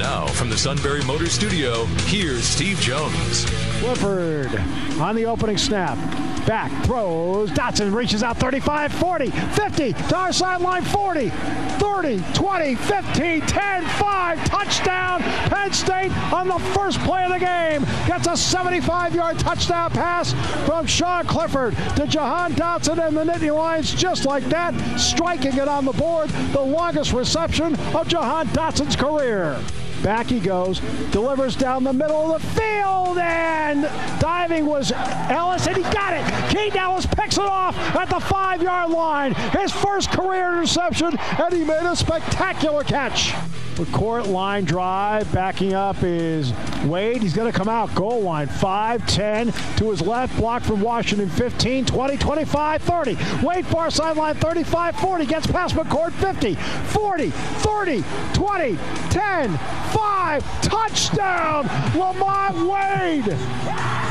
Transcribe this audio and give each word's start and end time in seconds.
Now 0.00 0.26
from 0.28 0.48
the 0.48 0.56
Sunbury 0.56 1.04
Motor 1.04 1.26
Studio, 1.26 1.84
here's 2.06 2.44
Steve 2.44 2.80
Jones. 2.80 3.44
Clifford 3.80 4.58
on 4.98 5.14
the 5.14 5.26
opening 5.26 5.58
snap. 5.58 5.98
Back, 6.46 6.72
throws. 6.86 7.50
Dotson 7.50 7.94
reaches 7.94 8.22
out 8.22 8.38
35, 8.38 8.94
40, 8.94 9.30
50, 9.30 9.92
to 9.92 10.16
our 10.16 10.32
sideline 10.32 10.84
40, 10.84 11.28
30, 11.28 12.24
20, 12.32 12.74
15, 12.76 13.40
10, 13.42 13.84
5. 13.84 14.44
Touchdown, 14.46 15.20
Penn 15.20 15.72
State 15.74 16.12
on 16.32 16.48
the 16.48 16.58
first 16.74 16.98
play 17.00 17.24
of 17.24 17.32
the 17.32 17.38
game. 17.38 17.84
Gets 18.06 18.26
a 18.26 18.38
75 18.38 19.14
yard 19.14 19.38
touchdown 19.38 19.90
pass 19.90 20.32
from 20.64 20.86
Sean 20.86 21.26
Clifford 21.26 21.76
to 21.96 22.06
Jahan 22.06 22.54
Dotson 22.54 23.06
and 23.06 23.14
the 23.14 23.24
Nittany 23.24 23.54
Lions 23.54 23.94
just 23.94 24.24
like 24.24 24.44
that, 24.44 24.72
striking 24.98 25.58
it 25.58 25.68
on 25.68 25.84
the 25.84 25.92
board. 25.92 26.30
The 26.52 26.60
longest 26.62 27.12
reception 27.12 27.76
of 27.94 28.08
Jahan 28.08 28.46
Dotson's 28.48 28.96
career. 28.96 29.60
Back 30.02 30.26
he 30.28 30.40
goes, 30.40 30.80
delivers 31.10 31.56
down 31.56 31.84
the 31.84 31.92
middle 31.92 32.34
of 32.34 32.40
the 32.40 32.48
field, 32.48 33.18
and 33.18 33.82
diving 34.18 34.64
was 34.64 34.92
Ellis, 34.92 35.66
and 35.66 35.76
he 35.76 35.82
got 35.82 36.14
it. 36.14 36.50
Keaton 36.50 36.78
Ellis 36.78 37.06
picks 37.06 37.36
it 37.36 37.44
off 37.44 37.76
at 37.94 38.08
the 38.08 38.20
five 38.20 38.62
yard 38.62 38.90
line. 38.90 39.34
His 39.34 39.70
first 39.72 40.10
career 40.10 40.52
interception, 40.52 41.18
and 41.18 41.52
he 41.52 41.64
made 41.64 41.82
a 41.82 41.94
spectacular 41.94 42.82
catch. 42.82 43.34
Court 43.92 44.26
line 44.26 44.64
drive, 44.64 45.32
backing 45.32 45.74
up 45.74 46.02
is 46.02 46.52
Wade. 46.84 47.22
He's 47.22 47.34
going 47.34 47.50
to 47.50 47.56
come 47.56 47.68
out 47.68 47.94
goal 47.94 48.20
line 48.20 48.46
5 48.46 49.06
10 49.06 49.52
to 49.76 49.90
his 49.90 50.02
left, 50.02 50.36
block 50.36 50.62
from 50.62 50.80
Washington 50.80 51.28
15, 51.28 51.86
20, 51.86 52.16
25, 52.16 52.82
30. 52.82 53.16
Wade 53.42 53.66
far 53.66 53.90
sideline 53.90 54.34
35 54.34 54.96
40, 54.96 55.26
gets 55.26 55.46
past 55.46 55.74
McCourt 55.74 56.12
50, 56.12 56.54
40, 56.54 57.30
30, 57.30 58.04
20, 58.34 58.78
10, 59.10 59.58
5, 59.58 60.62
touchdown, 60.62 61.66
Lamont 61.98 62.68
Wade. 62.68 63.36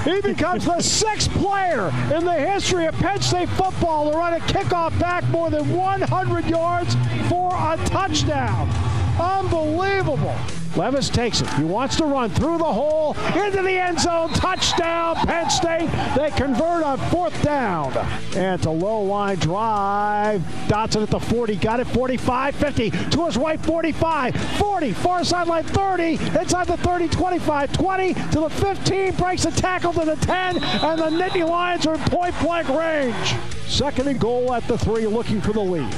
He 0.03 0.21
becomes 0.21 0.65
the 0.65 0.81
sixth 0.81 1.29
player 1.31 1.91
in 2.15 2.25
the 2.25 2.33
history 2.33 2.85
of 2.85 2.95
Penn 2.95 3.21
State 3.21 3.49
football 3.49 4.11
to 4.11 4.17
run 4.17 4.33
a 4.33 4.39
kickoff 4.39 4.97
back 4.99 5.23
more 5.25 5.49
than 5.49 5.75
100 5.75 6.45
yards 6.45 6.95
for 7.27 7.53
a 7.53 7.77
touchdown. 7.85 8.88
Unbelievable. 9.19 10.35
Levis 10.75 11.09
takes 11.09 11.41
it. 11.41 11.49
He 11.55 11.63
wants 11.63 11.95
to 11.97 12.05
run 12.05 12.29
through 12.29 12.59
the 12.59 12.63
hole 12.63 13.17
into 13.35 13.61
the 13.61 13.71
end 13.71 13.99
zone. 13.99 14.29
Touchdown, 14.29 15.15
Penn 15.15 15.49
State. 15.49 15.89
They 16.15 16.29
convert 16.31 16.83
on 16.83 16.97
fourth 17.09 17.41
down. 17.43 17.91
And 18.35 18.55
it's 18.55 18.65
a 18.65 18.71
low 18.71 19.01
line 19.01 19.37
drive. 19.37 20.41
Dotson 20.67 21.03
at 21.03 21.09
the 21.09 21.19
40. 21.19 21.55
Got 21.55 21.79
it 21.79 21.87
45, 21.87 22.55
50. 22.55 22.91
To 22.91 23.25
his 23.25 23.37
right, 23.37 23.59
45, 23.59 24.35
40. 24.35 24.93
Far 24.93 25.23
sideline 25.23 25.63
30. 25.63 26.13
Inside 26.39 26.67
the 26.67 26.77
30, 26.77 27.09
25, 27.09 27.73
20. 27.73 28.13
To 28.13 28.39
the 28.39 28.49
15. 28.49 29.15
Breaks 29.15 29.43
the 29.43 29.51
tackle 29.51 29.93
to 29.93 30.05
the 30.05 30.15
10. 30.17 30.63
And 30.63 30.99
the 30.99 31.09
Nittany 31.09 31.47
Lions 31.47 31.85
are 31.87 31.95
in 31.95 32.01
point 32.01 32.39
blank 32.39 32.69
range. 32.69 33.35
Second 33.67 34.07
and 34.07 34.19
goal 34.19 34.53
at 34.53 34.67
the 34.67 34.77
three, 34.77 35.05
looking 35.07 35.41
for 35.41 35.51
the 35.51 35.59
lead. 35.59 35.91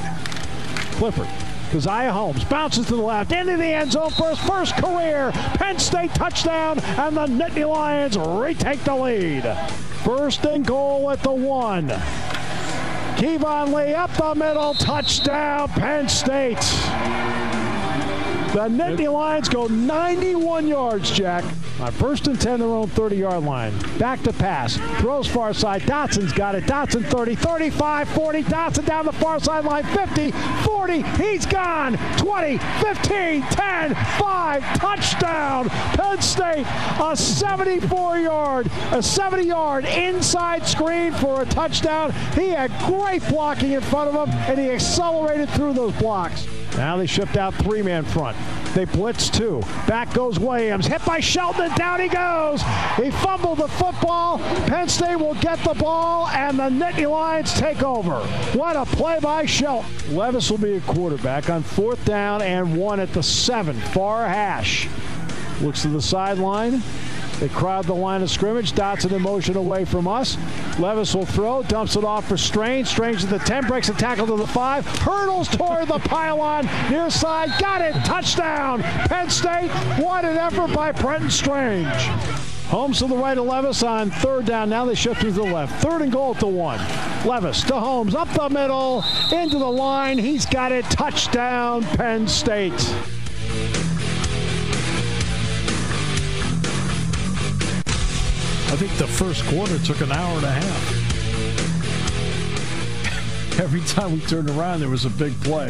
Clifford 0.93 1.27
Caziah 1.71 2.11
Holmes 2.11 2.43
bounces 2.43 2.87
to 2.87 2.95
the 2.97 3.01
left 3.01 3.31
into 3.31 3.55
the 3.55 3.63
end 3.63 3.93
zone 3.93 4.11
for 4.11 4.31
his 4.31 4.39
first 4.39 4.75
career 4.75 5.31
Penn 5.53 5.79
State 5.79 6.13
touchdown, 6.13 6.79
and 6.79 7.15
the 7.15 7.27
Nittany 7.27 7.65
Lions 7.65 8.17
retake 8.17 8.83
the 8.83 8.93
lead. 8.93 9.43
First 10.03 10.43
and 10.43 10.65
goal 10.65 11.09
at 11.11 11.23
the 11.23 11.31
one. 11.31 11.87
Keyvone 13.15 13.73
Lee 13.73 13.93
up 13.93 14.11
the 14.11 14.35
middle, 14.35 14.73
touchdown, 14.73 15.69
Penn 15.69 16.09
State. 16.09 16.57
The 18.51 18.67
Nittany 18.67 19.11
Lions 19.11 19.47
go 19.47 19.67
91 19.67 20.67
yards, 20.67 21.09
Jack. 21.09 21.45
On 21.79 21.89
first 21.93 22.27
and 22.27 22.39
10, 22.39 22.59
their 22.59 22.67
own 22.67 22.87
30 22.89 23.15
yard 23.15 23.43
line. 23.45 23.73
Back 23.97 24.21
to 24.23 24.33
pass. 24.33 24.75
Throws 24.99 25.25
far 25.25 25.53
side. 25.53 25.83
Dotson's 25.83 26.33
got 26.33 26.55
it. 26.55 26.65
Dotson 26.65 27.05
30, 27.05 27.35
35, 27.35 28.09
40. 28.09 28.43
Dotson 28.43 28.85
down 28.85 29.05
the 29.05 29.13
far 29.13 29.39
sideline. 29.39 29.85
50, 29.85 30.31
40. 30.65 31.01
He's 31.23 31.45
gone. 31.45 31.97
20, 32.17 32.57
15, 32.57 33.41
10, 33.41 33.95
5. 33.95 34.63
Touchdown. 34.79 35.69
Penn 35.69 36.21
State. 36.21 36.65
A 37.01 37.15
74 37.15 38.19
yard, 38.19 38.69
a 38.91 39.01
70 39.01 39.43
yard 39.43 39.85
inside 39.85 40.67
screen 40.67 41.13
for 41.13 41.41
a 41.41 41.45
touchdown. 41.45 42.11
He 42.35 42.49
had 42.49 42.69
great 42.85 43.27
blocking 43.29 43.71
in 43.71 43.81
front 43.81 44.13
of 44.13 44.27
him, 44.27 44.35
and 44.41 44.59
he 44.59 44.69
accelerated 44.69 45.49
through 45.51 45.73
those 45.73 45.93
blocks. 45.93 46.45
Now 46.77 46.97
they 46.97 47.05
shift 47.05 47.37
out 47.37 47.53
three 47.55 47.81
man 47.81 48.03
front. 48.03 48.37
They 48.73 48.85
blitz 48.85 49.29
two. 49.29 49.61
Back 49.87 50.13
goes 50.13 50.39
Williams. 50.39 50.87
Hit 50.87 51.03
by 51.05 51.19
Shelton 51.19 51.69
down 51.75 51.99
he 51.99 52.07
goes. 52.07 52.61
He 52.95 53.11
fumbled 53.11 53.59
the 53.59 53.67
football. 53.67 54.39
Penn 54.67 54.87
State 54.87 55.17
will 55.17 55.35
get 55.35 55.59
the 55.63 55.73
ball 55.73 56.27
and 56.29 56.57
the 56.57 56.69
Nittany 56.69 57.09
Lions 57.09 57.53
take 57.53 57.83
over. 57.83 58.19
What 58.57 58.75
a 58.75 58.85
play 58.85 59.19
by 59.19 59.45
Shelton. 59.45 60.15
Levis 60.15 60.49
will 60.49 60.57
be 60.57 60.77
a 60.77 60.81
quarterback 60.81 61.49
on 61.49 61.63
fourth 61.63 62.03
down 62.05 62.41
and 62.41 62.77
one 62.77 62.99
at 62.99 63.11
the 63.13 63.23
seven. 63.23 63.75
Far 63.75 64.27
hash. 64.27 64.87
Looks 65.61 65.81
to 65.83 65.89
the 65.89 66.01
sideline. 66.01 66.81
They 67.41 67.49
crowd 67.49 67.85
the 67.85 67.95
line 67.95 68.21
of 68.21 68.29
scrimmage. 68.29 68.73
Dotson 68.73 69.13
in 69.13 69.21
motion 69.23 69.57
away 69.57 69.83
from 69.83 70.07
us. 70.07 70.37
Levis 70.77 71.15
will 71.15 71.25
throw, 71.25 71.63
dumps 71.63 71.95
it 71.95 72.03
off 72.03 72.27
for 72.27 72.37
Strange. 72.37 72.87
Strange 72.87 73.21
to 73.21 73.25
the 73.25 73.39
10, 73.39 73.65
breaks 73.65 73.89
a 73.89 73.93
tackle 73.93 74.27
to 74.27 74.35
the 74.35 74.45
5, 74.45 74.85
hurdles 74.99 75.47
toward 75.47 75.87
the 75.87 75.97
pylon, 75.97 76.69
near 76.91 77.09
side, 77.09 77.49
got 77.59 77.81
it, 77.81 77.95
touchdown. 78.05 78.83
Penn 78.83 79.27
State, 79.31 79.71
what 79.99 80.23
an 80.23 80.37
effort 80.37 80.71
by 80.71 80.91
Brenton 80.91 81.31
Strange. 81.31 81.87
Holmes 82.67 82.99
to 82.99 83.07
the 83.07 83.17
right 83.17 83.35
of 83.35 83.45
Levis 83.45 83.81
on 83.81 84.11
third 84.11 84.45
down. 84.45 84.69
Now 84.69 84.85
they 84.85 84.93
shift 84.93 85.21
to 85.21 85.31
the 85.31 85.41
left. 85.41 85.81
Third 85.81 86.03
and 86.03 86.11
goal 86.11 86.35
the 86.35 86.45
one. 86.45 86.79
Levis 87.25 87.63
to 87.63 87.73
Holmes, 87.73 88.13
up 88.13 88.29
the 88.29 88.49
middle, 88.49 89.03
into 89.33 89.57
the 89.57 89.65
line. 89.65 90.19
He's 90.19 90.45
got 90.45 90.71
it. 90.71 90.85
Touchdown, 90.85 91.83
Penn 91.83 92.27
State. 92.27 93.20
I 98.71 98.77
think 98.77 98.97
the 98.97 99.05
first 99.05 99.43
quarter 99.47 99.77
took 99.79 99.99
an 99.99 100.13
hour 100.13 100.37
and 100.37 100.45
a 100.45 100.51
half. 100.51 100.91
Every 103.59 103.81
time 103.81 104.13
we 104.13 104.21
turned 104.21 104.49
around, 104.49 104.79
there 104.79 104.87
was 104.87 105.03
a 105.03 105.09
big 105.09 105.33
play. 105.41 105.69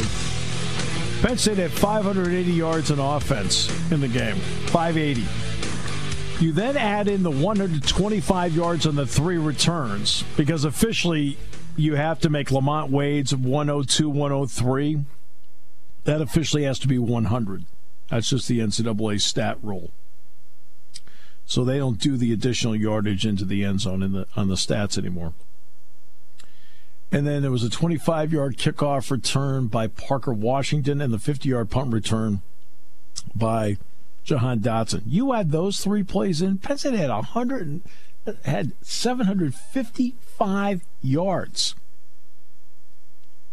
Penn 1.24 1.36
State 1.36 1.58
had 1.58 1.72
580 1.72 2.52
yards 2.52 2.92
in 2.92 3.00
offense 3.00 3.72
in 3.92 4.02
the 4.02 4.08
game. 4.08 4.36
580. 4.68 5.26
You 6.46 6.52
then 6.52 6.78
add 6.78 7.08
in 7.08 7.24
the 7.24 7.32
125 7.32 8.56
yards 8.56 8.86
on 8.86 8.96
the 8.96 9.08
three 9.08 9.40
returns 9.40 10.24
because 10.38 10.64
officially 10.64 11.40
you 11.76 11.96
have 11.96 12.20
to 12.20 12.30
make 12.30 12.52
Lamont 12.52 12.92
Wade's 12.92 13.36
102 13.36 14.10
103. 14.10 15.06
That 16.04 16.22
officially 16.22 16.66
has 16.66 16.78
to 16.78 16.88
be 16.88 17.00
100. 17.00 17.66
That's 18.12 18.30
just 18.30 18.48
the 18.48 18.60
NCAA 18.60 19.22
stat 19.22 19.58
rule 19.64 19.90
so 21.52 21.64
they 21.66 21.78
don't 21.78 22.00
do 22.00 22.16
the 22.16 22.32
additional 22.32 22.78
yardage 22.78 23.26
into 23.26 23.44
the 23.44 23.66
end 23.66 23.82
zone 23.82 24.02
in 24.02 24.14
the 24.14 24.26
on 24.38 24.48
the 24.48 24.56
stats 24.56 24.98
anymore. 24.98 25.34
And 27.12 27.28
then 27.28 27.42
there 27.42 27.52
was 27.52 27.66
a 27.66 27.70
25 27.70 28.32
yard 28.32 28.58
kickoff 28.58 29.12
return 29.12 29.68
by 29.68 29.88
Parker 29.88 30.32
Washington 30.32 31.02
and 31.02 31.14
the 31.14 31.20
50 31.20 31.50
yard 31.50 31.70
punt 31.70 31.92
return 31.92 32.42
by 33.36 33.76
Jahan 34.24 34.62
Dotson. 34.62 35.02
You 35.06 35.34
add 35.34 35.52
those 35.52 35.84
three 35.84 36.04
plays 36.04 36.42
in, 36.42 36.60
Penn 36.60 36.78
State 36.78 36.94
had 36.94 37.10
100 37.10 37.82
had 38.46 38.72
755 38.82 40.82
yards. 41.02 41.76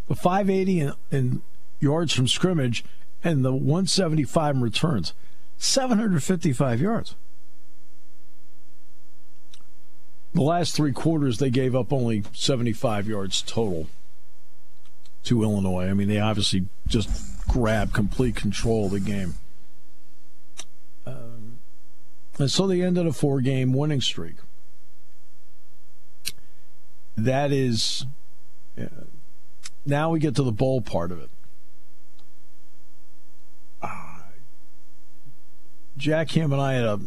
The 0.07 0.15
580 0.15 0.81
in, 0.81 0.93
in 1.11 1.43
yards 1.81 2.13
from 2.13 2.29
scrimmage 2.29 2.85
and 3.25 3.45
the 3.45 3.53
175 3.53 4.55
in 4.55 4.63
returns. 4.63 5.15
755 5.57 6.81
yards. 6.81 7.17
The 10.35 10.43
last 10.43 10.75
three 10.75 10.93
quarters, 10.93 11.39
they 11.39 11.51
gave 11.51 11.75
up 11.75 11.93
only 11.93 12.23
75 12.33 13.09
yards 13.09 13.43
total 13.43 13.89
to 15.25 15.43
Illinois. 15.43 15.89
I 15.89 15.95
mean, 15.95 16.09
they 16.09 16.21
obviously 16.21 16.67
just 16.87 17.11
grabbed 17.49 17.93
complete 17.93 18.37
control 18.37 18.87
of 18.87 18.93
the 18.93 19.01
game. 19.01 19.35
Um, 21.07 21.59
And 22.39 22.51
so 22.51 22.67
they 22.67 22.83
ended 22.83 23.07
a 23.07 23.13
four 23.13 23.41
game 23.41 23.73
winning 23.73 24.01
streak. 24.01 24.37
That 27.17 27.51
is. 27.51 28.07
Uh, 28.81 28.85
now 29.85 30.11
we 30.11 30.21
get 30.21 30.37
to 30.37 30.43
the 30.43 30.53
bowl 30.53 30.81
part 30.81 31.11
of 31.11 31.21
it. 31.21 31.31
Uh, 33.83 34.19
Jack 35.97 36.31
Ham 36.33 36.53
and 36.53 36.61
I 36.63 36.75
had 36.75 36.85
a 36.85 37.01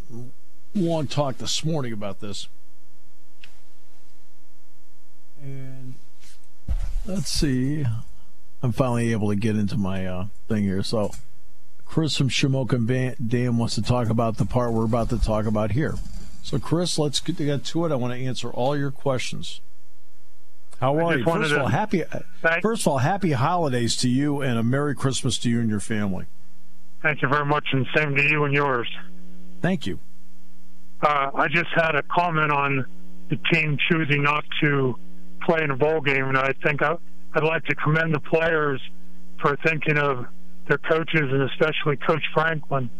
long 0.74 1.06
talk 1.06 1.38
this 1.38 1.64
morning 1.64 1.92
about 1.92 2.20
this. 2.20 2.48
And 5.42 5.94
let's 7.04 7.28
see. 7.28 7.84
I'm 8.62 8.72
finally 8.72 9.10
able 9.12 9.28
to 9.30 9.36
get 9.36 9.56
into 9.56 9.76
my 9.76 10.06
uh, 10.06 10.26
thing 10.48 10.62
here. 10.62 10.82
So, 10.82 11.10
Chris 11.84 12.16
from 12.16 12.28
Shamokin 12.28 13.16
Dam 13.28 13.58
wants 13.58 13.74
to 13.74 13.82
talk 13.82 14.08
about 14.08 14.36
the 14.36 14.46
part 14.46 14.72
we're 14.72 14.84
about 14.84 15.10
to 15.10 15.18
talk 15.18 15.46
about 15.46 15.72
here. 15.72 15.94
So, 16.42 16.58
Chris, 16.58 16.98
let's 16.98 17.18
get 17.18 17.64
to 17.64 17.84
it. 17.84 17.92
I 17.92 17.96
want 17.96 18.14
to 18.14 18.24
answer 18.24 18.50
all 18.50 18.76
your 18.76 18.92
questions. 18.92 19.60
How 20.80 20.96
are 20.96 21.18
you? 21.18 21.24
First 21.24 21.52
of 21.52 21.58
all, 21.58 21.68
happy. 21.68 22.02
First 22.60 22.82
of 22.82 22.88
all, 22.88 22.98
happy 22.98 23.32
holidays 23.32 23.96
to 23.98 24.08
you 24.08 24.40
and 24.40 24.58
a 24.58 24.62
Merry 24.62 24.94
Christmas 24.94 25.38
to 25.38 25.50
you 25.50 25.60
and 25.60 25.70
your 25.70 25.80
family. 25.80 26.26
Thank 27.02 27.22
you 27.22 27.28
very 27.28 27.44
much, 27.44 27.66
and 27.72 27.86
same 27.96 28.16
to 28.16 28.22
you 28.22 28.44
and 28.44 28.54
yours. 28.54 28.88
Thank 29.60 29.86
you. 29.86 29.98
Uh, 31.00 31.30
I 31.34 31.48
just 31.48 31.70
had 31.74 31.94
a 31.94 32.02
comment 32.02 32.52
on 32.52 32.86
the 33.28 33.36
team 33.52 33.76
choosing 33.90 34.22
not 34.22 34.44
to 34.60 34.96
play 35.46 35.62
in 35.62 35.70
a 35.70 35.76
bowl 35.76 36.00
game, 36.00 36.24
and 36.24 36.38
I 36.38 36.52
think 36.62 36.82
I, 36.82 36.96
I'd 37.34 37.44
like 37.44 37.64
to 37.64 37.74
commend 37.74 38.14
the 38.14 38.20
players 38.20 38.80
for 39.40 39.56
thinking 39.64 39.98
of 39.98 40.26
their 40.68 40.78
coaches 40.78 41.22
and 41.22 41.42
especially 41.50 41.96
Coach 41.96 42.22
Franklin, 42.32 42.90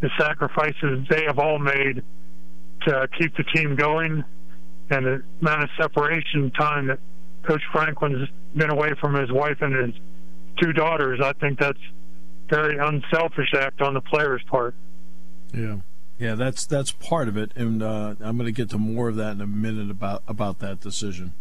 the 0.00 0.10
sacrifices 0.18 1.06
they 1.08 1.24
have 1.24 1.38
all 1.38 1.58
made 1.58 2.02
to 2.86 3.08
keep 3.18 3.36
the 3.36 3.44
team 3.54 3.76
going, 3.76 4.22
and 4.90 5.06
the 5.06 5.22
amount 5.40 5.64
of 5.64 5.70
separation 5.80 6.50
time 6.52 6.88
that 6.88 6.98
Coach 7.44 7.62
Franklin's 7.72 8.28
been 8.54 8.70
away 8.70 8.92
from 9.00 9.14
his 9.14 9.32
wife 9.32 9.58
and 9.60 9.74
his 9.74 9.94
two 10.60 10.72
daughters. 10.72 11.20
I 11.22 11.32
think 11.34 11.58
that's 11.58 11.78
very 12.48 12.76
unselfish 12.78 13.54
act 13.54 13.80
on 13.80 13.94
the 13.94 14.00
players' 14.00 14.42
part. 14.48 14.74
Yeah. 15.52 15.78
Yeah, 16.18 16.34
that's 16.34 16.64
that's 16.64 16.92
part 16.92 17.28
of 17.28 17.36
it, 17.36 17.52
and 17.56 17.82
uh, 17.82 18.14
I'm 18.20 18.38
going 18.38 18.46
to 18.46 18.52
get 18.52 18.70
to 18.70 18.78
more 18.78 19.08
of 19.08 19.16
that 19.16 19.32
in 19.32 19.42
a 19.42 19.46
minute 19.46 19.90
about 19.90 20.22
about 20.26 20.60
that 20.60 20.80
decision. 20.80 21.34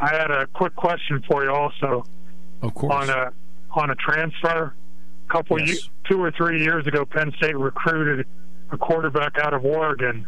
I 0.00 0.14
had 0.14 0.30
a 0.30 0.46
quick 0.48 0.74
question 0.74 1.22
for 1.28 1.44
you, 1.44 1.50
also. 1.50 2.04
Of 2.62 2.74
course. 2.74 2.94
On 2.94 3.10
a 3.10 3.32
on 3.70 3.90
a 3.90 3.94
transfer, 3.96 4.74
a 5.28 5.32
couple 5.32 5.58
yes. 5.58 5.68
years, 5.68 5.90
two 6.08 6.22
or 6.22 6.30
three 6.30 6.62
years 6.62 6.86
ago, 6.86 7.04
Penn 7.04 7.32
State 7.36 7.56
recruited 7.56 8.26
a 8.70 8.78
quarterback 8.78 9.38
out 9.38 9.52
of 9.52 9.64
Oregon. 9.64 10.26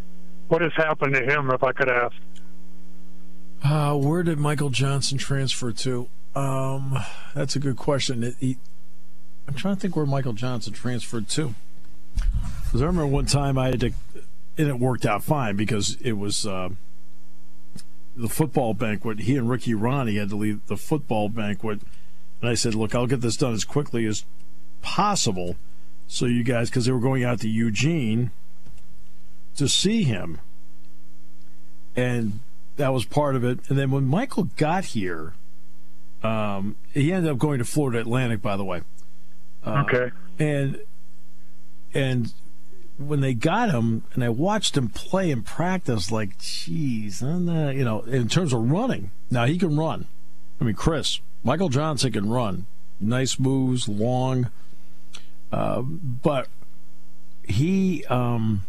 What 0.48 0.62
has 0.62 0.72
happened 0.76 1.14
to 1.14 1.22
him, 1.22 1.50
if 1.50 1.62
I 1.62 1.72
could 1.72 1.88
ask? 1.88 2.14
Uh, 3.62 3.94
where 3.96 4.22
did 4.22 4.38
Michael 4.38 4.70
Johnson 4.70 5.18
transfer 5.18 5.72
to? 5.72 6.08
Um, 6.34 6.98
that's 7.34 7.56
a 7.56 7.58
good 7.58 7.76
question. 7.76 8.22
It, 8.22 8.34
he, 8.38 8.58
I'm 9.48 9.54
trying 9.54 9.76
to 9.76 9.80
think 9.80 9.96
where 9.96 10.06
Michael 10.06 10.34
Johnson 10.34 10.72
transferred 10.72 11.28
to. 11.30 11.54
Because 12.64 12.82
I 12.82 12.86
remember 12.86 13.06
one 13.06 13.26
time 13.26 13.58
I 13.58 13.68
had 13.68 13.80
to, 13.80 13.92
and 14.58 14.68
it 14.68 14.78
worked 14.78 15.06
out 15.06 15.22
fine 15.22 15.56
because 15.56 15.96
it 16.00 16.12
was 16.12 16.46
uh, 16.46 16.70
the 18.16 18.28
football 18.28 18.74
banquet. 18.74 19.20
He 19.20 19.36
and 19.36 19.48
Ricky 19.48 19.74
Rahne 19.74 20.18
had 20.18 20.30
to 20.30 20.36
leave 20.36 20.66
the 20.66 20.76
football 20.76 21.28
banquet, 21.28 21.80
and 22.40 22.50
I 22.50 22.54
said, 22.54 22.74
"Look, 22.74 22.94
I'll 22.94 23.06
get 23.06 23.20
this 23.20 23.36
done 23.36 23.52
as 23.52 23.64
quickly 23.64 24.06
as 24.06 24.24
possible, 24.80 25.56
so 26.06 26.26
you 26.26 26.44
guys, 26.44 26.70
because 26.70 26.86
they 26.86 26.92
were 26.92 27.00
going 27.00 27.24
out 27.24 27.40
to 27.40 27.48
Eugene 27.48 28.30
to 29.56 29.68
see 29.68 30.02
him, 30.02 30.38
and 31.94 32.40
that 32.76 32.92
was 32.92 33.04
part 33.04 33.36
of 33.36 33.44
it. 33.44 33.60
And 33.68 33.78
then 33.78 33.90
when 33.90 34.04
Michael 34.04 34.44
got 34.56 34.86
here, 34.86 35.34
um, 36.22 36.76
he 36.92 37.12
ended 37.12 37.30
up 37.30 37.38
going 37.38 37.58
to 37.58 37.64
Florida 37.64 38.00
Atlantic, 38.00 38.42
by 38.42 38.56
the 38.56 38.64
way. 38.64 38.82
Uh, 39.64 39.84
okay. 39.86 40.10
And 40.38 40.80
and 41.94 42.32
when 42.98 43.20
they 43.20 43.34
got 43.34 43.70
him, 43.70 44.04
and 44.14 44.24
I 44.24 44.28
watched 44.28 44.76
him 44.76 44.88
play 44.88 45.30
in 45.30 45.42
practice, 45.42 46.10
like, 46.10 46.38
geez, 46.38 47.22
and 47.22 47.48
uh, 47.48 47.70
you 47.70 47.84
know, 47.84 48.00
in 48.02 48.28
terms 48.28 48.52
of 48.52 48.70
running, 48.70 49.10
now 49.30 49.44
he 49.44 49.58
can 49.58 49.76
run. 49.76 50.06
I 50.60 50.64
mean, 50.64 50.74
Chris 50.74 51.20
Michael 51.44 51.68
Johnson 51.68 52.12
can 52.12 52.28
run, 52.28 52.66
nice 52.98 53.38
moves, 53.38 53.88
long, 53.88 54.50
uh, 55.52 55.82
but 55.82 56.48
he. 57.44 58.04
Um, 58.06 58.62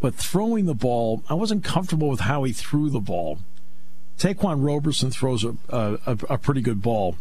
but 0.00 0.14
throwing 0.14 0.64
the 0.64 0.74
ball, 0.74 1.22
I 1.28 1.34
wasn't 1.34 1.62
comfortable 1.62 2.08
with 2.08 2.20
how 2.20 2.44
he 2.44 2.52
threw 2.52 2.88
the 2.88 3.00
ball. 3.00 3.38
Ta'Quan 4.18 4.64
Roberson 4.64 5.10
throws 5.10 5.44
a, 5.44 5.56
a, 5.68 5.98
a 6.28 6.38
pretty 6.38 6.62
good 6.62 6.80
ball. 6.80 7.16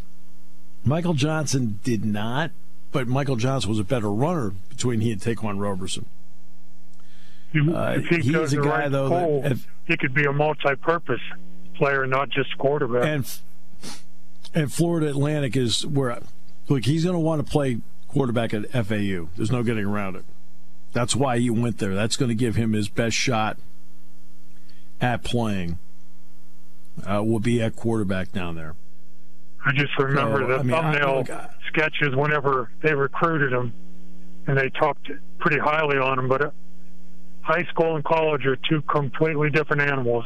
Michael 0.85 1.13
Johnson 1.13 1.79
did 1.83 2.05
not, 2.05 2.51
but 2.91 3.07
Michael 3.07 3.35
Johnson 3.35 3.69
was 3.69 3.79
a 3.79 3.83
better 3.83 4.11
runner 4.11 4.51
between 4.69 5.01
he 5.01 5.11
and 5.11 5.21
Ta'Quan 5.21 5.59
Roberson. 5.59 6.05
Uh, 7.55 7.99
he 7.99 8.17
he's 8.17 8.53
a 8.53 8.57
guy 8.57 8.61
right 8.61 8.91
though 8.91 9.09
pole, 9.09 9.41
that 9.41 9.53
if, 9.53 9.67
he 9.85 9.97
could 9.97 10.13
be 10.13 10.25
a 10.25 10.31
multi-purpose 10.31 11.21
player, 11.73 12.05
not 12.05 12.29
just 12.29 12.55
quarterback. 12.57 13.05
And 13.05 13.39
and 14.53 14.71
Florida 14.71 15.07
Atlantic 15.07 15.55
is 15.55 15.85
where 15.85 16.19
look 16.67 16.85
he's 16.85 17.03
going 17.03 17.15
to 17.15 17.19
want 17.19 17.43
to 17.43 17.51
play 17.51 17.79
quarterback 18.07 18.53
at 18.53 18.69
FAU. 18.71 19.29
There's 19.35 19.51
no 19.51 19.63
getting 19.63 19.85
around 19.85 20.15
it. 20.15 20.25
That's 20.93 21.15
why 21.15 21.39
he 21.39 21.49
went 21.49 21.77
there. 21.79 21.95
That's 21.95 22.17
going 22.17 22.29
to 22.29 22.35
give 22.35 22.55
him 22.55 22.73
his 22.73 22.89
best 22.89 23.15
shot 23.15 23.57
at 25.01 25.23
playing. 25.23 25.79
Uh, 27.07 27.23
will 27.23 27.39
be 27.39 27.61
at 27.61 27.75
quarterback 27.75 28.31
down 28.31 28.55
there. 28.55 28.75
I 29.65 29.71
just 29.73 29.97
remember 29.97 30.41
so, 30.41 30.47
the 30.47 30.53
I 30.55 30.63
mean, 30.63 30.69
thumbnail 30.71 31.25
I, 31.31 31.49
sketches 31.67 32.15
whenever 32.15 32.71
they 32.81 32.93
recruited 32.93 33.51
him, 33.51 33.73
and 34.47 34.57
they 34.57 34.69
talked 34.69 35.09
pretty 35.39 35.59
highly 35.59 35.97
on 35.97 36.19
him. 36.19 36.27
But 36.27 36.41
uh, 36.41 36.51
high 37.41 37.63
school 37.65 37.95
and 37.95 38.03
college 38.03 38.45
are 38.45 38.55
two 38.55 38.81
completely 38.83 39.49
different 39.49 39.81
animals. 39.81 40.25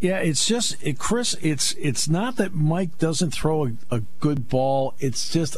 Yeah, 0.00 0.18
it's 0.18 0.46
just 0.46 0.76
it, 0.82 0.98
Chris. 0.98 1.36
It's 1.40 1.74
it's 1.74 2.08
not 2.08 2.36
that 2.36 2.54
Mike 2.54 2.98
doesn't 2.98 3.30
throw 3.30 3.66
a, 3.66 3.72
a 3.90 4.00
good 4.20 4.48
ball. 4.48 4.94
It's 4.98 5.30
just 5.32 5.56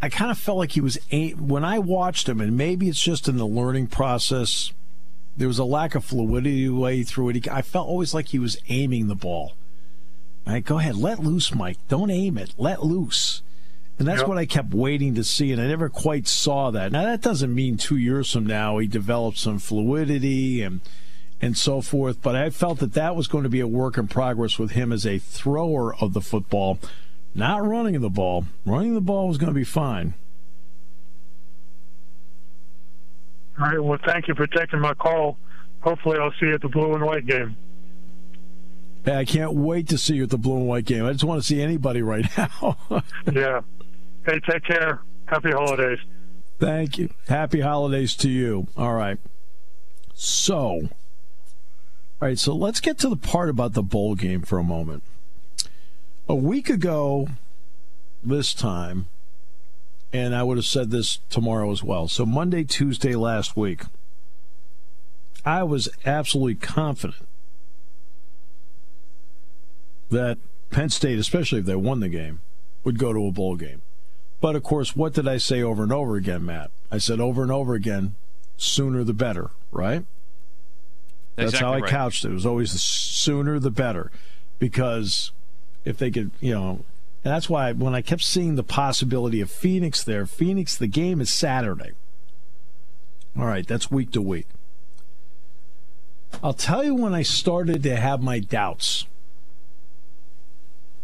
I 0.00 0.08
kind 0.08 0.30
of 0.30 0.38
felt 0.38 0.58
like 0.58 0.72
he 0.72 0.80
was 0.80 0.98
when 1.38 1.64
I 1.64 1.78
watched 1.78 2.28
him, 2.28 2.40
and 2.40 2.56
maybe 2.56 2.88
it's 2.88 3.02
just 3.02 3.28
in 3.28 3.38
the 3.38 3.46
learning 3.46 3.88
process. 3.88 4.72
There 5.36 5.48
was 5.48 5.58
a 5.58 5.64
lack 5.64 5.94
of 5.94 6.04
fluidity 6.04 6.68
way 6.68 7.02
through 7.02 7.30
it. 7.30 7.48
I 7.48 7.60
felt 7.60 7.88
always 7.88 8.14
like 8.14 8.28
he 8.28 8.38
was 8.38 8.56
aiming 8.68 9.08
the 9.08 9.14
ball. 9.14 9.54
Right, 10.46 10.64
go 10.64 10.78
ahead, 10.78 10.96
let 10.96 11.18
loose, 11.18 11.54
Mike. 11.54 11.78
Don't 11.88 12.10
aim 12.10 12.38
it. 12.38 12.54
Let 12.56 12.84
loose. 12.84 13.42
And 13.98 14.06
that's 14.06 14.20
yep. 14.20 14.28
what 14.28 14.38
I 14.38 14.46
kept 14.46 14.74
waiting 14.74 15.14
to 15.14 15.24
see, 15.24 15.52
and 15.52 15.60
I 15.60 15.66
never 15.66 15.88
quite 15.88 16.28
saw 16.28 16.70
that. 16.70 16.92
Now 16.92 17.02
that 17.04 17.22
doesn't 17.22 17.54
mean 17.54 17.78
two 17.78 17.96
years 17.96 18.30
from 18.30 18.46
now 18.46 18.78
he 18.78 18.86
developed 18.86 19.38
some 19.38 19.58
fluidity 19.58 20.62
and 20.62 20.80
and 21.40 21.56
so 21.56 21.82
forth, 21.82 22.22
but 22.22 22.34
I 22.34 22.48
felt 22.50 22.78
that 22.78 22.94
that 22.94 23.14
was 23.14 23.26
going 23.26 23.44
to 23.44 23.50
be 23.50 23.60
a 23.60 23.66
work 23.66 23.98
in 23.98 24.08
progress 24.08 24.58
with 24.58 24.70
him 24.70 24.90
as 24.90 25.04
a 25.04 25.18
thrower 25.18 25.94
of 25.96 26.14
the 26.14 26.22
football, 26.22 26.78
not 27.34 27.62
running 27.62 28.00
the 28.00 28.08
ball. 28.08 28.46
Running 28.64 28.94
the 28.94 29.02
ball 29.02 29.28
was 29.28 29.36
going 29.36 29.52
to 29.52 29.54
be 29.54 29.64
fine. 29.64 30.14
All 33.60 33.66
right. 33.66 33.82
Well, 33.82 33.98
thank 34.04 34.28
you 34.28 34.34
for 34.34 34.46
taking 34.46 34.80
my 34.80 34.94
call. 34.94 35.36
Hopefully, 35.80 36.18
I'll 36.18 36.32
see 36.32 36.46
you 36.46 36.54
at 36.54 36.62
the 36.62 36.68
blue 36.68 36.94
and 36.94 37.04
white 37.04 37.26
game. 37.26 37.56
I 39.14 39.24
can't 39.24 39.54
wait 39.54 39.88
to 39.88 39.98
see 39.98 40.16
you 40.16 40.24
at 40.24 40.30
the 40.30 40.38
blue 40.38 40.56
and 40.56 40.66
white 40.66 40.84
game. 40.84 41.04
I 41.04 41.12
just 41.12 41.24
want 41.24 41.40
to 41.40 41.46
see 41.46 41.62
anybody 41.62 42.02
right 42.02 42.26
now. 42.36 42.76
yeah. 43.32 43.60
Hey, 44.24 44.40
take 44.40 44.64
care. 44.64 45.00
Happy 45.26 45.52
holidays. 45.52 45.98
Thank 46.58 46.98
you. 46.98 47.10
Happy 47.28 47.60
holidays 47.60 48.16
to 48.16 48.30
you. 48.30 48.66
All 48.76 48.94
right. 48.94 49.18
So, 50.14 50.58
all 50.58 50.88
right, 52.20 52.38
so 52.38 52.54
let's 52.54 52.80
get 52.80 52.98
to 52.98 53.08
the 53.08 53.16
part 53.16 53.50
about 53.50 53.74
the 53.74 53.82
bowl 53.82 54.14
game 54.14 54.42
for 54.42 54.58
a 54.58 54.64
moment. 54.64 55.02
A 56.28 56.34
week 56.34 56.70
ago, 56.70 57.28
this 58.24 58.54
time, 58.54 59.08
and 60.12 60.34
I 60.34 60.42
would 60.42 60.56
have 60.56 60.64
said 60.64 60.90
this 60.90 61.18
tomorrow 61.28 61.70
as 61.70 61.82
well. 61.82 62.08
So, 62.08 62.24
Monday, 62.24 62.64
Tuesday 62.64 63.14
last 63.14 63.56
week, 63.56 63.82
I 65.44 65.62
was 65.62 65.90
absolutely 66.06 66.54
confident 66.54 67.28
that 70.10 70.38
Penn 70.70 70.90
State, 70.90 71.18
especially 71.18 71.60
if 71.60 71.66
they 71.66 71.76
won 71.76 72.00
the 72.00 72.08
game, 72.08 72.40
would 72.84 72.98
go 72.98 73.12
to 73.12 73.26
a 73.26 73.32
bowl 73.32 73.56
game. 73.56 73.82
But 74.40 74.54
of 74.56 74.62
course, 74.62 74.94
what 74.94 75.14
did 75.14 75.26
I 75.26 75.38
say 75.38 75.62
over 75.62 75.82
and 75.82 75.92
over 75.92 76.16
again, 76.16 76.44
Matt? 76.44 76.70
I 76.90 76.98
said 76.98 77.20
over 77.20 77.42
and 77.42 77.50
over 77.50 77.74
again, 77.74 78.14
sooner 78.56 79.02
the 79.04 79.14
better, 79.14 79.50
right? 79.72 80.04
That's 81.34 81.52
exactly 81.52 81.66
how 81.66 81.72
I 81.74 81.80
right. 81.80 81.90
couched 81.90 82.24
it. 82.24 82.30
It 82.30 82.34
was 82.34 82.46
always 82.46 82.72
the 82.72 82.78
sooner 82.78 83.58
the 83.58 83.70
better. 83.70 84.10
Because 84.58 85.32
if 85.84 85.98
they 85.98 86.10
could, 86.10 86.30
you 86.40 86.54
know, 86.54 86.84
And 87.26 87.34
that's 87.34 87.50
why 87.50 87.72
when 87.72 87.92
I 87.92 88.02
kept 88.02 88.22
seeing 88.22 88.54
the 88.54 88.62
possibility 88.62 89.40
of 89.40 89.50
Phoenix 89.50 90.04
there, 90.04 90.26
Phoenix, 90.26 90.76
the 90.76 90.86
game 90.86 91.20
is 91.20 91.28
Saturday. 91.28 91.90
All 93.36 93.46
right, 93.46 93.66
that's 93.66 93.90
week 93.90 94.12
to 94.12 94.22
week. 94.22 94.46
I'll 96.40 96.54
tell 96.54 96.84
you 96.84 96.94
when 96.94 97.14
I 97.14 97.22
started 97.22 97.82
to 97.82 97.96
have 97.96 98.22
my 98.22 98.38
doubts. 98.38 99.06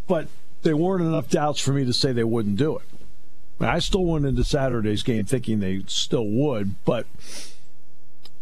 But 0.07 0.29
there 0.63 0.77
weren't 0.77 1.05
enough 1.05 1.29
doubts 1.29 1.61
for 1.61 1.73
me 1.73 1.85
to 1.85 1.93
say 1.93 2.13
they 2.13 2.25
wouldn't 2.25 2.57
do 2.57 2.77
it. 2.77 2.85
I 3.61 3.79
still 3.79 4.05
went 4.05 4.27
into 4.27 4.45
Saturday's 4.45 5.03
game 5.03 5.25
thinking 5.25 5.61
they 5.61 5.83
still 5.87 6.27
would, 6.27 6.85
but 6.85 7.07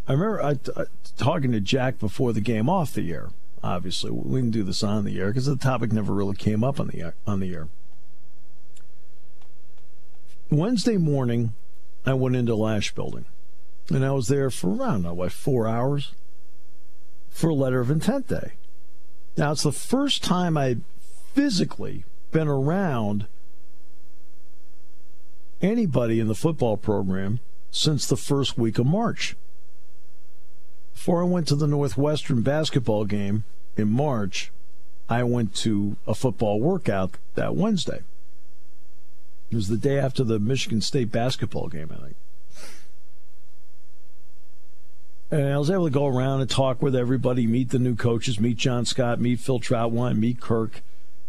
I 0.08 0.12
remember 0.12 0.42
I, 0.42 0.58
I, 0.76 0.84
talking 1.18 1.52
to 1.52 1.60
Jack 1.60 1.98
before 1.98 2.32
the 2.32 2.40
game 2.40 2.68
off 2.68 2.94
the 2.94 3.12
air. 3.12 3.28
Obviously, 3.62 4.10
we 4.10 4.40
didn't 4.40 4.52
do 4.52 4.62
this 4.62 4.82
on 4.82 5.04
the 5.04 5.20
air 5.20 5.28
because 5.28 5.44
the 5.44 5.56
topic 5.56 5.92
never 5.92 6.14
really 6.14 6.36
came 6.36 6.64
up 6.64 6.80
on 6.80 6.88
the 6.88 7.12
on 7.26 7.40
the 7.40 7.52
air. 7.52 7.68
Wednesday 10.50 10.96
morning, 10.96 11.52
I 12.06 12.14
went 12.14 12.36
into 12.36 12.54
Lasch 12.54 12.92
Building, 12.94 13.26
and 13.90 14.04
I 14.04 14.12
was 14.12 14.28
there 14.28 14.50
for 14.50 14.74
around 14.74 15.06
uh, 15.06 15.12
what 15.12 15.32
four 15.32 15.68
hours 15.68 16.12
for 17.28 17.50
a 17.50 17.54
letter 17.54 17.80
of 17.80 17.90
intent 17.90 18.28
day. 18.28 18.54
Now 19.36 19.52
it's 19.52 19.62
the 19.62 19.72
first 19.72 20.24
time 20.24 20.56
I'd 20.56 20.80
physically 21.34 22.04
been 22.30 22.48
around 22.48 23.26
anybody 25.60 26.20
in 26.20 26.28
the 26.28 26.34
football 26.34 26.76
program 26.76 27.40
since 27.70 28.06
the 28.06 28.16
first 28.16 28.58
week 28.58 28.78
of 28.78 28.86
March. 28.86 29.36
Before 30.94 31.22
I 31.22 31.26
went 31.26 31.48
to 31.48 31.56
the 31.56 31.66
Northwestern 31.66 32.42
basketball 32.42 33.04
game 33.04 33.44
in 33.76 33.88
March, 33.88 34.52
I 35.08 35.22
went 35.24 35.54
to 35.56 35.96
a 36.06 36.14
football 36.14 36.60
workout 36.60 37.16
that 37.34 37.56
Wednesday. 37.56 38.02
It 39.50 39.56
was 39.56 39.68
the 39.68 39.76
day 39.76 39.98
after 39.98 40.22
the 40.22 40.38
Michigan 40.38 40.80
State 40.80 41.10
basketball 41.10 41.68
game, 41.68 41.90
I 41.92 42.00
think. 42.00 42.16
And 45.32 45.48
I 45.48 45.58
was 45.58 45.70
able 45.70 45.86
to 45.86 45.90
go 45.90 46.06
around 46.06 46.40
and 46.40 46.50
talk 46.50 46.82
with 46.82 46.94
everybody, 46.94 47.46
meet 47.46 47.70
the 47.70 47.78
new 47.78 47.94
coaches, 47.94 48.40
meet 48.40 48.56
John 48.56 48.84
Scott, 48.84 49.20
meet 49.20 49.38
Phil 49.40 49.60
Trautwein, 49.60 50.18
meet 50.18 50.40
Kirk, 50.40 50.82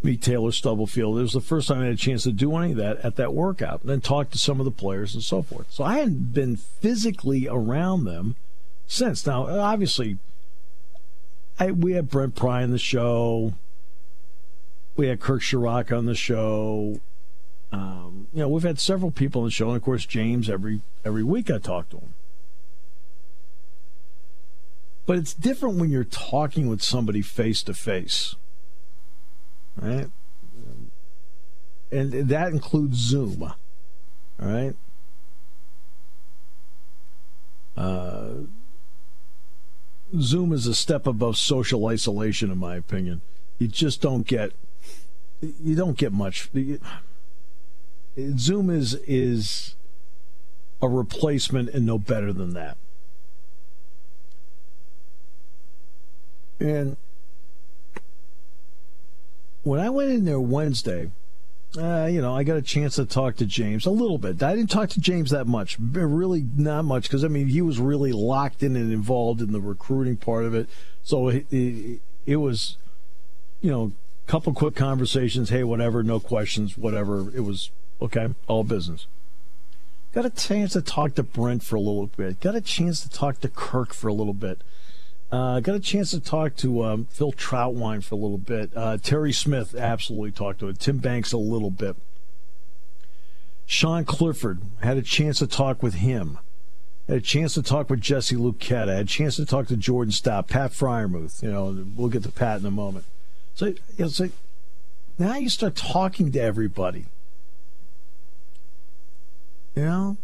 meet 0.03 0.21
Taylor 0.21 0.51
Stubblefield. 0.51 1.19
It 1.19 1.21
was 1.21 1.33
the 1.33 1.41
first 1.41 1.67
time 1.67 1.81
I 1.81 1.85
had 1.85 1.93
a 1.93 1.97
chance 1.97 2.23
to 2.23 2.31
do 2.31 2.55
any 2.55 2.71
of 2.71 2.77
that 2.77 2.97
at 2.99 3.15
that 3.17 3.33
workout, 3.33 3.81
and 3.81 3.89
then 3.89 4.01
talk 4.01 4.29
to 4.31 4.37
some 4.37 4.59
of 4.59 4.65
the 4.65 4.71
players 4.71 5.13
and 5.13 5.23
so 5.23 5.41
forth. 5.41 5.71
So 5.71 5.83
I 5.83 5.99
hadn't 5.99 6.33
been 6.33 6.55
physically 6.55 7.47
around 7.47 8.05
them 8.05 8.35
since. 8.87 9.25
Now, 9.25 9.47
obviously, 9.47 10.17
I, 11.59 11.71
we 11.71 11.93
had 11.93 12.09
Brent 12.09 12.35
Pry 12.35 12.63
on 12.63 12.71
the 12.71 12.77
show. 12.77 13.53
We 14.95 15.07
had 15.07 15.19
Kirk 15.19 15.41
Ciarrocca 15.41 15.97
on 15.97 16.05
the 16.05 16.15
show. 16.15 16.99
Um, 17.71 18.27
you 18.33 18.39
know, 18.39 18.49
we've 18.49 18.63
had 18.63 18.79
several 18.79 19.11
people 19.11 19.41
on 19.41 19.47
the 19.47 19.51
show, 19.51 19.67
and 19.67 19.77
of 19.77 19.83
course, 19.83 20.05
James. 20.05 20.49
Every 20.49 20.81
every 21.05 21.23
week, 21.23 21.49
I 21.49 21.57
talk 21.57 21.89
to 21.91 21.97
him. 21.97 22.13
But 25.05 25.17
it's 25.17 25.33
different 25.33 25.77
when 25.77 25.89
you're 25.89 26.03
talking 26.03 26.67
with 26.67 26.81
somebody 26.81 27.21
face 27.21 27.63
to 27.63 27.73
face, 27.73 28.35
right? 29.75 30.07
And 31.91 32.29
that 32.29 32.49
includes 32.49 32.97
Zoom, 32.97 33.53
right? 34.37 34.75
Uh, 37.75 38.31
Zoom 40.19 40.53
is 40.53 40.67
a 40.67 40.75
step 40.75 41.07
above 41.07 41.37
social 41.37 41.87
isolation, 41.87 42.51
in 42.51 42.57
my 42.57 42.75
opinion. 42.75 43.21
You 43.59 43.67
just 43.67 44.01
don't 44.01 44.25
get 44.25 44.51
you 45.41 45.75
don't 45.75 45.97
get 45.97 46.11
much. 46.11 46.49
Zoom 48.37 48.69
is 48.69 48.95
is 49.07 49.75
a 50.81 50.87
replacement 50.87 51.69
and 51.69 51.85
no 51.85 51.97
better 51.97 52.33
than 52.33 52.53
that. 52.53 52.77
And 56.59 56.97
when 59.63 59.79
I 59.79 59.89
went 59.89 60.11
in 60.11 60.25
there 60.25 60.39
Wednesday, 60.39 61.11
uh, 61.77 62.05
you 62.11 62.21
know, 62.21 62.35
I 62.35 62.43
got 62.43 62.57
a 62.57 62.61
chance 62.61 62.95
to 62.95 63.05
talk 63.05 63.37
to 63.37 63.45
James 63.45 63.85
a 63.85 63.91
little 63.91 64.17
bit. 64.17 64.43
I 64.43 64.55
didn't 64.55 64.71
talk 64.71 64.89
to 64.89 64.99
James 64.99 65.31
that 65.31 65.47
much, 65.47 65.77
really 65.79 66.45
not 66.55 66.83
much, 66.83 67.03
because 67.03 67.23
I 67.23 67.29
mean 67.29 67.47
he 67.47 67.61
was 67.61 67.79
really 67.79 68.11
locked 68.11 68.61
in 68.61 68.75
and 68.75 68.91
involved 68.91 69.41
in 69.41 69.53
the 69.53 69.61
recruiting 69.61 70.17
part 70.17 70.43
of 70.43 70.53
it. 70.53 70.69
So 71.03 71.29
it, 71.29 71.45
it, 71.49 72.01
it 72.25 72.35
was, 72.37 72.77
you 73.61 73.71
know, 73.71 73.93
a 74.27 74.31
couple 74.31 74.53
quick 74.53 74.75
conversations. 74.75 75.49
Hey, 75.49 75.63
whatever, 75.63 76.03
no 76.03 76.19
questions, 76.19 76.77
whatever. 76.77 77.33
It 77.33 77.41
was 77.41 77.71
okay, 78.01 78.33
all 78.47 78.63
business. 78.63 79.07
Got 80.13 80.25
a 80.25 80.29
chance 80.29 80.73
to 80.73 80.81
talk 80.81 81.15
to 81.15 81.23
Brent 81.23 81.63
for 81.63 81.77
a 81.77 81.79
little 81.79 82.07
bit. 82.07 82.41
Got 82.41 82.55
a 82.55 82.61
chance 82.61 82.99
to 83.01 83.09
talk 83.09 83.39
to 83.41 83.47
Kirk 83.47 83.93
for 83.93 84.09
a 84.09 84.13
little 84.13 84.33
bit. 84.33 84.61
Uh, 85.31 85.61
got 85.61 85.75
a 85.75 85.79
chance 85.79 86.11
to 86.11 86.19
talk 86.19 86.55
to 86.57 86.83
um, 86.83 87.07
Phil 87.09 87.31
Trautwein 87.31 88.03
for 88.03 88.15
a 88.15 88.17
little 88.17 88.37
bit. 88.37 88.71
Uh, 88.75 88.97
Terry 88.97 89.31
Smith 89.31 89.73
absolutely 89.73 90.31
talked 90.31 90.59
to 90.59 90.67
it. 90.67 90.79
Tim 90.79 90.97
Banks 90.97 91.31
a 91.31 91.37
little 91.37 91.71
bit. 91.71 91.95
Sean 93.65 94.03
Clifford 94.03 94.59
had 94.81 94.97
a 94.97 95.01
chance 95.01 95.39
to 95.39 95.47
talk 95.47 95.81
with 95.81 95.95
him. 95.95 96.39
Had 97.07 97.17
a 97.17 97.21
chance 97.21 97.53
to 97.53 97.63
talk 97.63 97.89
with 97.89 98.01
Jesse 98.01 98.35
Luketa. 98.35 98.87
Had 98.87 99.05
a 99.05 99.05
chance 99.05 99.37
to 99.37 99.45
talk 99.45 99.67
to 99.67 99.77
Jordan 99.77 100.11
Stout, 100.11 100.49
Pat 100.49 100.71
Freiermuth. 100.71 101.41
You 101.41 101.51
know, 101.51 101.85
we'll 101.95 102.09
get 102.09 102.23
to 102.23 102.31
Pat 102.31 102.59
in 102.59 102.65
a 102.65 102.71
moment. 102.71 103.05
So, 103.55 103.67
you 103.67 103.75
know, 103.97 104.07
so 104.09 104.29
now 105.17 105.37
you 105.37 105.47
start 105.47 105.75
talking 105.75 106.33
to 106.33 106.39
everybody. 106.41 107.05
You 109.75 109.85
know, 109.85 110.17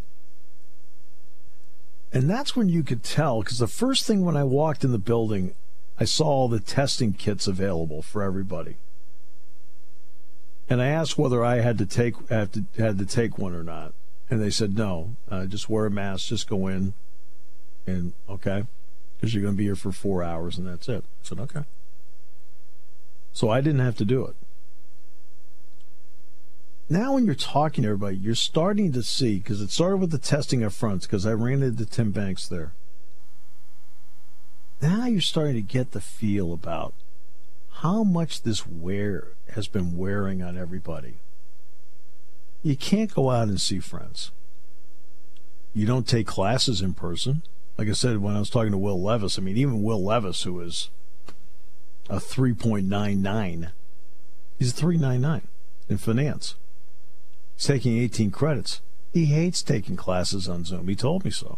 and 2.12 2.30
that's 2.30 2.56
when 2.56 2.70
you 2.70 2.84
could 2.84 3.04
tell, 3.04 3.42
because 3.42 3.60
the 3.60 3.68
first 3.68 4.06
thing 4.06 4.24
when 4.24 4.38
I 4.38 4.44
walked 4.44 4.84
in 4.84 4.92
the 4.92 4.98
building, 4.98 5.54
I 6.00 6.06
saw 6.06 6.26
all 6.26 6.48
the 6.48 6.60
testing 6.60 7.14
kits 7.14 7.48
available 7.48 8.02
for 8.02 8.24
everybody. 8.24 8.78
And 10.70 10.82
I 10.82 10.88
asked 10.88 11.18
whether 11.18 11.44
I 11.44 11.58
had 11.58 11.78
to 11.78 11.86
take 11.86 12.28
had 12.30 12.54
to, 12.54 12.66
had 12.78 12.98
to 12.98 13.06
take 13.06 13.38
one 13.38 13.54
or 13.54 13.64
not, 13.64 13.94
and 14.30 14.42
they 14.42 14.50
said 14.50 14.78
no. 14.78 15.16
Uh, 15.30 15.46
just 15.46 15.70
wear 15.70 15.86
a 15.86 15.92
mask, 15.92 16.28
just 16.28 16.50
go 16.50 16.68
in, 16.68 16.94
and 17.86 18.14
okay, 18.30 18.66
because 19.16 19.34
you're 19.34 19.44
going 19.44 19.56
to 19.56 19.58
be 19.58 19.64
here 19.64 19.76
for 19.76 19.92
four 19.92 20.24
hours, 20.24 20.58
and 20.58 20.68
that's 20.68 20.90
it. 20.90 21.04
I 21.04 21.24
said 21.24 21.40
okay. 21.40 21.64
So 23.32 23.50
I 23.50 23.62
didn't 23.62 23.80
have 23.80 23.96
to 23.98 24.06
do 24.06 24.26
it 24.26 24.36
now 26.90 27.14
when 27.14 27.26
you're 27.26 27.36
talking 27.36 27.84
to 27.84 27.90
everybody, 27.90 28.18
you're 28.18 28.36
starting 28.36 28.92
to 28.94 29.04
see 29.04 29.38
because 29.38 29.62
it 29.62 29.72
started 29.72 29.98
with 29.98 30.12
the 30.12 30.18
testing 30.18 30.64
up 30.64 30.72
front 30.72 31.02
because 31.02 31.26
I 31.26 31.34
ran 31.34 31.62
into 31.62 31.86
Tim 31.86 32.12
Banks 32.12 32.48
there. 32.48 32.74
Now 34.82 35.06
you're 35.06 35.22
starting 35.22 35.56
to 35.56 35.62
get 35.62 35.92
the 35.92 36.02
feel 36.02 36.54
about 36.54 36.94
how 37.82 38.04
much 38.04 38.44
this 38.44 38.66
wear 38.66 39.30
has 39.52 39.68
been 39.68 39.98
wearing 39.98 40.42
on 40.42 40.58
everybody. 40.58 41.18
You 42.64 42.78
can't 42.78 43.14
go 43.14 43.32
out 43.32 43.50
and 43.50 43.60
see 43.60 43.80
friends. 43.80 44.32
You 45.74 45.86
don't 45.86 46.08
take 46.08 46.26
classes 46.26 46.82
in 46.82 46.94
person. 46.94 47.44
Like 47.78 47.90
I 47.90 47.94
said 47.94 48.18
when 48.18 48.36
I 48.36 48.40
was 48.40 48.50
talking 48.50 48.72
to 48.72 48.78
Will 48.78 49.02
Levis, 49.02 49.38
I 49.38 49.42
mean 49.42 49.58
even 49.58 49.84
Will 49.84 50.04
Levis, 50.04 50.44
who 50.44 50.60
is 50.62 50.90
a 52.10 52.18
3.99, 52.18 53.72
he's 54.58 54.72
a 54.72 54.76
399 54.76 55.48
in 55.90 55.98
finance. 55.98 56.56
He's 57.58 57.66
taking 57.66 57.98
18 57.98 58.32
credits. 58.32 58.82
He 59.14 59.26
hates 59.26 59.64
taking 59.64 59.96
classes 59.96 60.48
on 60.48 60.64
Zoom. 60.64 60.88
He 60.88 60.96
told 60.96 61.26
me 61.26 61.32
so. 61.32 61.58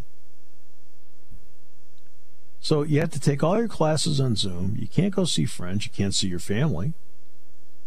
So 2.62 2.84
you 2.84 3.00
have 3.02 3.12
to 3.12 3.20
take 3.20 3.44
all 3.44 3.58
your 3.58 3.68
classes 3.68 4.20
on 4.20 4.36
Zoom. 4.36 4.78
You 4.80 4.88
can't 4.88 5.14
go 5.14 5.26
see 5.26 5.46
friends. 5.46 5.86
You 5.86 5.92
can't 5.92 6.14
see 6.14 6.28
your 6.28 6.40
family. 6.40 6.94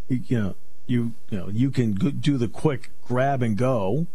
You, 0.08 0.20
you 0.26 0.38
know, 0.38 0.54
you 0.86 1.14
you 1.30 1.38
know, 1.38 1.48
you 1.48 1.70
can 1.70 1.92
do 1.94 2.36
the 2.36 2.48
quick 2.48 2.90
grab 3.02 3.42
and 3.42 3.56
go. 3.56 4.06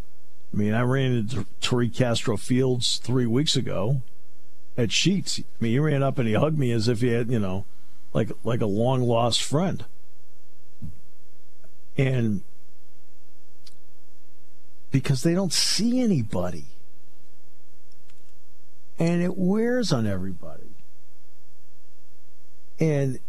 I 0.54 0.58
mean, 0.58 0.74
I 0.74 0.82
ran 0.82 1.12
into 1.12 1.46
Tariq 1.62 1.96
Castro 1.96 2.38
Fields 2.38 2.98
three 2.98 3.26
weeks 3.26 3.56
ago 3.56 4.02
at 4.78 4.90
Sheetz. 4.90 5.40
I 5.40 5.44
mean, 5.60 5.72
he 5.72 5.80
ran 5.80 6.04
up 6.04 6.18
and 6.20 6.28
he 6.28 6.36
hugged 6.36 6.58
me 6.58 6.72
as 6.72 6.88
if 6.88 7.02
he 7.02 7.10
had, 7.10 7.32
you 7.32 7.40
know, 7.40 7.66
like 8.14 8.30
like 8.44 8.62
a 8.62 8.68
long 8.68 9.02
lost 9.02 9.44
friend. 9.44 9.86
And 11.98 12.44
because 14.92 15.24
they 15.24 15.34
don't 15.34 15.54
see 15.54 16.02
anybody. 16.02 16.66
And 19.00 19.22
it 19.22 19.38
wears 19.38 19.92
on 19.94 20.08
everybody. 20.08 20.76
And 22.80 23.20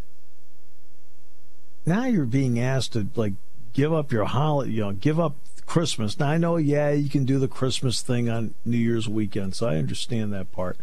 now 1.85 2.05
you're 2.05 2.27
being 2.27 2.59
asked 2.59 2.93
to 2.95 3.09
like 3.15 3.35
give 3.73 3.93
up 3.93 4.13
your 4.13 4.25
holiday, 4.25 4.73
you 4.73 4.81
know, 4.81 4.93
give 4.93 5.21
up 5.21 5.37
Christmas. 5.67 6.19
Now 6.19 6.31
I 6.31 6.39
know, 6.39 6.57
yeah, 6.57 6.91
you 6.91 7.09
can 7.11 7.25
do 7.25 7.39
the 7.39 7.49
Christmas 7.49 8.01
thing 8.01 8.29
on 8.29 8.55
New 8.65 8.79
Year's 8.79 9.09
weekend, 9.09 9.55
so 9.55 9.69
I 9.69 9.77
understand 9.77 10.33
that 10.33 10.53
part. 10.53 10.79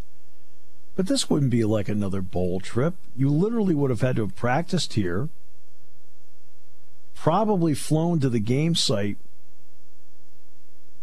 But 0.96 1.08
this 1.08 1.29
wouldn't 1.29 1.51
be 1.51 1.63
like 1.63 1.89
another 1.89 2.22
bowl 2.22 2.60
trip. 2.60 2.96
You 3.15 3.29
literally 3.29 3.75
would 3.75 3.89
have 3.89 4.01
had 4.01 4.15
to 4.15 4.24
have 4.24 4.36
practiced 4.36 4.94
here 4.94 5.29
probably 7.15 7.74
flown 7.74 8.20
to 8.20 8.29
the 8.29 8.39
game 8.39 8.75
site 8.75 9.17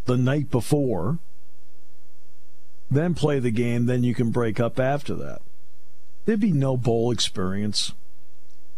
the 0.05 0.17
night 0.17 0.49
before, 0.51 1.19
then 2.89 3.13
play 3.13 3.39
the 3.39 3.51
game, 3.51 3.85
then 3.85 4.03
you 4.03 4.13
can 4.13 4.31
break 4.31 4.59
up 4.59 4.79
after 4.79 5.15
that. 5.15 5.41
There'd 6.25 6.39
be 6.39 6.51
no 6.51 6.77
bowl 6.77 7.11
experience. 7.11 7.93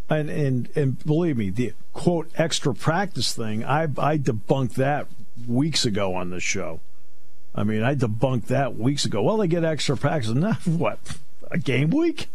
And 0.08 0.30
and 0.30 0.68
and 0.76 1.04
believe 1.04 1.36
me, 1.36 1.50
the 1.50 1.72
quote 1.92 2.30
extra 2.36 2.74
practice 2.74 3.32
thing, 3.34 3.64
I 3.64 3.84
I 3.98 4.18
debunked 4.18 4.74
that 4.74 5.08
weeks 5.48 5.84
ago 5.84 6.14
on 6.14 6.30
the 6.30 6.40
show. 6.40 6.80
I 7.54 7.64
mean, 7.64 7.82
I 7.82 7.94
debunked 7.94 8.46
that 8.46 8.76
weeks 8.76 9.04
ago. 9.04 9.22
Well, 9.22 9.38
they 9.38 9.48
get 9.48 9.64
extra 9.64 9.96
practice. 9.96 10.30
Not 10.34 10.66
what 10.66 10.98
a 11.50 11.58
game 11.58 11.90
week. 11.90 12.28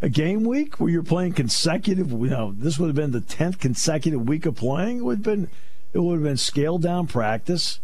A 0.00 0.08
game 0.08 0.44
week 0.44 0.78
where 0.78 0.90
you're 0.90 1.02
playing 1.02 1.32
consecutive. 1.32 2.10
You 2.10 2.28
know, 2.28 2.54
this 2.56 2.78
would 2.78 2.88
have 2.88 2.96
been 2.96 3.12
the 3.12 3.20
tenth 3.20 3.58
consecutive 3.58 4.28
week 4.28 4.46
of 4.46 4.54
playing. 4.54 4.98
It 4.98 5.04
would 5.04 5.18
have 5.18 5.24
been, 5.24 5.48
it 5.92 5.98
would 6.00 6.14
have 6.14 6.22
been 6.22 6.36
scaled 6.36 6.82
down 6.82 7.06
practice. 7.06 7.80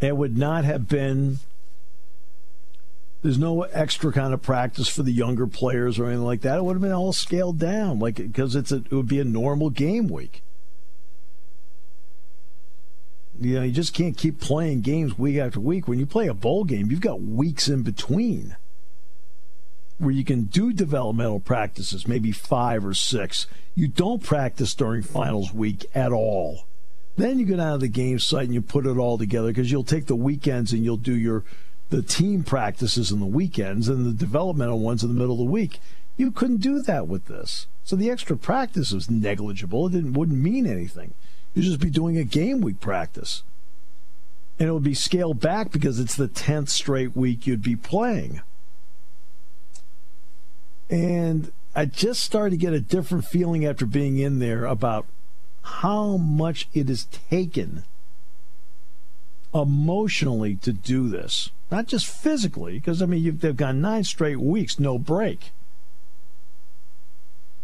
It 0.00 0.16
would 0.16 0.36
not 0.36 0.64
have 0.64 0.88
been 0.88 1.38
there's 3.22 3.38
no 3.38 3.62
extra 3.62 4.12
kind 4.12 4.34
of 4.34 4.42
practice 4.42 4.88
for 4.88 5.04
the 5.04 5.12
younger 5.12 5.46
players 5.46 5.98
or 5.98 6.06
anything 6.06 6.24
like 6.24 6.40
that. 6.40 6.58
It 6.58 6.64
would 6.64 6.74
have 6.74 6.82
been 6.82 6.92
all 6.92 7.12
scaled 7.12 7.58
down, 7.58 8.00
like 8.00 8.16
because 8.16 8.56
it's 8.56 8.72
a, 8.72 8.76
it 8.76 8.90
would 8.90 9.08
be 9.08 9.20
a 9.20 9.24
normal 9.24 9.70
game 9.70 10.08
week. 10.08 10.42
You 13.40 13.54
know, 13.54 13.62
you 13.62 13.72
just 13.72 13.94
can't 13.94 14.16
keep 14.16 14.40
playing 14.40 14.82
games 14.82 15.18
week 15.18 15.38
after 15.38 15.60
week. 15.60 15.88
When 15.88 15.98
you 15.98 16.06
play 16.06 16.26
a 16.26 16.34
bowl 16.34 16.64
game, 16.64 16.90
you've 16.90 17.00
got 17.00 17.22
weeks 17.22 17.68
in 17.68 17.82
between 17.82 18.56
where 19.98 20.10
you 20.10 20.24
can 20.24 20.44
do 20.44 20.72
developmental 20.72 21.40
practices, 21.40 22.08
maybe 22.08 22.32
five 22.32 22.84
or 22.84 22.94
six. 22.94 23.46
You 23.74 23.86
don't 23.86 24.22
practice 24.22 24.74
during 24.74 25.02
finals 25.02 25.54
week 25.54 25.86
at 25.94 26.12
all. 26.12 26.66
Then 27.16 27.38
you 27.38 27.44
go 27.44 27.56
down 27.56 27.72
to 27.72 27.78
the 27.78 27.88
game 27.88 28.18
site 28.18 28.44
and 28.44 28.54
you 28.54 28.62
put 28.62 28.86
it 28.86 28.96
all 28.96 29.18
together 29.18 29.48
because 29.48 29.70
you'll 29.70 29.84
take 29.84 30.06
the 30.06 30.16
weekends 30.16 30.72
and 30.72 30.84
you'll 30.84 30.96
do 30.96 31.14
your 31.14 31.44
the 31.90 32.02
team 32.02 32.42
practices 32.42 33.12
in 33.12 33.20
the 33.20 33.26
weekends 33.26 33.86
and 33.86 34.06
the 34.06 34.14
developmental 34.14 34.78
ones 34.78 35.02
in 35.02 35.10
the 35.10 35.14
middle 35.14 35.34
of 35.34 35.38
the 35.38 35.52
week. 35.52 35.78
You 36.16 36.30
couldn't 36.30 36.62
do 36.62 36.80
that 36.80 37.06
with 37.06 37.26
this. 37.26 37.66
So 37.84 37.96
the 37.96 38.10
extra 38.10 38.36
practice 38.36 38.92
was 38.92 39.10
negligible. 39.10 39.86
It 39.86 39.92
didn't 39.92 40.14
wouldn't 40.14 40.38
mean 40.38 40.66
anything. 40.66 41.12
You'd 41.52 41.64
just 41.64 41.80
be 41.80 41.90
doing 41.90 42.16
a 42.16 42.24
game 42.24 42.62
week 42.62 42.80
practice. 42.80 43.42
And 44.58 44.68
it 44.68 44.72
would 44.72 44.82
be 44.82 44.94
scaled 44.94 45.40
back 45.40 45.70
because 45.70 46.00
it's 46.00 46.14
the 46.14 46.28
10th 46.28 46.70
straight 46.70 47.14
week 47.14 47.46
you'd 47.46 47.62
be 47.62 47.76
playing. 47.76 48.40
And 50.88 51.52
I 51.74 51.86
just 51.86 52.22
started 52.22 52.50
to 52.50 52.56
get 52.56 52.72
a 52.72 52.80
different 52.80 53.24
feeling 53.24 53.66
after 53.66 53.86
being 53.86 54.18
in 54.18 54.38
there 54.38 54.64
about 54.64 55.06
how 55.62 56.16
much 56.16 56.68
it 56.74 56.88
has 56.88 57.04
taken 57.04 57.84
emotionally 59.54 60.56
to 60.56 60.72
do 60.72 61.08
this 61.08 61.50
not 61.72 61.86
just 61.86 62.06
physically, 62.06 62.74
because 62.74 63.00
I 63.00 63.06
mean 63.06 63.38
they've 63.38 63.56
gone 63.56 63.80
nine 63.80 64.04
straight 64.04 64.38
weeks, 64.38 64.78
no 64.78 64.98
break. 64.98 65.52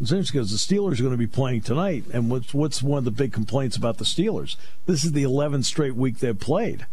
It's 0.00 0.10
interesting 0.10 0.40
because 0.40 0.50
the 0.50 0.56
Steelers 0.74 0.98
are 0.98 1.02
going 1.02 1.12
to 1.12 1.18
be 1.18 1.26
playing 1.26 1.60
tonight, 1.60 2.04
and 2.12 2.30
what's 2.30 2.54
what's 2.54 2.82
one 2.82 2.98
of 2.98 3.04
the 3.04 3.10
big 3.10 3.34
complaints 3.34 3.76
about 3.76 3.98
the 3.98 4.06
Steelers? 4.06 4.56
This 4.86 5.04
is 5.04 5.12
the 5.12 5.24
11th 5.24 5.66
straight 5.66 5.94
week 5.94 6.18
they've 6.18 6.38
played 6.38 6.86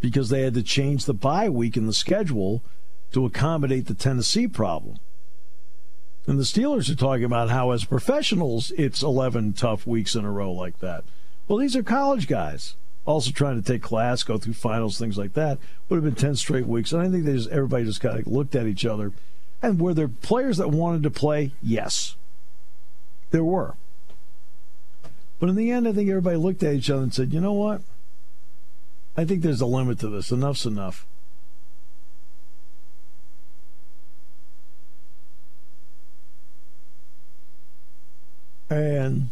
because 0.00 0.28
they 0.28 0.42
had 0.42 0.52
to 0.52 0.62
change 0.62 1.06
the 1.06 1.14
bye 1.14 1.48
week 1.48 1.78
in 1.78 1.86
the 1.86 1.94
schedule 1.94 2.62
to 3.12 3.24
accommodate 3.24 3.86
the 3.86 3.94
Tennessee 3.94 4.46
problem. 4.46 4.98
And 6.26 6.38
the 6.38 6.44
Steelers 6.44 6.90
are 6.90 6.94
talking 6.94 7.24
about 7.24 7.50
how, 7.50 7.70
as 7.72 7.84
professionals, 7.84 8.72
it's 8.78 9.02
11 9.02 9.52
tough 9.54 9.86
weeks 9.86 10.14
in 10.14 10.24
a 10.24 10.30
row 10.30 10.52
like 10.52 10.78
that. 10.80 11.04
Well, 11.46 11.58
these 11.58 11.76
are 11.76 11.82
college 11.82 12.26
guys 12.26 12.76
also 13.06 13.30
trying 13.30 13.60
to 13.60 13.72
take 13.72 13.82
class, 13.82 14.22
go 14.22 14.38
through 14.38 14.54
finals, 14.54 14.98
things 14.98 15.18
like 15.18 15.34
that. 15.34 15.58
Would 15.88 15.96
have 15.96 16.04
been 16.04 16.14
10 16.14 16.36
straight 16.36 16.66
weeks. 16.66 16.92
And 16.92 17.02
I 17.02 17.08
think 17.08 17.24
they 17.24 17.34
just, 17.34 17.50
everybody 17.50 17.84
just 17.84 18.00
kind 18.00 18.18
of 18.18 18.26
looked 18.26 18.54
at 18.54 18.66
each 18.66 18.86
other. 18.86 19.12
And 19.62 19.80
were 19.80 19.94
there 19.94 20.08
players 20.08 20.56
that 20.58 20.70
wanted 20.70 21.02
to 21.02 21.10
play? 21.10 21.52
Yes. 21.62 22.16
There 23.30 23.44
were. 23.44 23.74
But 25.38 25.48
in 25.48 25.56
the 25.56 25.70
end, 25.70 25.86
I 25.86 25.92
think 25.92 26.08
everybody 26.08 26.36
looked 26.36 26.62
at 26.62 26.74
each 26.74 26.90
other 26.90 27.02
and 27.02 27.12
said, 27.12 27.32
you 27.32 27.40
know 27.40 27.52
what? 27.52 27.82
I 29.16 29.24
think 29.24 29.42
there's 29.42 29.60
a 29.60 29.66
limit 29.66 29.98
to 30.00 30.08
this. 30.08 30.30
Enough's 30.30 30.66
enough. 30.66 31.06
And 38.70 39.30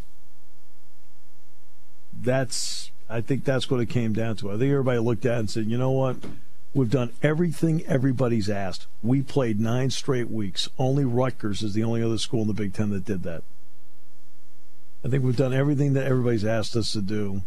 that's 2.20 2.90
I 3.08 3.20
think 3.20 3.44
that's 3.44 3.70
what 3.70 3.80
it 3.80 3.86
came 3.86 4.12
down 4.12 4.36
to. 4.36 4.50
I 4.50 4.56
think 4.56 4.70
everybody 4.70 4.98
looked 4.98 5.26
at 5.26 5.36
it 5.36 5.40
and 5.40 5.50
said, 5.50 5.66
you 5.66 5.76
know 5.76 5.90
what? 5.90 6.16
We've 6.74 6.90
done 6.90 7.12
everything 7.22 7.84
everybody's 7.86 8.48
asked. 8.48 8.86
We 9.02 9.20
played 9.20 9.60
nine 9.60 9.90
straight 9.90 10.30
weeks. 10.30 10.70
Only 10.78 11.04
Rutgers 11.04 11.62
is 11.62 11.74
the 11.74 11.84
only 11.84 12.02
other 12.02 12.16
school 12.16 12.42
in 12.42 12.48
the 12.48 12.54
Big 12.54 12.72
Ten 12.72 12.88
that 12.90 13.04
did 13.04 13.22
that. 13.24 13.42
I 15.04 15.08
think 15.08 15.22
we've 15.22 15.36
done 15.36 15.52
everything 15.52 15.92
that 15.92 16.06
everybody's 16.06 16.44
asked 16.44 16.74
us 16.74 16.92
to 16.92 17.02
do. 17.02 17.42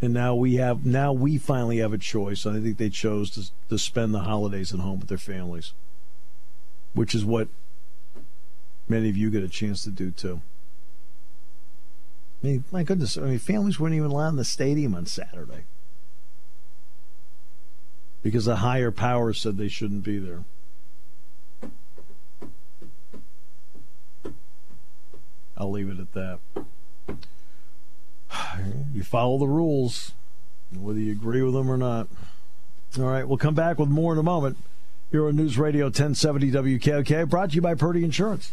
And 0.00 0.14
now 0.14 0.34
we 0.34 0.54
have 0.54 0.86
now 0.86 1.12
we 1.12 1.36
finally 1.36 1.78
have 1.78 1.92
a 1.92 1.98
choice. 1.98 2.46
I 2.46 2.58
think 2.60 2.78
they 2.78 2.88
chose 2.88 3.30
to 3.32 3.50
to 3.68 3.78
spend 3.78 4.14
the 4.14 4.20
holidays 4.20 4.72
at 4.72 4.80
home 4.80 5.00
with 5.00 5.10
their 5.10 5.18
families. 5.18 5.74
Which 6.94 7.14
is 7.14 7.24
what 7.24 7.48
many 8.90 9.08
of 9.08 9.16
you 9.16 9.30
get 9.30 9.44
a 9.44 9.48
chance 9.48 9.84
to 9.84 9.90
do 9.90 10.10
too. 10.10 10.42
I 12.42 12.46
mean, 12.46 12.64
my 12.72 12.82
goodness, 12.82 13.16
I 13.16 13.22
mean, 13.22 13.38
families 13.38 13.78
weren't 13.78 13.94
even 13.94 14.10
allowed 14.10 14.30
in 14.30 14.36
the 14.36 14.44
stadium 14.44 14.94
on 14.94 15.06
Saturday 15.06 15.64
because 18.22 18.46
a 18.46 18.56
higher 18.56 18.90
power 18.90 19.32
said 19.32 19.56
they 19.56 19.68
shouldn't 19.68 20.04
be 20.04 20.18
there. 20.18 20.44
I'll 25.56 25.70
leave 25.70 25.88
it 25.88 26.00
at 26.00 26.12
that. 26.12 26.40
You 28.92 29.04
follow 29.04 29.38
the 29.38 29.46
rules, 29.46 30.12
whether 30.74 30.98
you 30.98 31.12
agree 31.12 31.42
with 31.42 31.54
them 31.54 31.70
or 31.70 31.76
not. 31.76 32.08
All 32.98 33.04
right, 33.04 33.26
we'll 33.26 33.38
come 33.38 33.54
back 33.54 33.78
with 33.78 33.88
more 33.88 34.12
in 34.12 34.18
a 34.18 34.22
moment. 34.22 34.56
Here 35.12 35.26
on 35.26 35.36
News 35.36 35.58
Radio 35.58 35.86
1070 35.86 36.50
WKOK, 36.50 37.28
brought 37.28 37.50
to 37.50 37.54
you 37.56 37.62
by 37.62 37.74
Purdy 37.74 38.04
Insurance. 38.04 38.52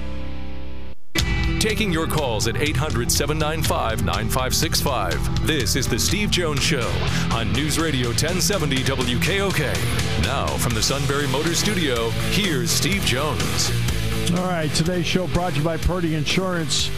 Taking 1.61 1.93
your 1.93 2.07
calls 2.07 2.47
at 2.47 2.57
800 2.57 3.11
795 3.11 4.03
9565. 4.03 5.45
This 5.45 5.75
is 5.75 5.87
The 5.87 5.99
Steve 5.99 6.31
Jones 6.31 6.63
Show 6.63 6.91
on 7.31 7.53
News 7.53 7.77
Radio 7.77 8.07
1070 8.07 8.77
WKOK. 8.77 10.23
Now, 10.23 10.47
from 10.57 10.73
the 10.73 10.81
Sunbury 10.81 11.27
Motor 11.27 11.53
Studio, 11.53 12.09
here's 12.31 12.71
Steve 12.71 13.03
Jones. 13.03 13.69
All 14.31 14.47
right, 14.47 14.73
today's 14.73 15.05
show 15.05 15.27
brought 15.27 15.51
to 15.51 15.59
you 15.59 15.63
by 15.63 15.77
Purdy 15.77 16.15
Insurance. 16.15 16.89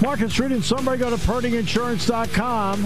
Market 0.00 0.30
Street 0.30 0.50
in 0.50 0.62
Sunbury, 0.62 0.96
go 0.96 1.10
to 1.10 1.16
purdyinsurance.com. 1.16 2.84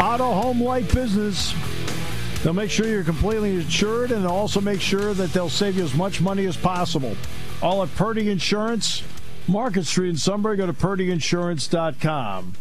Auto, 0.00 0.32
home, 0.32 0.62
life, 0.62 0.94
business. 0.94 1.52
They'll 2.42 2.54
make 2.54 2.70
sure 2.70 2.86
you're 2.86 3.04
completely 3.04 3.56
insured 3.56 4.10
and 4.10 4.26
also 4.26 4.62
make 4.62 4.80
sure 4.80 5.12
that 5.12 5.34
they'll 5.34 5.50
save 5.50 5.76
you 5.76 5.84
as 5.84 5.92
much 5.92 6.22
money 6.22 6.46
as 6.46 6.56
possible. 6.56 7.14
All 7.60 7.82
at 7.82 7.94
Purdy 7.94 8.30
Insurance. 8.30 9.02
Market 9.50 9.84
Street 9.84 10.10
in 10.10 10.16
Sunbury. 10.16 10.56
Go 10.56 10.66
to 10.66 10.72
purdyinsurance.com. 10.72 12.54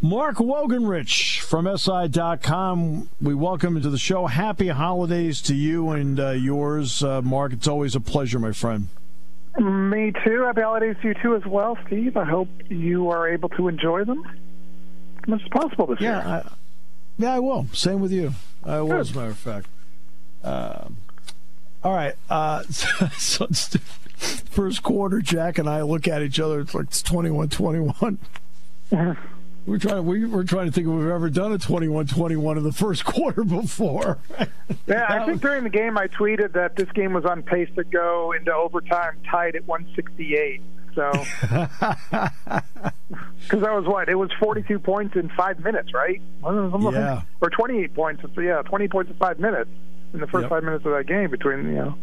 Mark 0.00 0.36
Wogenrich 0.36 1.40
from 1.40 1.76
SI.com. 1.76 3.08
We 3.20 3.34
welcome 3.34 3.76
you 3.76 3.82
to 3.82 3.90
the 3.90 3.98
show. 3.98 4.26
Happy 4.26 4.68
holidays 4.68 5.40
to 5.42 5.54
you 5.54 5.90
and 5.90 6.18
uh, 6.18 6.30
yours, 6.30 7.02
uh, 7.02 7.20
Mark. 7.22 7.52
It's 7.52 7.66
always 7.66 7.96
a 7.96 8.00
pleasure, 8.00 8.38
my 8.38 8.52
friend. 8.52 8.88
Me 9.58 10.12
too. 10.24 10.44
Happy 10.44 10.62
holidays 10.62 10.96
to 11.02 11.08
you 11.08 11.14
too 11.14 11.34
as 11.34 11.44
well, 11.44 11.76
Steve. 11.86 12.16
I 12.16 12.24
hope 12.24 12.48
you 12.68 13.10
are 13.10 13.28
able 13.28 13.48
to 13.50 13.66
enjoy 13.68 14.04
them 14.04 14.24
as 15.22 15.28
much 15.28 15.42
as 15.42 15.48
possible 15.48 15.86
this 15.86 16.00
yeah, 16.00 16.26
year. 16.26 16.44
I, 16.46 16.52
yeah, 17.18 17.34
I 17.34 17.38
will. 17.40 17.66
Same 17.72 18.00
with 18.00 18.12
you. 18.12 18.34
I 18.64 18.80
will, 18.80 18.88
Good. 18.88 19.00
as 19.00 19.10
a 19.10 19.16
matter 19.16 19.30
of 19.30 19.38
fact. 19.38 19.66
Um, 20.44 20.98
all 21.82 21.92
right. 21.92 22.14
Uh, 22.30 22.62
so 23.18 23.46
it's 23.46 23.76
first 24.22 24.82
quarter, 24.82 25.20
Jack 25.20 25.58
and 25.58 25.68
I 25.68 25.82
look 25.82 26.06
at 26.08 26.22
each 26.22 26.40
other. 26.40 26.60
It's 26.60 26.74
like 26.74 26.84
it's 26.86 27.02
21 27.02 27.48
21. 27.50 28.18
We're 29.64 29.78
trying. 29.78 30.04
We, 30.04 30.24
we're 30.24 30.42
trying 30.42 30.66
to 30.66 30.72
think 30.72 30.88
if 30.88 30.92
we've 30.92 31.06
ever 31.06 31.30
done 31.30 31.52
a 31.52 31.58
21-21 31.58 32.56
in 32.56 32.64
the 32.64 32.72
first 32.72 33.04
quarter 33.06 33.44
before. 33.44 34.18
Yeah, 34.88 35.06
I 35.08 35.24
think 35.24 35.40
during 35.40 35.62
the 35.62 35.70
game 35.70 35.96
I 35.96 36.08
tweeted 36.08 36.54
that 36.54 36.74
this 36.74 36.90
game 36.90 37.12
was 37.12 37.24
on 37.24 37.44
pace 37.44 37.68
to 37.76 37.84
go 37.84 38.32
into 38.32 38.52
overtime, 38.52 39.18
tied 39.30 39.54
at 39.54 39.64
168. 39.68 40.60
So, 40.96 41.10
because 43.40 43.60
that 43.60 43.72
was 43.72 43.84
what 43.86 44.08
it 44.08 44.16
was 44.16 44.30
42 44.40 44.80
points 44.80 45.14
in 45.14 45.28
five 45.30 45.60
minutes, 45.60 45.94
right? 45.94 46.20
Yeah. 46.42 47.22
Or 47.40 47.48
28 47.48 47.94
points. 47.94 48.22
So 48.34 48.40
yeah, 48.40 48.62
20 48.62 48.88
points 48.88 49.10
in 49.12 49.16
five 49.16 49.38
minutes 49.38 49.70
in 50.12 50.20
the 50.20 50.26
first 50.26 50.42
Yep. 50.42 50.50
five 50.50 50.64
minutes 50.64 50.84
of 50.84 50.92
that 50.92 51.06
game 51.06 51.30
between 51.30 51.66
you 51.66 51.72
know. 51.76 51.94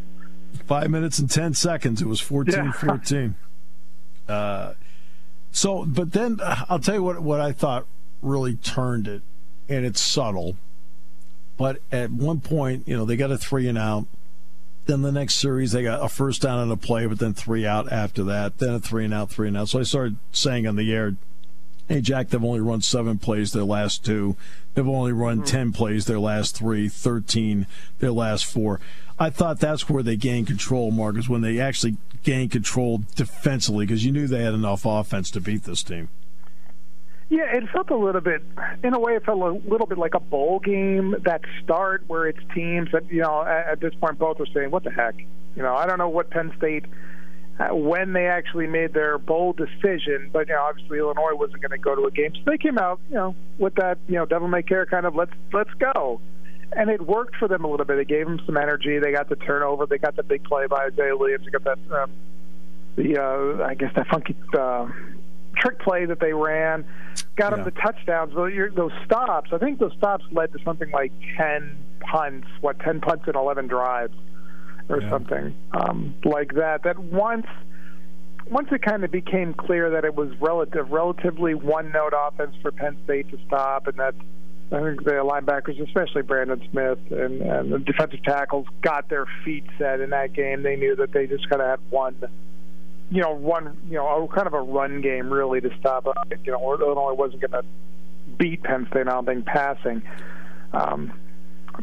Five 0.66 0.90
minutes 0.90 1.20
and 1.20 1.30
ten 1.30 1.54
seconds. 1.54 2.02
It 2.02 2.08
was 2.08 2.22
14-14. 2.22 3.36
Uh, 4.28 4.76
so, 5.52 5.86
but 5.88 6.12
then 6.12 6.40
uh, 6.40 6.66
I'll 6.70 6.78
tell 6.78 6.94
you 6.94 7.02
what 7.02 7.20
what 7.22 7.42
I 7.42 7.52
thought 7.52 7.88
really 8.22 8.56
turned 8.56 9.08
it, 9.08 9.24
and 9.68 9.88
it's 9.88 10.00
subtle. 10.00 10.56
But 11.58 11.82
at 11.92 12.12
one 12.12 12.40
point, 12.40 12.88
you 12.88 12.96
know, 12.96 13.06
they 13.06 13.18
got 13.18 13.32
a 13.32 13.40
three 13.40 13.68
and 13.68 13.78
out. 13.78 14.06
Then 14.86 15.02
the 15.02 15.12
next 15.12 15.36
series, 15.36 15.72
they 15.72 15.84
got 15.84 16.04
a 16.04 16.10
first 16.10 16.42
down 16.42 16.60
and 16.60 16.72
a 16.72 16.78
play, 16.78 17.06
but 17.06 17.20
then 17.20 17.34
three 17.34 17.66
out 17.66 17.92
after 17.92 18.24
that. 18.26 18.60
Then 18.60 18.76
a 18.76 18.80
three 18.80 19.06
and 19.06 19.14
out, 19.14 19.30
three 19.30 19.48
and 19.48 19.58
out. 19.58 19.70
So 19.70 19.80
I 19.80 19.84
started 19.84 20.18
saying 20.32 20.68
on 20.68 20.76
the 20.76 20.94
air, 20.94 21.16
"Hey 21.88 22.02
Jack, 22.02 22.30
they've 22.30 22.44
only 22.44 22.60
run 22.60 22.82
seven 22.82 23.18
plays 23.18 23.52
their 23.52 23.64
last 23.64 24.06
two. 24.06 24.36
They've 24.80 24.88
only 24.88 25.12
run 25.12 25.40
hmm. 25.40 25.44
ten 25.44 25.72
plays 25.74 26.06
their 26.06 26.22
last 26.22 26.56
three, 26.56 26.88
13 26.88 27.68
their 28.00 28.14
last 28.14 28.46
four. 28.46 28.80
I 29.20 29.30
thought 29.30 29.60
that's 29.60 29.90
where 29.90 30.02
they 30.02 30.16
gained 30.16 30.48
control, 30.48 30.90
Marcus, 30.90 31.28
when 31.28 31.42
they 31.42 31.60
actually 31.60 31.98
gained 32.24 32.52
control 32.52 33.04
defensively, 33.14 33.86
because 33.86 34.06
you 34.06 34.14
knew 34.14 34.26
they 34.26 34.42
had 34.42 34.54
enough 34.54 34.86
offense 34.86 35.32
to 35.32 35.42
beat 35.42 35.66
this 35.66 35.84
team. 35.84 36.08
Yeah, 37.28 37.54
it 37.54 37.68
felt 37.74 37.90
a 37.90 37.98
little 37.98 38.22
bit, 38.22 38.42
in 38.82 38.94
a 38.94 39.00
way, 39.00 39.18
it 39.18 39.26
felt 39.26 39.42
a 39.42 39.70
little 39.70 39.86
bit 39.86 39.98
like 39.98 40.14
a 40.14 40.22
bowl 40.22 40.60
game. 40.60 41.14
That 41.26 41.42
start 41.62 42.06
where 42.08 42.28
it's 42.28 42.40
teams 42.56 42.90
that 42.94 43.12
you 43.12 43.22
know 43.22 43.42
at, 43.42 43.68
at 43.68 43.80
this 43.82 43.94
point 43.96 44.18
both 44.18 44.40
were 44.40 44.48
saying, 44.54 44.72
"What 44.72 44.86
the 44.86 44.92
heck?" 44.92 45.16
You 45.58 45.62
know, 45.62 45.76
I 45.76 45.88
don't 45.88 45.98
know 45.98 46.08
what 46.08 46.30
Penn 46.30 46.54
State 46.58 46.86
when 47.72 48.14
they 48.14 48.28
actually 48.28 48.68
made 48.68 48.94
their 48.94 49.18
bold 49.18 49.58
decision, 49.58 50.30
but 50.32 50.48
you 50.48 50.54
know, 50.54 50.62
obviously 50.62 50.98
Illinois 51.00 51.34
wasn't 51.34 51.62
going 51.62 51.72
to 51.72 51.78
go 51.78 51.94
to 51.96 52.06
a 52.06 52.12
game, 52.12 52.34
so 52.36 52.42
they 52.46 52.58
came 52.58 52.78
out, 52.78 53.00
you 53.10 53.16
know, 53.16 53.36
with 53.58 53.76
that, 53.76 53.98
you 54.08 54.16
know, 54.16 54.26
devil 54.26 54.48
may 54.48 54.64
care 54.64 54.86
kind 54.86 55.06
of 55.06 55.14
let's 55.16 55.34
let's 55.52 55.74
go, 55.74 56.22
and 56.72 56.90
it 56.90 57.02
worked 57.06 57.36
for 57.36 57.48
them 57.50 57.66
a 57.66 57.68
little 57.70 57.86
bit. 57.86 58.00
It 58.00 58.08
gave 58.08 58.26
them 58.26 58.40
some 58.46 58.56
energy. 58.56 58.98
They 59.00 59.12
got 59.12 59.28
the 59.28 59.36
turnover. 59.36 59.86
They 59.86 59.98
got 59.98 60.16
the 60.16 60.24
big 60.24 60.44
play 60.46 60.68
by 60.68 60.86
Isaiah 60.86 61.18
Williams. 61.18 61.46
They 61.46 61.52
got 61.52 61.64
that, 61.66 62.02
um, 62.02 62.12
the 62.96 63.18
uh, 63.18 63.64
I 63.66 63.74
guess 63.76 63.92
that 63.96 64.08
funky. 64.08 64.36
Uh, 64.58 64.88
trick 65.58 65.80
play 65.80 66.06
that 66.06 66.22
they 66.22 66.32
ran, 66.32 66.86
got 67.36 67.50
them 67.50 67.60
Yeah. 67.60 67.66
the 67.66 67.72
touchdowns. 67.72 68.34
Well, 68.34 68.50
those 68.74 68.94
stops, 69.04 69.50
I 69.52 69.58
think 69.58 69.80
those 69.80 69.92
stops 69.98 70.24
led 70.32 70.54
to 70.54 70.60
something 70.64 70.90
like 70.92 71.12
ten 71.36 71.78
punts. 72.00 72.48
What 72.62 72.80
ten 72.80 73.02
punts 73.02 73.28
in 73.28 73.36
eleven 73.36 73.68
drives, 73.68 74.16
or 74.90 75.02
Yeah. 75.02 75.10
something 75.10 75.56
um, 75.72 76.16
like 76.26 76.54
that. 76.56 76.84
That 76.84 77.00
once. 77.00 77.48
Once 78.50 78.70
it 78.72 78.82
kind 78.82 79.04
of 79.04 79.12
became 79.12 79.54
clear 79.54 79.92
that 79.92 80.06
it 80.06 80.16
was 80.16 80.30
relative, 80.40 80.90
relatively 80.90 81.54
one-note 81.54 82.14
offense 82.18 82.56
for 82.64 82.72
Penn 82.72 82.98
State 83.04 83.30
to 83.30 83.38
stop, 83.46 83.86
and 83.86 83.96
that 83.98 84.16
I 84.72 84.80
think 84.82 85.04
the 85.04 85.12
linebackers, 85.12 85.80
especially 85.80 86.24
Brandon 86.24 86.60
Smith 86.72 86.98
and, 87.12 87.42
and 87.42 87.72
the 87.72 87.78
defensive 87.78 88.24
tackles, 88.24 88.66
got 88.82 89.08
their 89.08 89.28
feet 89.46 89.66
set 89.78 90.00
in 90.00 90.10
that 90.12 90.34
game. 90.34 90.64
They 90.64 90.78
knew 90.78 90.96
that 90.96 91.12
they 91.12 91.28
just 91.28 91.48
kind 91.48 91.62
of 91.62 91.68
had 91.68 91.80
one 91.92 92.16
you 93.12 93.22
know, 93.22 93.34
one, 93.34 93.78
you 93.90 93.96
know, 93.98 94.24
a, 94.24 94.28
kind 94.34 94.48
of 94.48 94.54
a 94.54 94.62
run 94.62 95.02
game 95.02 95.32
really 95.32 95.60
to 95.62 95.70
stop. 95.80 96.06
uh, 96.08 96.14
You 96.44 96.52
know, 96.52 96.74
Illinois 96.80 97.14
wasn't 97.14 97.42
going 97.42 97.64
to 97.64 97.66
beat 98.38 98.64
Penn 98.64 98.88
State. 98.92 99.08
I 99.08 99.12
don't 99.12 99.26
think 99.26 99.46
passing. 99.46 100.02
Um, 100.74 101.14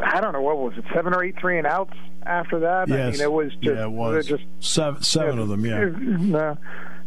I 0.01 0.21
don't 0.21 0.33
know 0.33 0.43
what 0.43 0.59
was 0.59 0.75
it, 0.77 0.85
seven 0.95 1.15
or 1.15 1.25
eight 1.25 1.37
three 1.41 1.59
and 1.59 1.67
outs 1.67 1.97
after 2.27 2.61
that. 2.61 2.91
I 2.91 3.11
mean, 3.13 3.21
it 3.21 3.33
was 3.33 3.53
just, 3.55 3.63
yeah, 3.65 3.85
it 3.85 3.91
was 3.91 4.27
just 4.27 4.45
seven, 4.61 5.03
seven 5.03 5.39
of 5.39 5.49
them. 5.49 5.65
Yeah, 5.65 5.91
no, 5.95 6.59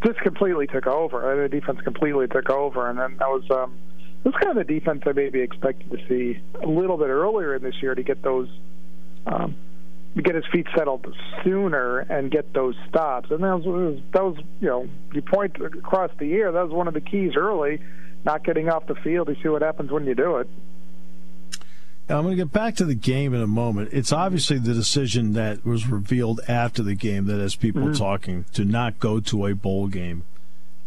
just 0.04 0.20
completely 0.20 0.68
took 0.68 0.88
over. 0.88 1.32
Uh, 1.32 1.44
The 1.44 1.50
defense 1.50 1.82
completely 1.82 2.28
took 2.28 2.50
over, 2.50 2.90
and 2.90 2.98
then 2.98 3.18
that 3.18 3.28
was 3.30 3.44
um, 3.52 3.74
this 4.24 4.34
kind 4.36 4.58
of 4.58 4.68
the 4.68 4.74
defense 4.80 5.04
I 5.06 5.12
maybe 5.14 5.42
expected 5.42 5.90
to 5.92 5.98
see 6.08 6.40
a 6.62 6.68
little 6.68 6.98
bit 6.98 7.08
earlier 7.10 7.56
in 7.56 7.64
this 7.64 7.76
year 7.82 7.96
to 7.96 8.04
get 8.04 8.22
those, 8.22 8.50
um, 9.28 9.56
to 10.16 10.22
get 10.22 10.36
his 10.36 10.46
feet 10.52 10.68
settled 10.76 11.06
sooner 11.44 12.00
and 12.00 12.32
get 12.32 12.54
those 12.54 12.76
stops. 12.88 13.30
And 13.32 13.44
that 13.44 13.60
was 13.62 14.00
that 14.14 14.24
was 14.24 14.38
you 14.62 14.68
know 14.68 14.90
you 15.14 15.22
point 15.22 15.56
across 15.62 16.12
the 16.18 16.26
year 16.28 16.52
that 16.52 16.64
was 16.64 16.72
one 16.74 16.88
of 16.88 16.94
the 16.94 17.02
keys 17.02 17.34
early, 17.36 17.80
not 18.26 18.44
getting 18.44 18.70
off 18.70 18.88
the 18.88 18.96
field. 18.96 19.30
You 19.30 19.36
see 19.42 19.50
what 19.50 19.62
happens 19.62 19.92
when 19.92 20.06
you 20.06 20.16
do 20.16 20.38
it. 20.38 20.50
Now, 22.10 22.18
I'm 22.18 22.24
going 22.24 22.36
to 22.36 22.44
get 22.44 22.52
back 22.52 22.76
to 22.78 22.86
the 22.86 22.96
game 22.96 23.36
in 23.36 23.42
a 23.42 23.48
moment. 23.48 23.90
It's 23.94 24.12
obviously 24.12 24.58
the 24.58 24.74
decision 24.74 25.34
that 25.34 25.64
was 25.64 25.88
revealed 25.88 26.42
after 26.48 26.82
the 26.82 26.96
game 26.96 27.28
that 27.28 27.40
has 27.40 27.56
people 27.56 27.94
talking 27.94 28.46
to 28.54 28.66
not 28.66 28.98
go 28.98 29.20
to 29.20 29.46
a 29.46 29.54
bowl 29.54 29.86
game. 29.88 30.24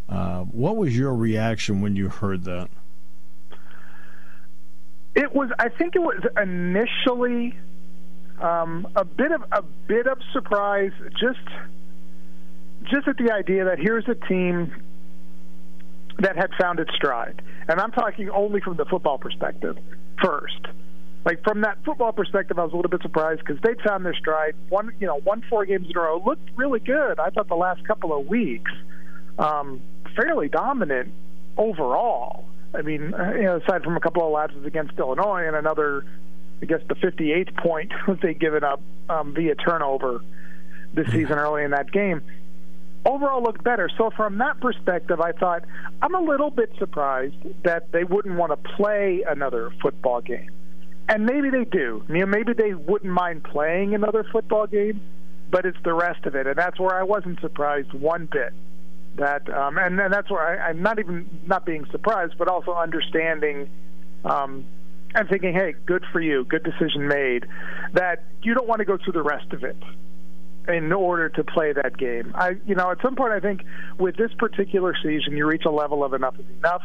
Uh, 0.08 0.40
what 0.40 0.76
was 0.76 0.98
your 0.98 1.14
reaction 1.14 1.80
when 1.80 1.94
you 1.94 2.08
heard 2.08 2.42
that? 2.44 2.68
It 5.14 5.32
was. 5.32 5.50
I 5.60 5.68
think 5.68 5.94
it 5.94 6.00
was 6.00 6.22
initially 6.42 7.56
um, 8.40 8.88
a 8.96 9.04
bit 9.04 9.30
of 9.30 9.44
a 9.52 9.62
bit 9.62 10.06
of 10.08 10.18
surprise, 10.32 10.92
just 11.20 11.38
just 12.90 13.06
at 13.06 13.16
the 13.18 13.30
idea 13.30 13.66
that 13.66 13.78
here's 13.78 14.08
a 14.08 14.14
team 14.26 14.74
that 16.18 16.36
had 16.36 16.50
found 16.60 16.80
its 16.80 16.92
stride, 16.94 17.42
and 17.68 17.78
I'm 17.78 17.92
talking 17.92 18.28
only 18.30 18.60
from 18.60 18.76
the 18.76 18.86
football 18.86 19.18
perspective 19.18 19.78
first. 20.20 20.66
Like 21.24 21.42
from 21.44 21.60
that 21.60 21.78
football 21.84 22.12
perspective, 22.12 22.58
I 22.58 22.64
was 22.64 22.72
a 22.72 22.76
little 22.76 22.90
bit 22.90 23.02
surprised 23.02 23.40
because 23.46 23.60
they 23.62 23.74
found 23.84 24.04
their 24.04 24.14
stride. 24.14 24.54
One, 24.68 24.92
you 24.98 25.06
know, 25.06 25.20
won 25.24 25.42
four 25.48 25.64
games 25.64 25.88
in 25.88 25.96
a 25.96 26.00
row, 26.00 26.22
looked 26.24 26.48
really 26.56 26.80
good. 26.80 27.20
I 27.20 27.30
thought 27.30 27.48
the 27.48 27.54
last 27.54 27.86
couple 27.86 28.16
of 28.16 28.26
weeks, 28.26 28.72
um, 29.38 29.80
fairly 30.16 30.48
dominant 30.48 31.12
overall. 31.56 32.44
I 32.74 32.82
mean, 32.82 33.14
uh, 33.14 33.32
you 33.34 33.42
know, 33.42 33.56
aside 33.58 33.84
from 33.84 33.96
a 33.96 34.00
couple 34.00 34.26
of 34.26 34.32
lapses 34.32 34.64
against 34.64 34.98
Illinois 34.98 35.46
and 35.46 35.54
another, 35.54 36.04
I 36.60 36.66
guess 36.66 36.80
the 36.88 36.94
58th 36.94 37.56
point 37.56 37.92
they 38.22 38.34
given 38.34 38.64
up 38.64 38.80
um, 39.08 39.34
via 39.34 39.54
turnover 39.54 40.22
this 40.94 41.06
season 41.06 41.38
early 41.38 41.62
in 41.62 41.70
that 41.70 41.92
game. 41.92 42.22
Overall 43.04 43.42
looked 43.42 43.62
better. 43.64 43.88
So 43.96 44.10
from 44.10 44.38
that 44.38 44.60
perspective, 44.60 45.20
I 45.20 45.32
thought 45.32 45.64
I'm 46.00 46.14
a 46.14 46.20
little 46.20 46.50
bit 46.50 46.72
surprised 46.78 47.34
that 47.64 47.92
they 47.92 48.04
wouldn't 48.04 48.36
want 48.36 48.50
to 48.50 48.70
play 48.76 49.24
another 49.28 49.72
football 49.80 50.20
game. 50.20 50.50
And 51.08 51.26
maybe 51.26 51.50
they 51.50 51.64
do. 51.64 52.04
You 52.08 52.20
know, 52.20 52.26
maybe 52.26 52.52
they 52.52 52.74
wouldn't 52.74 53.12
mind 53.12 53.44
playing 53.44 53.94
another 53.94 54.24
football 54.30 54.66
game, 54.66 55.00
but 55.50 55.66
it's 55.66 55.78
the 55.84 55.92
rest 55.92 56.24
of 56.26 56.34
it, 56.34 56.46
and 56.46 56.56
that's 56.56 56.78
where 56.78 56.94
I 56.94 57.02
wasn't 57.02 57.40
surprised 57.40 57.92
one 57.92 58.26
bit. 58.30 58.52
That 59.16 59.48
um, 59.50 59.76
and, 59.76 60.00
and 60.00 60.12
that's 60.12 60.30
where 60.30 60.62
I, 60.62 60.70
I'm 60.70 60.80
not 60.80 60.98
even 60.98 61.28
not 61.46 61.66
being 61.66 61.84
surprised, 61.90 62.34
but 62.38 62.48
also 62.48 62.72
understanding 62.72 63.68
um, 64.24 64.64
and 65.14 65.28
thinking, 65.28 65.52
hey, 65.52 65.74
good 65.84 66.04
for 66.12 66.20
you, 66.20 66.44
good 66.44 66.62
decision 66.62 67.08
made. 67.08 67.46
That 67.92 68.24
you 68.42 68.54
don't 68.54 68.66
want 68.66 68.78
to 68.78 68.86
go 68.86 68.96
through 68.96 69.12
the 69.12 69.22
rest 69.22 69.52
of 69.52 69.64
it 69.64 69.76
in 70.68 70.92
order 70.92 71.28
to 71.28 71.44
play 71.44 71.72
that 71.72 71.98
game. 71.98 72.32
I, 72.34 72.56
you 72.66 72.74
know, 72.74 72.90
at 72.90 73.02
some 73.02 73.16
point, 73.16 73.32
I 73.32 73.40
think 73.40 73.62
with 73.98 74.16
this 74.16 74.32
particular 74.38 74.94
season, 75.02 75.36
you 75.36 75.46
reach 75.46 75.64
a 75.66 75.70
level 75.70 76.04
of 76.04 76.14
enough 76.14 76.38
is 76.38 76.46
enough 76.58 76.82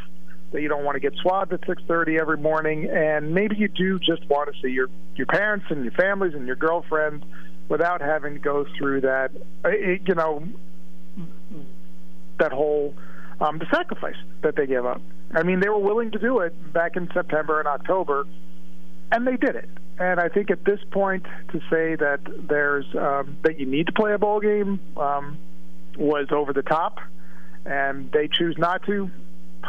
that 0.51 0.61
you 0.61 0.69
don't 0.69 0.83
want 0.83 0.95
to 0.95 0.99
get 0.99 1.13
swabbed 1.21 1.53
at 1.53 1.61
6:30 1.61 2.19
every 2.19 2.37
morning, 2.37 2.89
and 2.89 3.33
maybe 3.33 3.55
you 3.57 3.67
do 3.67 3.99
just 3.99 4.27
want 4.29 4.53
to 4.53 4.61
see 4.61 4.69
your 4.69 4.87
your 5.15 5.27
parents 5.27 5.65
and 5.69 5.83
your 5.83 5.93
families 5.93 6.33
and 6.33 6.47
your 6.47 6.55
girlfriend 6.55 7.25
without 7.69 8.01
having 8.01 8.33
to 8.33 8.39
go 8.39 8.65
through 8.77 9.01
that, 9.01 9.31
uh, 9.65 9.69
it, 9.69 10.01
you 10.07 10.15
know, 10.15 10.47
that 12.39 12.51
whole 12.51 12.93
um, 13.39 13.59
the 13.59 13.65
sacrifice 13.71 14.15
that 14.41 14.55
they 14.55 14.65
give 14.65 14.85
up. 14.85 15.01
I 15.33 15.43
mean, 15.43 15.59
they 15.59 15.69
were 15.69 15.79
willing 15.79 16.11
to 16.11 16.19
do 16.19 16.39
it 16.39 16.73
back 16.73 16.95
in 16.95 17.09
September 17.13 17.59
and 17.59 17.67
October, 17.67 18.25
and 19.11 19.27
they 19.27 19.37
did 19.37 19.55
it. 19.55 19.69
And 19.99 20.19
I 20.19 20.29
think 20.29 20.51
at 20.51 20.63
this 20.63 20.79
point, 20.91 21.25
to 21.51 21.59
say 21.69 21.95
that 21.95 22.19
there's 22.47 22.85
um, 22.95 23.37
that 23.43 23.59
you 23.59 23.65
need 23.65 23.87
to 23.87 23.93
play 23.93 24.13
a 24.13 24.17
bowl 24.17 24.39
game, 24.39 24.79
um, 24.95 25.37
was 25.97 26.27
over 26.31 26.53
the 26.53 26.61
top, 26.61 26.99
and 27.65 28.11
they 28.11 28.27
choose 28.27 28.57
not 28.57 28.83
to. 28.85 29.09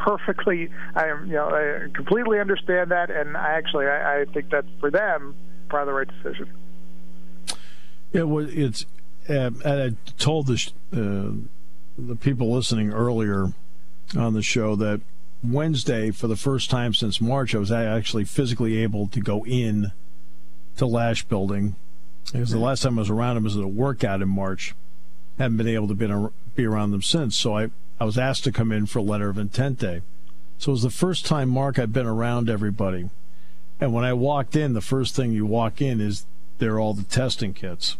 Perfectly, 0.04 0.70
I 0.94 1.06
am 1.06 1.26
you 1.26 1.34
know 1.34 1.48
I 1.48 1.88
completely 1.92 2.38
understand 2.38 2.90
that, 2.90 3.10
and 3.10 3.36
I 3.36 3.54
actually 3.54 3.86
I, 3.86 4.20
I 4.20 4.24
think 4.26 4.50
that's 4.50 4.68
for 4.80 4.90
them 4.90 5.34
probably 5.68 5.92
the 5.92 5.98
right 5.98 6.22
decision. 6.22 6.50
It 8.12 8.28
was 8.28 8.52
it's 8.52 8.86
uh, 9.28 9.50
I 9.64 9.94
told 10.18 10.46
the 10.46 10.70
uh, 10.92 11.46
the 11.98 12.16
people 12.16 12.52
listening 12.52 12.92
earlier 12.92 13.52
on 14.16 14.34
the 14.34 14.42
show 14.42 14.76
that 14.76 15.00
Wednesday, 15.42 16.10
for 16.10 16.26
the 16.26 16.36
first 16.36 16.70
time 16.70 16.94
since 16.94 17.20
March, 17.20 17.54
I 17.54 17.58
was 17.58 17.70
actually 17.70 18.24
physically 18.24 18.78
able 18.78 19.08
to 19.08 19.20
go 19.20 19.44
in 19.44 19.92
to 20.76 20.86
Lasch 20.86 21.24
Building 21.24 21.76
because 22.32 22.50
the 22.50 22.58
last 22.58 22.82
time 22.82 22.98
I 22.98 23.02
was 23.02 23.10
around 23.10 23.36
them 23.36 23.44
was 23.44 23.56
at 23.56 23.62
a 23.62 23.68
workout 23.68 24.22
in 24.22 24.28
March. 24.28 24.74
Haven't 25.38 25.56
been 25.56 25.68
able 25.68 25.88
to 25.88 25.94
be, 25.94 26.06
be 26.56 26.66
around 26.66 26.90
them 26.90 27.02
since, 27.02 27.36
so 27.36 27.56
I, 27.56 27.70
I 28.00 28.04
was 28.04 28.18
asked 28.18 28.44
to 28.44 28.52
come 28.52 28.72
in 28.72 28.86
for 28.86 28.98
a 28.98 29.02
letter 29.02 29.28
of 29.28 29.38
intent 29.38 29.78
day. 29.78 30.02
So 30.58 30.70
it 30.70 30.72
was 30.72 30.82
the 30.82 30.90
first 30.90 31.26
time, 31.26 31.48
Mark, 31.48 31.78
I've 31.78 31.92
been 31.92 32.06
around 32.06 32.50
everybody. 32.50 33.10
And 33.80 33.92
when 33.92 34.04
I 34.04 34.12
walked 34.12 34.56
in, 34.56 34.72
the 34.72 34.80
first 34.80 35.14
thing 35.14 35.32
you 35.32 35.46
walk 35.46 35.80
in 35.80 36.00
is 36.00 36.26
there 36.58 36.74
are 36.74 36.80
all 36.80 36.94
the 36.94 37.04
testing 37.04 37.54
kits 37.54 37.96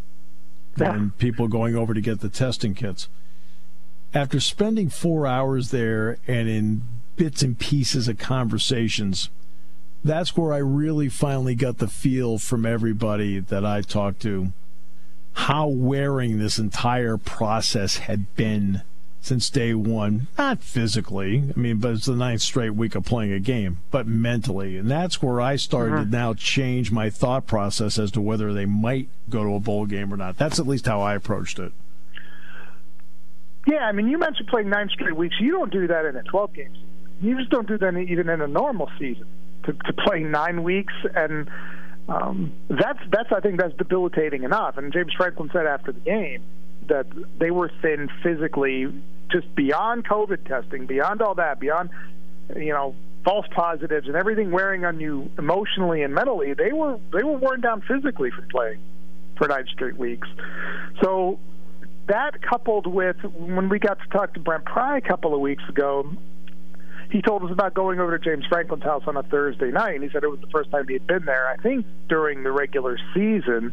yeah. 0.76 0.94
and 0.94 1.16
people 1.18 1.46
going 1.46 1.76
over 1.76 1.94
to 1.94 2.00
get 2.00 2.20
the 2.20 2.28
testing 2.28 2.74
kits. 2.74 3.08
After 4.12 4.40
spending 4.40 4.88
four 4.88 5.26
hours 5.26 5.70
there 5.70 6.18
and 6.26 6.48
in 6.48 6.82
bits 7.18 7.42
and 7.42 7.58
pieces 7.58 8.08
of 8.08 8.16
conversations. 8.16 9.28
That's 10.02 10.36
where 10.36 10.54
I 10.54 10.58
really 10.58 11.08
finally 11.10 11.56
got 11.56 11.78
the 11.78 11.88
feel 11.88 12.38
from 12.38 12.64
everybody 12.64 13.40
that 13.40 13.66
I 13.66 13.82
talked 13.82 14.22
to 14.22 14.52
how 15.32 15.68
wearing 15.68 16.38
this 16.38 16.58
entire 16.58 17.16
process 17.16 17.98
had 17.98 18.34
been 18.34 18.82
since 19.20 19.50
day 19.50 19.74
one. 19.74 20.28
Not 20.36 20.62
physically, 20.62 21.44
I 21.54 21.58
mean, 21.58 21.78
but 21.78 21.92
it's 21.92 22.06
the 22.06 22.14
ninth 22.14 22.42
straight 22.42 22.74
week 22.74 22.94
of 22.94 23.04
playing 23.04 23.32
a 23.32 23.40
game, 23.40 23.78
but 23.90 24.06
mentally. 24.06 24.76
And 24.76 24.90
that's 24.90 25.22
where 25.22 25.40
I 25.40 25.56
started 25.56 25.92
mm-hmm. 25.92 26.10
to 26.10 26.16
now 26.16 26.34
change 26.34 26.90
my 26.90 27.10
thought 27.10 27.46
process 27.46 27.98
as 27.98 28.10
to 28.12 28.20
whether 28.20 28.52
they 28.52 28.66
might 28.66 29.08
go 29.28 29.44
to 29.44 29.54
a 29.54 29.60
bowl 29.60 29.86
game 29.86 30.12
or 30.12 30.16
not. 30.16 30.38
That's 30.38 30.58
at 30.58 30.66
least 30.66 30.86
how 30.86 31.00
I 31.00 31.14
approached 31.14 31.58
it. 31.58 31.72
Yeah, 33.66 33.84
I 33.86 33.92
mean, 33.92 34.08
you 34.08 34.18
mentioned 34.18 34.48
playing 34.48 34.70
nine 34.70 34.88
straight 34.88 35.16
weeks. 35.16 35.36
You 35.38 35.52
don't 35.52 35.70
do 35.70 35.86
that 35.88 36.06
in 36.06 36.16
a 36.16 36.22
12 36.22 36.54
game 36.54 36.72
season 36.72 36.88
you 37.20 37.36
just 37.36 37.50
don't 37.50 37.66
do 37.66 37.78
that 37.78 37.96
even 37.96 38.28
in 38.28 38.40
a 38.40 38.46
normal 38.46 38.90
season. 38.98 39.26
To, 39.64 39.72
to 39.72 39.92
play 39.92 40.20
nine 40.20 40.62
weeks 40.62 40.94
and 41.14 41.50
um, 42.08 42.54
that's 42.70 43.00
that's 43.10 43.30
I 43.32 43.40
think 43.40 43.60
that's 43.60 43.74
debilitating 43.74 44.44
enough. 44.44 44.78
And 44.78 44.92
James 44.92 45.12
Franklin 45.14 45.50
said 45.52 45.66
after 45.66 45.92
the 45.92 46.00
game 46.00 46.42
that 46.88 47.06
they 47.38 47.50
were 47.50 47.70
thin 47.82 48.08
physically, 48.22 48.86
just 49.30 49.54
beyond 49.54 50.06
COVID 50.06 50.46
testing, 50.46 50.86
beyond 50.86 51.22
all 51.22 51.34
that, 51.36 51.60
beyond 51.60 51.90
you 52.56 52.72
know 52.72 52.94
false 53.24 53.46
positives 53.54 54.06
and 54.06 54.16
everything 54.16 54.50
wearing 54.50 54.84
on 54.84 55.00
you 55.00 55.30
emotionally 55.38 56.02
and 56.02 56.14
mentally. 56.14 56.54
They 56.54 56.72
were 56.72 56.98
they 57.12 57.22
were 57.22 57.36
worn 57.36 57.60
down 57.60 57.82
physically 57.82 58.30
for 58.30 58.42
playing 58.42 58.80
for 59.36 59.48
nine 59.48 59.66
straight 59.72 59.96
weeks. 59.96 60.28
So 61.02 61.38
that 62.08 62.42
coupled 62.42 62.86
with 62.86 63.16
when 63.22 63.68
we 63.68 63.78
got 63.78 63.98
to 64.00 64.08
talk 64.08 64.34
to 64.34 64.40
Brent 64.40 64.64
Pry 64.64 64.98
a 64.98 65.00
couple 65.00 65.34
of 65.34 65.40
weeks 65.40 65.62
ago, 65.68 66.10
he 67.10 67.22
told 67.22 67.44
us 67.44 67.50
about 67.50 67.74
going 67.74 68.00
over 68.00 68.18
to 68.18 68.24
James 68.24 68.44
Franklin's 68.46 68.82
house 68.82 69.04
on 69.06 69.16
a 69.16 69.22
Thursday 69.22 69.70
night. 69.70 69.94
And 69.94 70.02
he 70.02 70.10
said 70.10 70.24
it 70.24 70.28
was 70.28 70.40
the 70.40 70.48
first 70.48 70.70
time 70.70 70.86
he 70.88 70.94
had 70.94 71.06
been 71.06 71.24
there, 71.24 71.48
I 71.48 71.56
think, 71.56 71.86
during 72.08 72.42
the 72.42 72.52
regular 72.52 72.98
season. 73.14 73.72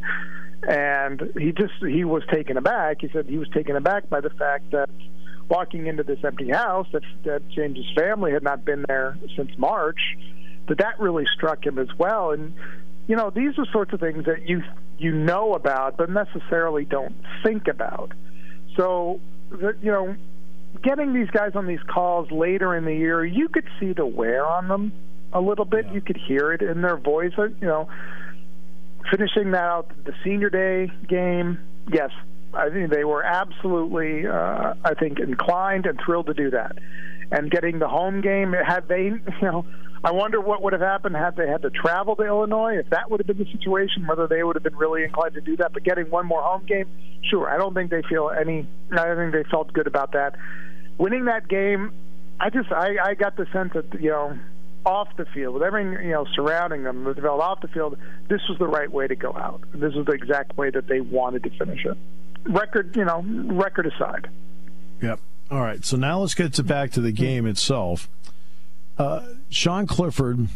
And 0.64 1.32
he 1.38 1.52
just 1.52 1.74
he 1.80 2.04
was 2.04 2.24
taken 2.32 2.58
aback. 2.58 3.02
He 3.02 3.10
said 3.10 3.28
he 3.28 3.38
was 3.38 3.50
taken 3.50 3.76
aback 3.76 4.10
by 4.10 4.22
the 4.22 4.30
fact 4.32 4.72
that 4.72 4.90
walking 5.50 5.86
into 5.88 6.04
this 6.04 6.20
empty 6.24 6.50
house, 6.50 6.88
that, 6.92 7.04
that 7.24 7.48
James's 7.50 7.86
family 7.96 8.32
had 8.32 8.44
not 8.44 8.66
been 8.66 8.84
there 8.88 9.18
since 9.36 9.52
March, 9.58 10.00
that 10.68 10.80
that 10.80 11.00
really 11.00 11.26
struck 11.36 11.66
him 11.66 11.78
as 11.78 11.90
well. 11.98 12.32
And 12.32 12.54
you 13.08 13.16
know, 13.16 13.30
these 13.30 13.58
are 13.60 13.66
sorts 13.72 13.94
of 13.94 14.00
things 14.00 14.26
that 14.26 14.48
you 14.48 14.64
you 14.98 15.12
know 15.12 15.54
about, 15.54 15.98
but 15.98 16.10
necessarily 16.10 16.86
don't 16.86 17.16
think 17.44 17.68
about. 17.68 18.14
So, 18.78 19.20
you 19.52 19.92
know, 19.92 20.16
getting 20.84 21.14
these 21.14 21.30
guys 21.30 21.52
on 21.56 21.68
these 21.68 21.84
calls 21.88 22.32
later 22.32 22.76
in 22.76 22.86
the 22.86 22.94
year, 22.94 23.26
you 23.26 23.50
could 23.50 23.68
see 23.80 23.94
the 23.94 24.06
wear 24.06 24.46
on 24.46 24.68
them 24.68 24.92
a 25.34 25.42
little 25.42 25.66
bit. 25.66 25.86
Yeah. 25.86 25.94
You 25.94 26.02
could 26.02 26.18
hear 26.18 26.52
it 26.54 26.62
in 26.62 26.82
their 26.82 26.98
voice. 26.98 27.34
You 27.38 27.56
know, 27.62 27.90
finishing 29.10 29.52
that 29.52 29.64
out, 29.64 29.92
the 30.04 30.14
senior 30.24 30.50
day 30.50 30.92
game, 31.08 31.60
yes, 31.92 32.12
I 32.54 32.70
think 32.70 32.90
they 32.92 33.04
were 33.04 33.24
absolutely, 33.24 34.28
uh, 34.28 34.74
I 34.84 34.94
think, 34.94 35.20
inclined 35.20 35.86
and 35.86 36.00
thrilled 36.04 36.28
to 36.28 36.34
do 36.34 36.52
that. 36.52 36.78
And 37.32 37.50
getting 37.50 37.80
the 37.80 37.88
home 37.88 38.22
game, 38.22 38.54
had 38.54 38.88
they, 38.88 39.04
you 39.06 39.22
know, 39.42 39.66
I 40.04 40.12
wonder 40.12 40.40
what 40.40 40.62
would 40.62 40.74
have 40.74 40.84
happened 40.84 41.16
had 41.16 41.36
they 41.36 41.48
had 41.48 41.64
to 41.64 41.72
travel 41.72 42.16
to 42.18 42.24
Illinois. 42.24 42.78
If 42.78 42.92
that 42.92 43.10
would 43.10 43.20
have 43.20 43.28
been 43.28 43.40
the 43.40 43.52
situation, 43.52 44.06
whether 44.06 44.28
they 44.28 44.44
would 44.44 44.56
have 44.56 44.64
been 44.64 44.76
really 44.76 45.04
inclined 45.04 45.34
to 45.34 45.42
do 45.42 45.58
that. 45.58 45.74
But 45.74 45.84
getting 45.84 46.12
one 46.12 46.28
more 46.28 46.44
home 46.44 46.64
game, 46.66 46.86
sure. 47.24 47.50
I 47.50 47.58
don't 47.58 47.74
think 47.74 47.90
they 47.90 48.04
feel 48.04 48.30
any. 48.30 48.68
I 48.92 49.06
don't 49.06 49.18
think 49.18 49.34
they 49.34 49.50
felt 49.50 49.74
good 49.74 49.88
about 49.88 50.12
that. 50.12 50.36
Winning 51.00 51.26
that 51.26 51.48
game, 51.48 51.92
I 52.40 52.52
just 52.52 52.72
I, 52.72 52.98
I 53.04 53.14
got 53.16 53.36
the 53.36 53.48
sense 53.52 53.74
that 53.74 54.00
you 54.00 54.12
know 54.12 54.38
off 54.86 55.08
the 55.18 55.26
field 55.26 55.54
with 55.54 55.64
everything 55.64 55.94
you 56.06 56.12
know 56.12 56.26
surrounding 56.36 56.84
them, 56.84 57.04
the 57.04 57.14
developed 57.14 57.44
off 57.44 57.62
the 57.62 57.68
field, 57.68 57.98
this 58.30 58.42
was 58.48 58.58
the 58.60 58.68
right 58.68 58.92
way 58.92 59.08
to 59.08 59.16
go 59.16 59.34
out. 59.34 59.62
This 59.74 59.94
was 59.94 60.06
the 60.06 60.14
exact 60.14 60.58
way 60.58 60.70
that 60.70 60.88
they 60.88 61.02
wanted 61.02 61.44
to 61.44 61.50
finish 61.52 61.86
it. 61.86 61.98
Record, 62.46 62.96
you 62.96 63.06
know, 63.06 63.24
record 63.26 63.88
aside. 63.88 64.30
Yep. 65.02 65.20
All 65.52 65.62
right. 65.62 65.84
So 65.84 65.98
now 65.98 66.20
let's 66.20 66.34
get 66.34 66.54
to 66.54 66.64
back 66.64 66.92
to 66.92 67.02
the 67.02 67.12
game 67.12 67.46
itself. 67.46 68.10
Uh, 68.98 69.26
Sean 69.50 69.88
Clifford, 69.88 70.48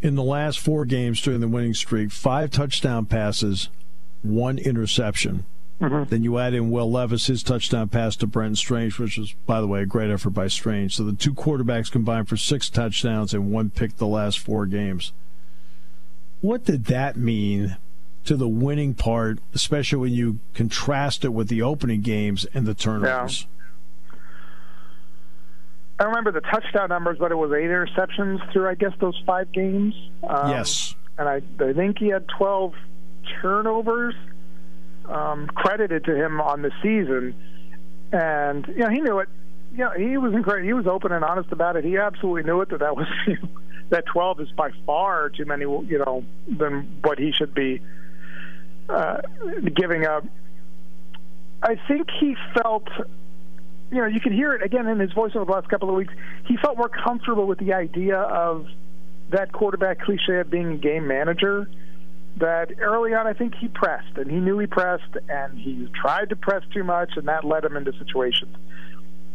in 0.00 0.14
the 0.14 0.22
last 0.22 0.58
four 0.58 0.84
games 0.84 1.20
during 1.20 1.40
the 1.40 1.48
winning 1.48 1.74
streak, 1.74 2.12
five 2.12 2.50
touchdown 2.50 3.06
passes, 3.06 3.68
one 4.22 4.58
interception. 4.58 5.44
Mm-hmm. 5.80 6.10
Then 6.10 6.24
you 6.24 6.38
add 6.38 6.54
in 6.54 6.70
Will 6.70 6.90
Levis, 6.90 7.28
his 7.28 7.42
touchdown 7.42 7.88
pass 7.88 8.16
to 8.16 8.26
Brent 8.26 8.58
Strange, 8.58 8.98
which 8.98 9.16
was, 9.16 9.32
by 9.46 9.60
the 9.60 9.68
way, 9.68 9.82
a 9.82 9.86
great 9.86 10.10
effort 10.10 10.30
by 10.30 10.48
Strange. 10.48 10.96
So 10.96 11.04
the 11.04 11.12
two 11.12 11.32
quarterbacks 11.32 11.90
combined 11.90 12.28
for 12.28 12.36
six 12.36 12.68
touchdowns 12.68 13.32
and 13.32 13.52
one 13.52 13.70
pick 13.70 13.96
the 13.96 14.06
last 14.06 14.40
four 14.40 14.66
games. 14.66 15.12
What 16.40 16.64
did 16.64 16.86
that 16.86 17.16
mean 17.16 17.76
to 18.24 18.36
the 18.36 18.48
winning 18.48 18.94
part, 18.94 19.38
especially 19.54 19.98
when 19.98 20.12
you 20.12 20.40
contrast 20.52 21.24
it 21.24 21.28
with 21.28 21.48
the 21.48 21.62
opening 21.62 22.00
games 22.00 22.44
and 22.52 22.66
the 22.66 22.74
turnovers? 22.74 23.42
Yeah. 23.42 23.54
I 26.00 26.04
remember 26.04 26.32
the 26.32 26.40
touchdown 26.40 26.88
numbers, 26.88 27.18
but 27.18 27.32
it 27.32 27.36
was 27.36 27.52
eight 27.52 27.70
interceptions 27.70 28.52
through, 28.52 28.68
I 28.68 28.74
guess, 28.74 28.92
those 29.00 29.20
five 29.26 29.50
games. 29.52 29.94
Um, 30.28 30.50
yes. 30.50 30.94
And 31.18 31.28
I, 31.28 31.42
I 31.60 31.72
think 31.72 31.98
he 31.98 32.08
had 32.08 32.26
12 32.36 32.74
turnovers 33.40 34.14
um, 35.08 35.46
credited 35.48 36.04
to 36.04 36.14
him 36.14 36.40
on 36.40 36.62
the 36.62 36.70
season. 36.82 37.34
And, 38.12 38.66
you 38.68 38.78
know, 38.78 38.90
he 38.90 39.00
knew 39.00 39.18
it. 39.18 39.28
You 39.72 39.84
know, 39.84 39.90
he 39.90 40.16
was 40.16 40.32
incredible. 40.32 40.66
He 40.66 40.72
was 40.72 40.86
open 40.86 41.12
and 41.12 41.24
honest 41.24 41.52
about 41.52 41.76
it. 41.76 41.84
He 41.84 41.98
absolutely 41.98 42.44
knew 42.44 42.60
it 42.62 42.70
that 42.70 42.80
that 42.80 42.96
was 42.96 43.06
that 43.90 44.06
12 44.06 44.40
is 44.40 44.52
by 44.52 44.70
far 44.86 45.28
too 45.30 45.44
many, 45.44 45.62
you 45.64 46.02
know, 46.04 46.24
than 46.48 47.00
what 47.02 47.18
he 47.18 47.32
should 47.32 47.54
be 47.54 47.80
uh, 48.88 49.20
giving 49.74 50.06
up. 50.06 50.24
I 51.62 51.78
think 51.88 52.08
he 52.18 52.36
felt 52.54 52.88
you 53.90 53.98
know, 53.98 54.06
you 54.06 54.20
could 54.20 54.32
hear 54.32 54.52
it 54.52 54.62
again 54.62 54.86
in 54.86 54.98
his 54.98 55.12
voice 55.12 55.32
over 55.34 55.44
the 55.44 55.52
last 55.52 55.68
couple 55.68 55.88
of 55.88 55.94
weeks. 55.94 56.12
He 56.46 56.56
felt 56.56 56.76
more 56.76 56.88
comfortable 56.88 57.46
with 57.46 57.58
the 57.58 57.72
idea 57.72 58.18
of 58.18 58.66
that 59.30 59.52
quarterback 59.52 60.00
cliche 60.00 60.40
of 60.40 60.50
being 60.50 60.72
a 60.72 60.76
game 60.76 61.06
manager. 61.06 61.68
That 62.38 62.70
early 62.80 63.14
on, 63.14 63.26
I 63.26 63.32
think 63.32 63.54
he 63.54 63.68
pressed, 63.68 64.16
and 64.16 64.30
he 64.30 64.38
knew 64.38 64.58
he 64.58 64.66
pressed, 64.66 65.16
and 65.28 65.58
he 65.58 65.88
tried 66.00 66.28
to 66.30 66.36
press 66.36 66.62
too 66.72 66.84
much, 66.84 67.10
and 67.16 67.26
that 67.28 67.44
led 67.44 67.64
him 67.64 67.76
into 67.76 67.92
situations. 67.98 68.56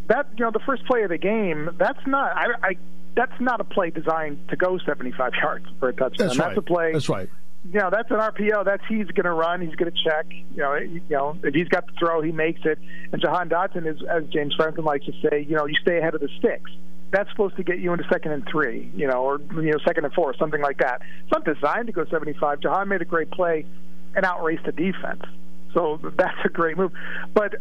That 0.07 0.27
you 0.37 0.45
know, 0.45 0.51
the 0.51 0.59
first 0.65 0.85
play 0.85 1.03
of 1.03 1.09
the 1.09 1.17
game, 1.17 1.71
that's 1.77 2.05
not. 2.05 2.35
I, 2.35 2.47
I 2.61 2.77
that's 3.15 3.39
not 3.39 3.61
a 3.61 3.63
play 3.63 3.89
designed 3.89 4.49
to 4.49 4.55
go 4.55 4.77
75 4.79 5.33
yards 5.41 5.65
for 5.79 5.89
a 5.89 5.93
touchdown. 5.93 6.27
That's, 6.27 6.37
that's 6.37 6.47
right. 6.47 6.57
a 6.57 6.61
play. 6.61 6.93
That's 6.93 7.09
right 7.09 7.29
you 7.71 7.79
know, 7.79 7.89
that's 7.89 8.11
an 8.11 8.17
RPO. 8.17 8.65
That's 8.65 8.83
he's 8.87 9.07
going 9.07 9.25
to 9.25 9.31
run. 9.31 9.61
He's 9.61 9.75
going 9.75 9.91
to 9.91 10.03
check. 10.03 10.25
You 10.29 10.57
know, 10.57 10.75
you 10.75 11.01
know, 11.09 11.37
if 11.43 11.53
he's 11.53 11.69
got 11.69 11.87
the 11.87 11.93
throw, 11.97 12.21
he 12.21 12.31
makes 12.31 12.61
it. 12.65 12.77
And 13.11 13.21
Jahan 13.21 13.49
Dotson 13.49 13.87
is, 13.87 14.03
as 14.09 14.25
James 14.29 14.53
Franklin 14.55 14.85
likes 14.85 15.05
to 15.05 15.13
say, 15.23 15.45
you 15.47 15.55
know, 15.55 15.65
you 15.65 15.75
stay 15.81 15.97
ahead 15.97 16.13
of 16.13 16.21
the 16.21 16.29
sticks. 16.39 16.71
That's 17.13 17.29
supposed 17.29 17.55
to 17.57 17.63
get 17.63 17.79
you 17.79 17.93
into 17.93 18.05
second 18.11 18.31
and 18.31 18.45
three, 18.47 18.91
you 18.95 19.07
know, 19.07 19.23
or 19.23 19.39
you 19.39 19.71
know, 19.71 19.77
second 19.85 20.05
and 20.05 20.13
four, 20.13 20.35
something 20.35 20.61
like 20.61 20.79
that. 20.79 21.01
It's 21.23 21.31
not 21.31 21.45
designed 21.45 21.87
to 21.87 21.93
go 21.93 22.05
75. 22.05 22.59
Jahan 22.59 22.89
made 22.89 23.01
a 23.01 23.05
great 23.05 23.31
play 23.31 23.65
and 24.15 24.25
outraced 24.25 24.65
the 24.65 24.71
defense, 24.71 25.21
so 25.73 25.99
that's 26.17 26.37
a 26.43 26.49
great 26.49 26.77
move. 26.77 26.91
But 27.33 27.55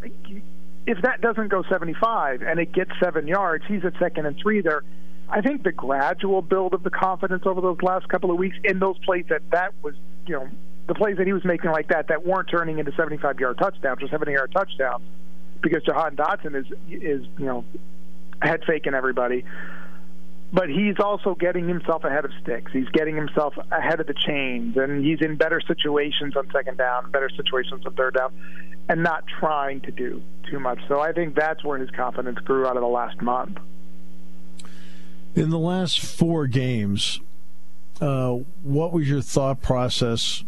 if 0.85 1.01
that 1.03 1.21
doesn't 1.21 1.47
go 1.47 1.63
75 1.69 2.41
and 2.41 2.59
it 2.59 2.73
gets 2.73 2.91
seven 3.01 3.27
yards, 3.27 3.63
he's 3.67 3.85
at 3.85 3.93
second 3.99 4.25
and 4.25 4.37
three 4.41 4.61
there 4.61 4.83
I 5.29 5.41
think 5.41 5.63
the 5.63 5.71
gradual 5.71 6.41
build 6.41 6.73
of 6.73 6.83
the 6.83 6.89
confidence 6.89 7.43
over 7.45 7.61
those 7.61 7.81
last 7.81 8.07
couple 8.09 8.29
of 8.29 8.37
weeks 8.37 8.57
in 8.63 8.79
those 8.79 8.97
plays 8.99 9.25
that 9.29 9.41
that 9.51 9.73
was, 9.81 9.95
you 10.27 10.35
know, 10.35 10.49
the 10.87 10.93
plays 10.93 11.17
that 11.17 11.25
he 11.25 11.33
was 11.33 11.45
making 11.45 11.71
like 11.71 11.87
that 11.87 12.09
that 12.09 12.25
weren't 12.25 12.49
turning 12.49 12.77
into 12.77 12.91
75 12.91 13.39
yard 13.39 13.57
touchdowns 13.57 14.03
or 14.03 14.07
70 14.09 14.31
yard 14.31 14.51
touchdowns. 14.51 15.03
because 15.63 15.81
Jahan 15.83 16.15
Dotson 16.15 16.55
is 16.55 16.65
is 16.89 17.25
you 17.39 17.45
know 17.45 17.63
head 18.43 18.63
faking 18.65 18.93
everybody. 18.93 19.45
But 20.51 20.69
he's 20.69 20.99
also 20.99 21.33
getting 21.33 21.67
himself 21.67 22.03
ahead 22.03 22.25
of 22.25 22.31
sticks. 22.43 22.71
He's 22.71 22.89
getting 22.89 23.15
himself 23.15 23.55
ahead 23.71 23.99
of 23.99 24.05
the 24.05 24.13
chains, 24.13 24.77
and 24.77 25.03
he's 25.03 25.19
in 25.19 25.35
better 25.35 25.59
situations 25.61 26.35
on 26.37 26.47
second 26.51 26.77
down, 26.77 27.09
better 27.09 27.29
situations 27.35 27.83
on 27.87 27.95
third 27.95 28.13
down, 28.13 28.31
and 28.87 29.01
not 29.01 29.23
trying 29.39 29.81
to 29.81 29.91
do 29.91 30.21
too 30.51 30.59
much. 30.59 30.79
So 30.87 30.99
I 30.99 31.11
think 31.11 31.35
that's 31.35 31.63
where 31.63 31.79
his 31.79 31.89
confidence 31.89 32.37
grew 32.39 32.67
out 32.67 32.77
of 32.77 32.81
the 32.81 32.87
last 32.87 33.19
month. 33.19 33.57
In 35.33 35.49
the 35.49 35.57
last 35.57 35.99
four 35.99 36.45
games, 36.45 37.19
uh, 37.99 38.33
what 38.61 38.93
was 38.93 39.09
your 39.09 39.21
thought 39.21 39.61
process 39.63 40.43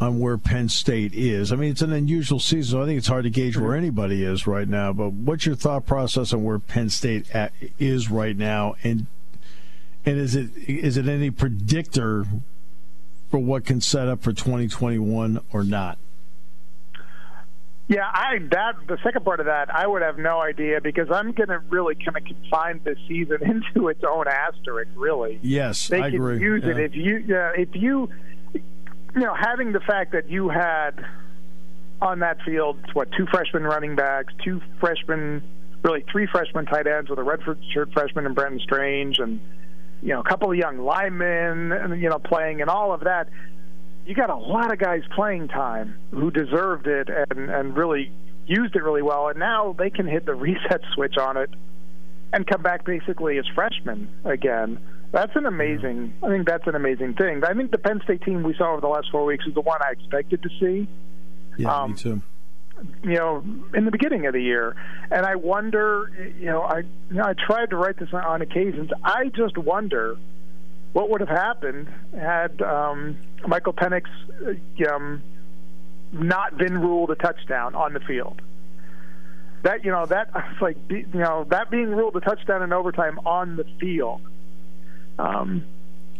on 0.00 0.18
where 0.18 0.38
Penn 0.38 0.68
State 0.68 1.12
is? 1.14 1.52
I 1.52 1.56
mean, 1.56 1.70
it's 1.70 1.82
an 1.82 1.92
unusual 1.92 2.40
season, 2.40 2.78
so 2.78 2.82
I 2.82 2.86
think 2.86 2.98
it's 2.98 3.06
hard 3.06 3.24
to 3.24 3.30
gauge 3.30 3.56
where 3.56 3.74
anybody 3.74 4.24
is 4.24 4.46
right 4.46 4.66
now. 4.66 4.92
But 4.92 5.12
what's 5.12 5.46
your 5.46 5.54
thought 5.54 5.86
process 5.86 6.32
on 6.32 6.42
where 6.42 6.58
Penn 6.58 6.88
State 6.88 7.30
at, 7.34 7.52
is 7.78 8.10
right 8.10 8.36
now, 8.36 8.76
and 8.82 9.06
and 10.06 10.18
is 10.18 10.34
it 10.34 10.50
is 10.66 10.96
it 10.96 11.06
any 11.06 11.30
predictor 11.30 12.24
for 13.30 13.38
what 13.38 13.64
can 13.64 13.80
set 13.80 14.08
up 14.08 14.22
for 14.22 14.32
2021 14.32 15.40
or 15.52 15.62
not? 15.62 15.98
Yeah, 17.90 18.08
I 18.08 18.38
that 18.52 18.76
the 18.86 18.98
second 19.02 19.24
part 19.24 19.40
of 19.40 19.46
that 19.46 19.74
I 19.74 19.84
would 19.84 20.02
have 20.02 20.16
no 20.16 20.40
idea 20.40 20.80
because 20.80 21.10
I'm 21.10 21.32
going 21.32 21.48
to 21.48 21.58
really 21.58 21.96
kind 21.96 22.16
of 22.16 22.24
confine 22.24 22.80
this 22.84 22.96
season 23.08 23.38
into 23.42 23.88
its 23.88 24.02
own 24.08 24.26
asterisk. 24.28 24.92
Really, 24.94 25.40
yes, 25.42 25.88
they 25.88 26.00
I 26.00 26.10
can 26.10 26.14
agree. 26.14 26.40
use 26.40 26.62
yeah. 26.64 26.70
it 26.70 26.78
if 26.78 26.94
you 26.94 27.36
uh, 27.36 27.52
if 27.56 27.74
you 27.74 28.08
you 29.14 29.20
know 29.20 29.34
having 29.34 29.72
the 29.72 29.80
fact 29.80 30.12
that 30.12 30.28
you 30.28 30.48
had 30.48 31.04
on 32.00 32.20
that 32.20 32.38
field 32.42 32.78
what 32.94 33.10
two 33.12 33.26
freshman 33.26 33.64
running 33.64 33.96
backs, 33.96 34.32
two 34.44 34.60
freshmen, 34.78 35.42
really 35.82 36.04
three 36.10 36.26
freshman 36.26 36.66
tight 36.66 36.86
ends 36.86 37.10
with 37.10 37.18
a 37.18 37.22
red 37.22 37.40
shirt 37.72 37.92
freshman 37.92 38.26
and 38.26 38.34
Brenton 38.34 38.60
Strange, 38.60 39.18
and 39.18 39.40
you 40.02 40.08
know 40.08 40.20
a 40.20 40.24
couple 40.24 40.50
of 40.50 40.56
young 40.56 40.78
linemen, 40.78 42.00
you 42.00 42.08
know 42.08 42.18
playing 42.18 42.60
and 42.60 42.70
all 42.70 42.92
of 42.92 43.00
that 43.00 43.28
you 44.06 44.14
got 44.14 44.30
a 44.30 44.36
lot 44.36 44.72
of 44.72 44.78
guys 44.78 45.02
playing 45.14 45.48
time 45.48 45.94
who 46.10 46.30
deserved 46.30 46.86
it 46.86 47.08
and 47.30 47.50
and 47.50 47.76
really 47.76 48.10
used 48.46 48.74
it 48.74 48.82
really 48.82 49.02
well, 49.02 49.28
and 49.28 49.38
now 49.38 49.74
they 49.78 49.90
can 49.90 50.06
hit 50.06 50.26
the 50.26 50.34
reset 50.46 50.80
switch 50.94 51.16
on 51.16 51.36
it 51.36 51.50
and 52.32 52.46
come 52.46 52.62
back 52.62 52.84
basically 52.84 53.38
as 53.38 53.46
freshmen 53.54 54.08
again. 54.24 54.78
That's 55.12 55.34
an 55.34 55.46
amazing. 55.46 56.14
I 56.22 56.28
think 56.28 56.46
that's 56.46 56.66
an 56.66 56.76
amazing 56.76 57.14
thing. 57.14 57.42
I 57.44 57.52
think 57.54 57.70
the 57.72 57.78
Penn 57.78 58.00
State 58.04 58.22
team 58.22 58.42
we 58.42 58.54
saw 58.54 58.72
over 58.72 58.80
the 58.80 58.88
last 58.88 59.08
four 59.10 59.24
weeks 59.24 59.44
is 59.46 59.54
the 59.54 59.60
one 59.60 59.80
I 59.82 59.90
expected 59.90 60.42
to 60.42 60.48
see. 60.60 60.88
Yeah, 61.56 61.74
um, 61.74 61.92
me 61.92 61.96
too. 61.96 62.22
You 63.02 63.16
know, 63.16 63.44
in 63.74 63.84
the 63.84 63.90
beginning 63.90 64.26
of 64.26 64.32
the 64.32 64.42
year, 64.42 64.76
and 65.10 65.26
I 65.26 65.34
wonder. 65.34 66.10
You 66.38 66.46
know, 66.46 66.62
I 66.62 66.78
you 66.78 67.16
know, 67.16 67.24
I 67.24 67.34
tried 67.34 67.70
to 67.70 67.76
write 67.76 67.98
this 67.98 68.10
on 68.12 68.40
occasions. 68.40 68.90
I 69.02 69.30
just 69.34 69.58
wonder 69.58 70.16
what 70.92 71.10
would 71.10 71.20
have 71.20 71.28
happened 71.28 71.88
had 72.12 72.62
um, 72.62 73.16
Michael 73.46 73.72
Penix 73.72 74.04
um, 74.90 75.22
not 76.12 76.56
been 76.56 76.80
ruled 76.80 77.10
a 77.10 77.14
touchdown 77.14 77.74
on 77.74 77.92
the 77.92 78.00
field. 78.00 78.42
That 79.62 79.84
you 79.84 79.90
know 79.90 80.06
that 80.06 80.30
like 80.60 80.76
you 80.88 81.06
know 81.12 81.44
that 81.50 81.70
being 81.70 81.90
ruled 81.90 82.16
a 82.16 82.20
touchdown 82.20 82.62
in 82.62 82.72
overtime 82.72 83.18
on 83.26 83.56
the 83.56 83.64
field. 83.78 84.22
Um, 85.20 85.64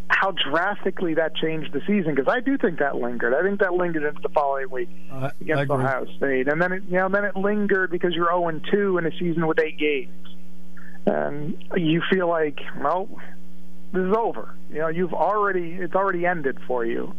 how 0.08 0.32
drastically 0.32 1.14
that 1.14 1.36
changed 1.36 1.72
the 1.72 1.80
season 1.86 2.14
because 2.14 2.28
I 2.28 2.40
do 2.40 2.58
think 2.58 2.80
that 2.80 2.96
lingered. 2.96 3.32
I 3.32 3.42
think 3.42 3.60
that 3.60 3.72
lingered 3.72 4.02
into 4.02 4.20
the 4.20 4.28
following 4.28 4.68
week 4.68 4.88
I, 5.10 5.30
against 5.40 5.70
Ohio 5.70 6.04
State, 6.16 6.48
and 6.48 6.60
then 6.60 6.72
it, 6.72 6.82
you 6.88 6.96
know 6.96 7.08
then 7.08 7.24
it 7.24 7.36
lingered 7.36 7.90
because 7.90 8.12
you're 8.12 8.26
0 8.26 8.60
2 8.70 8.98
in 8.98 9.06
a 9.06 9.12
season 9.12 9.46
with 9.46 9.60
eight 9.60 9.78
games, 9.78 10.28
and 11.06 11.56
you 11.76 12.02
feel 12.10 12.28
like 12.28 12.58
well 12.82 13.08
this 13.92 14.02
is 14.02 14.14
over. 14.16 14.54
You 14.70 14.78
know, 14.80 14.88
you've 14.88 15.14
already 15.14 15.72
it's 15.72 15.94
already 15.94 16.26
ended 16.26 16.58
for 16.66 16.84
you. 16.84 17.14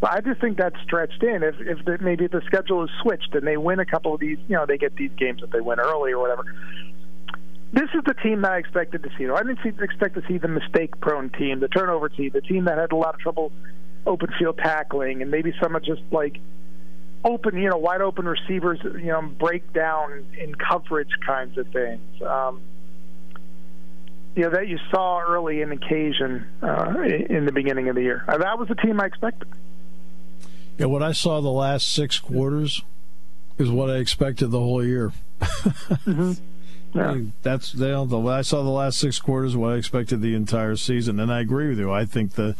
But 0.00 0.12
I 0.12 0.20
just 0.20 0.40
think 0.40 0.58
that's 0.58 0.76
stretched 0.82 1.22
in. 1.22 1.42
If 1.42 1.56
if 1.60 1.84
the, 1.84 1.98
maybe 2.00 2.24
if 2.24 2.30
the 2.30 2.42
schedule 2.46 2.84
is 2.84 2.90
switched 3.02 3.34
and 3.34 3.46
they 3.46 3.56
win 3.56 3.80
a 3.80 3.86
couple 3.86 4.14
of 4.14 4.20
these, 4.20 4.38
you 4.48 4.56
know, 4.56 4.66
they 4.66 4.78
get 4.78 4.96
these 4.96 5.10
games 5.16 5.40
that 5.40 5.50
they 5.50 5.60
win 5.60 5.80
early 5.80 6.12
or 6.12 6.20
whatever. 6.20 6.44
This 7.74 7.90
is 7.92 8.04
the 8.06 8.14
team 8.14 8.42
that 8.42 8.52
I 8.52 8.58
expected 8.58 9.02
to 9.02 9.10
see. 9.18 9.28
I 9.28 9.38
didn't 9.38 9.58
see, 9.64 9.70
expect 9.82 10.14
to 10.14 10.22
see 10.28 10.38
the 10.38 10.46
mistake-prone 10.46 11.30
team, 11.30 11.58
the 11.58 11.66
turnover 11.66 12.08
team, 12.08 12.30
the 12.32 12.40
team 12.40 12.66
that 12.66 12.78
had 12.78 12.92
a 12.92 12.96
lot 12.96 13.14
of 13.14 13.20
trouble 13.20 13.50
open 14.06 14.30
field 14.38 14.58
tackling, 14.58 15.22
and 15.22 15.30
maybe 15.30 15.52
some 15.60 15.74
of 15.74 15.82
just 15.84 16.02
like 16.12 16.38
open, 17.24 17.56
you 17.56 17.68
know, 17.68 17.76
wide 17.76 18.00
open 18.00 18.26
receivers, 18.26 18.78
you 18.84 19.06
know, 19.06 19.22
break 19.22 19.72
down 19.72 20.24
in 20.38 20.54
coverage 20.54 21.08
kinds 21.26 21.58
of 21.58 21.66
things. 21.72 22.22
Um, 22.22 22.60
you 24.36 24.42
know 24.42 24.50
that 24.50 24.68
you 24.68 24.78
saw 24.92 25.20
early 25.20 25.60
in 25.60 25.72
occasion 25.72 26.46
uh, 26.62 26.94
in 27.28 27.44
the 27.44 27.52
beginning 27.52 27.88
of 27.88 27.96
the 27.96 28.02
year. 28.02 28.24
Uh, 28.28 28.38
that 28.38 28.56
was 28.56 28.68
the 28.68 28.76
team 28.76 29.00
I 29.00 29.06
expected. 29.06 29.48
Yeah, 30.78 30.86
what 30.86 31.02
I 31.02 31.10
saw 31.10 31.40
the 31.40 31.50
last 31.50 31.92
six 31.92 32.20
quarters 32.20 32.82
is 33.58 33.68
what 33.68 33.90
I 33.90 33.96
expected 33.96 34.52
the 34.52 34.60
whole 34.60 34.84
year. 34.84 35.12
mm-hmm. 35.40 36.32
yeah. 36.94 37.18
That's 37.42 37.74
you 37.74 37.86
know, 37.86 38.04
the 38.04 38.18
I 38.20 38.42
saw 38.42 38.62
the 38.62 38.70
last 38.70 38.98
six 38.98 39.18
quarters 39.18 39.56
what 39.56 39.72
I 39.72 39.76
expected 39.76 40.20
the 40.20 40.34
entire 40.34 40.76
season, 40.76 41.18
and 41.20 41.32
I 41.32 41.40
agree 41.40 41.68
with 41.68 41.78
you. 41.78 41.92
I 41.92 42.04
think 42.04 42.32
the 42.32 42.56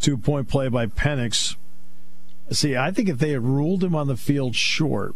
two 0.00 0.16
point 0.16 0.48
play 0.48 0.68
by 0.68 0.86
Penix. 0.86 1.56
See, 2.50 2.76
I 2.76 2.90
think 2.90 3.08
if 3.08 3.18
they 3.18 3.30
had 3.30 3.42
ruled 3.42 3.82
him 3.82 3.94
on 3.94 4.06
the 4.06 4.16
field 4.16 4.54
short, 4.54 5.14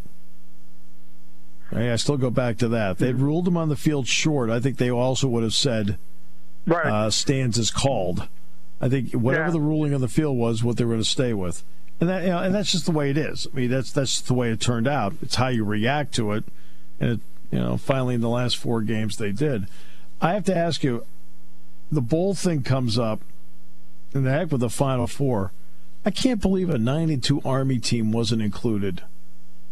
I 1.72 1.94
still 1.96 2.16
go 2.16 2.30
back 2.30 2.58
to 2.58 2.68
that. 2.68 2.92
If 2.92 2.98
they'd 2.98 3.16
ruled 3.16 3.46
him 3.46 3.56
on 3.56 3.68
the 3.68 3.76
field 3.76 4.08
short, 4.08 4.50
I 4.50 4.58
think 4.60 4.78
they 4.78 4.90
also 4.90 5.28
would 5.28 5.44
have 5.44 5.54
said 5.54 5.98
right. 6.66 6.86
uh, 6.86 7.10
stands 7.10 7.58
is 7.58 7.70
called. 7.70 8.28
I 8.80 8.88
think 8.88 9.12
whatever 9.12 9.44
Yeah. 9.46 9.50
the 9.50 9.60
ruling 9.60 9.94
on 9.94 10.00
the 10.00 10.08
field 10.08 10.36
was, 10.36 10.64
what 10.64 10.76
they 10.76 10.84
were 10.84 10.92
going 10.92 11.02
to 11.02 11.08
stay 11.08 11.32
with, 11.34 11.62
and 12.00 12.08
that 12.08 12.22
you 12.22 12.30
know, 12.30 12.38
and 12.38 12.54
that's 12.54 12.72
just 12.72 12.86
the 12.86 12.92
way 12.92 13.10
it 13.10 13.18
is. 13.18 13.46
I 13.52 13.56
mean, 13.56 13.70
that's 13.70 13.92
that's 13.92 14.20
the 14.20 14.34
way 14.34 14.50
it 14.50 14.60
turned 14.60 14.88
out. 14.88 15.14
It's 15.22 15.36
how 15.36 15.48
you 15.48 15.64
react 15.64 16.14
to 16.14 16.32
it, 16.32 16.44
and 16.98 17.10
it, 17.10 17.20
you 17.50 17.58
know, 17.58 17.76
finally 17.76 18.14
in 18.14 18.20
the 18.20 18.28
last 18.28 18.56
four 18.56 18.82
games 18.82 19.16
they 19.16 19.32
did. 19.32 19.66
I 20.20 20.34
have 20.34 20.44
to 20.44 20.56
ask 20.56 20.84
you, 20.84 21.04
the 21.90 22.00
bowl 22.00 22.34
thing 22.34 22.62
comes 22.62 22.98
up, 22.98 23.20
and 24.14 24.24
the 24.26 24.30
heck 24.30 24.52
with 24.52 24.60
the 24.60 24.70
Final 24.70 25.06
Four. 25.06 25.52
I 26.04 26.10
can't 26.10 26.40
believe 26.40 26.70
a 26.70 26.78
92 26.78 27.42
Army 27.44 27.78
team 27.78 28.10
wasn't 28.12 28.42
included 28.42 29.02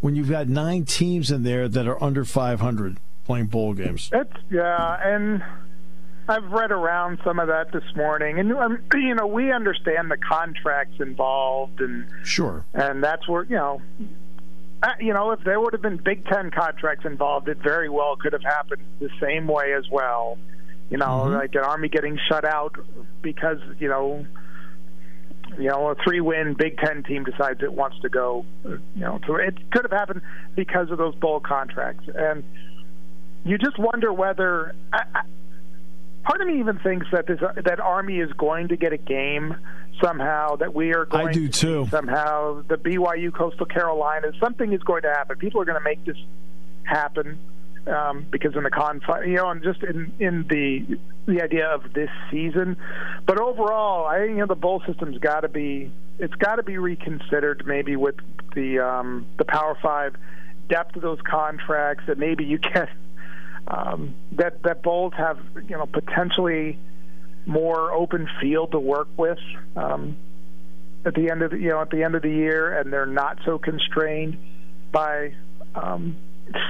when 0.01 0.15
you've 0.15 0.31
got 0.31 0.49
nine 0.49 0.85
teams 0.85 1.31
in 1.31 1.43
there 1.43 1.69
that 1.69 1.87
are 1.89 2.03
under 2.03 2.25
500 2.25 2.99
playing 3.25 3.47
bowl 3.47 3.75
games. 3.75 4.11
It's 4.13 4.33
yeah, 4.51 4.99
and 5.03 5.43
I've 6.29 6.51
read 6.53 6.71
around 6.71 7.19
some 7.25 7.39
of 7.39 7.49
that 7.49 7.73
this 7.73 7.85
morning, 7.97 8.39
and 8.39 8.53
um, 8.53 8.79
you 8.95 9.15
know 9.15 9.27
we 9.27 9.53
understand 9.53 10.11
the 10.11 10.17
contracts 10.19 11.01
involved, 11.01 11.81
and 11.81 12.07
Sure. 12.25 12.65
and 12.75 13.03
that's 13.03 13.29
where 13.29 13.45
you 13.45 13.57
know. 13.57 13.81
Uh, 14.83 14.93
you 15.01 15.13
know, 15.13 15.33
if 15.33 15.41
there 15.45 15.61
would 15.61 15.73
have 15.73 15.83
been 15.83 15.97
Big 15.97 16.25
Ten 16.27 16.51
contracts 16.51 17.05
involved, 17.05 17.49
it 17.49 17.59
very 17.59 17.89
well 17.89 18.17
could 18.17 18.33
have 18.33 18.45
happened 18.45 18.83
the 19.01 19.11
same 19.21 19.49
way 19.49 19.73
as 19.75 19.89
well. 19.91 20.39
You 20.89 20.99
know, 20.99 21.25
Mhm. 21.27 21.35
like 21.39 21.55
an 21.55 21.63
Army 21.65 21.89
getting 21.89 22.17
shut 22.29 22.45
out 22.45 22.77
because 23.21 23.59
you 23.79 23.89
know, 23.89 24.25
you 25.59 25.69
know, 25.69 25.89
a 25.89 25.95
three-win 25.97 26.55
Big 26.55 26.79
Ten 26.79 27.03
team 27.03 27.25
decides 27.25 27.63
it 27.63 27.73
wants 27.73 27.99
to 28.01 28.09
go. 28.09 28.45
You 28.65 28.81
know, 28.95 29.21
so 29.27 29.37
it 29.37 29.57
could 29.73 29.83
have 29.83 29.93
happened 29.93 30.23
because 30.55 30.91
of 30.91 30.99
those 30.99 31.15
bowl 31.17 31.41
contracts, 31.41 32.09
and 32.15 32.45
you 33.45 33.59
just 33.59 33.79
wonder 33.79 34.13
whether. 34.13 34.75
I, 34.93 35.03
I, 35.15 35.21
part 36.29 36.43
of 36.43 36.47
me 36.47 36.61
even 36.61 36.79
thinks 36.81 37.07
that 37.11 37.27
this 37.27 37.41
that 37.65 37.81
Army 37.81 38.19
is 38.21 38.31
going 38.35 38.69
to 38.69 38.77
get 38.77 38.93
a 38.93 38.99
game 38.99 39.57
somehow. 40.01 40.57
That 40.57 40.75
we 40.75 40.93
are 40.95 41.07
going. 41.07 41.29
I 41.29 41.33
do 41.33 41.49
to 41.49 41.61
too. 41.61 41.89
somehow 41.91 42.63
the 42.69 42.77
BYU 42.77 43.33
Coastal 43.33 43.67
Carolina 43.67 44.33
something 44.39 44.73
is 44.73 44.83
going 44.83 45.03
to 45.03 45.09
happen. 45.09 45.39
People 45.39 45.63
are 45.63 45.65
going 45.65 45.79
to 45.79 45.85
make 45.85 46.05
this 46.05 46.19
happen 46.85 47.39
um, 47.87 48.27
because 48.31 48.55
in 48.55 48.63
the 48.63 48.71
confine, 48.71 49.29
you 49.29 49.37
know, 49.37 49.49
and 49.49 49.63
just 49.63 49.83
in 49.83 50.13
in 50.19 50.47
the 50.49 50.99
the 51.27 51.43
idea 51.43 51.67
of 51.67 51.93
this 51.95 52.11
season. 52.31 52.77
But 53.27 53.41
overall, 53.41 54.07
I 54.07 54.19
think 54.19 54.31
you 54.31 54.37
know 54.37 54.47
the 54.47 54.55
bowl 54.55 54.83
system's 54.87 55.19
got 55.19 55.41
to 55.41 55.49
be 55.49 55.91
it's 56.19 56.35
got 56.35 56.57
to 56.57 56.63
be 56.63 56.77
reconsidered, 56.77 57.65
maybe 57.67 57.97
with 57.97 58.17
the 58.55 58.81
um, 58.81 59.27
the 59.39 59.45
Power 59.45 59.79
Five 59.81 60.15
depth 60.69 60.97
of 60.97 61.03
those 61.03 61.21
contracts, 61.23 62.05
that 62.07 62.19
maybe 62.19 62.45
you 62.45 62.59
get 62.75 62.91
um, 63.67 64.15
that 64.33 64.63
that 64.63 64.83
bowls 64.83 65.13
have 65.17 65.39
you 65.69 65.77
know 65.77 65.87
potentially 65.87 66.79
more 67.47 67.93
open 67.93 68.29
field 68.41 68.73
to 68.73 68.79
work 68.79 69.09
with. 69.17 69.39
Um, 69.77 70.17
at 71.05 71.15
the 71.15 71.31
end 71.31 71.43
of 71.43 71.53
the, 71.53 71.59
you 71.59 71.69
know 71.69 71.81
at 71.81 71.91
the 71.91 72.03
end 72.03 72.15
of 72.15 72.23
the 72.23 72.31
year, 72.31 72.79
and 72.79 72.93
they're 72.93 73.07
not 73.07 73.39
so 73.45 73.59
constrained 73.59 74.37
by 74.93 75.35
um, 75.75 76.17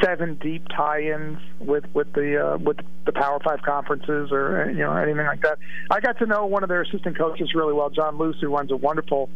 seven 0.03 0.35
deep 0.37 0.67
tie-ins 0.69 1.39
with 1.61 1.85
with 1.95 2.13
the 2.13 2.55
uh, 2.55 2.59
with 2.59 2.79
the 3.05 3.13
Power 3.13 3.39
Five 3.45 3.63
conferences 3.63 4.31
or 4.33 4.71
you 4.71 4.79
know 4.79 4.95
anything 4.97 5.27
like 5.27 5.43
that. 5.43 5.59
I 5.91 6.01
got 6.01 6.19
to 6.19 6.27
know 6.27 6.47
one 6.47 6.63
of 6.63 6.69
their 6.69 6.83
assistant 6.83 7.17
coaches 7.17 7.55
really 7.55 7.73
well, 7.73 7.91
John 7.91 8.19
Loose, 8.19 8.37
who 8.41 8.55
runs 8.55 8.71
a 8.71 8.77
wonderful 8.77 9.31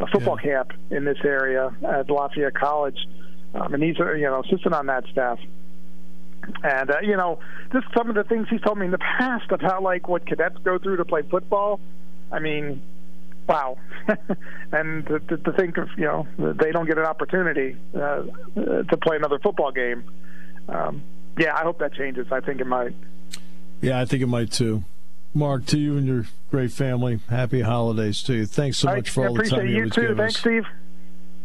uh, 0.00 0.06
football 0.12 0.36
camp 0.36 0.72
in 0.90 1.04
this 1.04 1.18
area 1.24 1.74
at 1.86 2.10
Lafayette 2.10 2.54
College, 2.54 2.98
um, 3.54 3.74
and 3.74 3.82
he's 3.82 3.98
uh, 3.98 4.12
you 4.12 4.24
know 4.24 4.42
assistant 4.42 4.74
on 4.74 4.86
that 4.86 5.04
staff. 5.10 5.38
And 6.62 6.90
uh, 6.90 7.00
you 7.02 7.16
know, 7.16 7.38
just 7.72 7.86
some 7.96 8.08
of 8.08 8.14
the 8.14 8.24
things 8.24 8.48
he's 8.48 8.60
told 8.60 8.78
me 8.78 8.86
in 8.86 8.92
the 8.92 8.98
past 8.98 9.46
about 9.50 9.62
how 9.62 9.80
like 9.80 10.08
what 10.08 10.26
cadets 10.26 10.58
go 10.64 10.78
through 10.78 10.96
to 10.96 11.04
play 11.04 11.22
football. 11.22 11.80
I 12.30 12.38
mean, 12.38 12.82
wow. 13.48 13.78
and 14.72 15.06
to, 15.06 15.18
to, 15.20 15.52
think 15.52 15.76
of 15.78 15.88
you 15.96 16.04
know 16.04 16.26
they 16.36 16.72
don't 16.72 16.86
get 16.86 16.98
an 16.98 17.04
opportunity 17.04 17.76
uh, 17.94 18.22
to 18.54 18.96
play 19.00 19.16
another 19.16 19.38
football 19.38 19.72
game. 19.72 20.04
Um, 20.68 21.02
yeah, 21.38 21.54
I 21.54 21.62
hope 21.62 21.78
that 21.78 21.94
changes. 21.94 22.26
I 22.30 22.40
think 22.40 22.60
it 22.60 22.66
might. 22.66 22.94
Yeah, 23.80 24.00
I 24.00 24.04
think 24.04 24.22
it 24.22 24.26
might 24.26 24.50
too. 24.50 24.84
Mark, 25.34 25.66
to 25.66 25.78
you 25.78 25.98
and 25.98 26.06
your 26.06 26.24
great 26.50 26.72
family, 26.72 27.20
happy 27.28 27.60
holidays 27.60 28.22
to 28.22 28.34
you. 28.34 28.46
Thanks 28.46 28.78
so 28.78 28.88
much 28.88 29.10
I, 29.10 29.12
for 29.12 29.28
all 29.28 29.34
the 29.34 29.44
time 29.44 29.66
you, 29.66 29.84
you 29.84 29.90
too. 29.90 30.14
Thanks, 30.14 30.36
us. 30.36 30.40
Steve. 30.40 30.66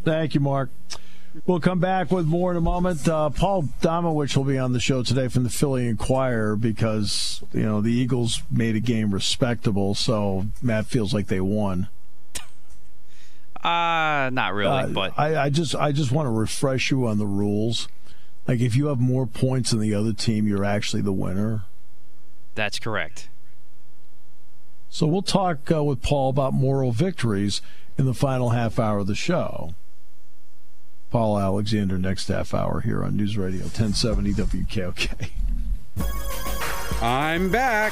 Thank 0.06 0.34
you, 0.34 0.40
Mark. 0.40 0.70
We'll 1.46 1.60
come 1.60 1.80
back 1.80 2.12
with 2.12 2.26
more 2.26 2.52
in 2.52 2.58
a 2.58 2.62
moment. 2.62 3.08
Uh, 3.08 3.30
Paul 3.30 3.64
Domowitch 3.82 4.36
will 4.36 4.44
be 4.44 4.58
on 4.58 4.74
the 4.74 4.80
show 4.80 5.02
today 5.02 5.28
from 5.28 5.44
the 5.44 5.50
Philly 5.50 5.88
Inquirer 5.88 6.56
because 6.56 7.42
you 7.54 7.64
know 7.64 7.82
the 7.82 7.92
Eagles 7.92 8.42
made 8.52 8.76
a 8.76 8.80
game 8.80 9.14
respectable, 9.14 9.96
so 9.96 10.48
Matt 10.62 10.88
feels 10.88 11.14
like 11.14 11.28
they 11.28 11.42
won. 11.42 11.88
Uh 13.64 14.32
not 14.34 14.56
really, 14.56 14.72
uh, 14.72 14.88
but 14.88 15.14
I, 15.20 15.44
I 15.44 15.50
just 15.52 15.76
I 15.76 15.92
just 15.92 16.12
want 16.12 16.26
to 16.26 16.32
refresh 16.32 16.90
you 16.90 17.06
on 17.06 17.20
the 17.20 17.28
rules. 17.28 17.88
Like 18.48 18.60
if 18.60 18.76
you 18.76 18.88
have 18.88 19.00
more 19.00 19.28
points 19.28 19.70
than 19.70 19.80
the 19.82 19.94
other 19.94 20.14
team, 20.14 20.48
you're 20.48 20.66
actually 20.66 21.04
the 21.04 21.12
winner. 21.12 21.66
That's 22.56 22.80
correct. 22.80 23.30
So 24.90 25.06
we'll 25.06 25.22
talk 25.22 25.72
uh, 25.72 25.84
with 25.84 26.02
Paul 26.02 26.32
about 26.32 26.56
moral 26.56 26.92
victories 26.92 27.62
in 28.00 28.06
the 28.06 28.16
final 28.16 28.50
half 28.50 28.80
hour 28.80 28.98
of 28.98 29.06
the 29.08 29.14
show. 29.14 29.76
Paul 31.12 31.38
Alexander 31.38 31.98
next 31.98 32.30
half 32.30 32.54
hour 32.54 32.80
here 32.80 33.04
on 33.04 33.18
News 33.18 33.38
Radio 33.38 33.64
1070 33.64 34.32
WKOK. 34.32 35.30
I'm 37.02 37.52
back. 37.52 37.92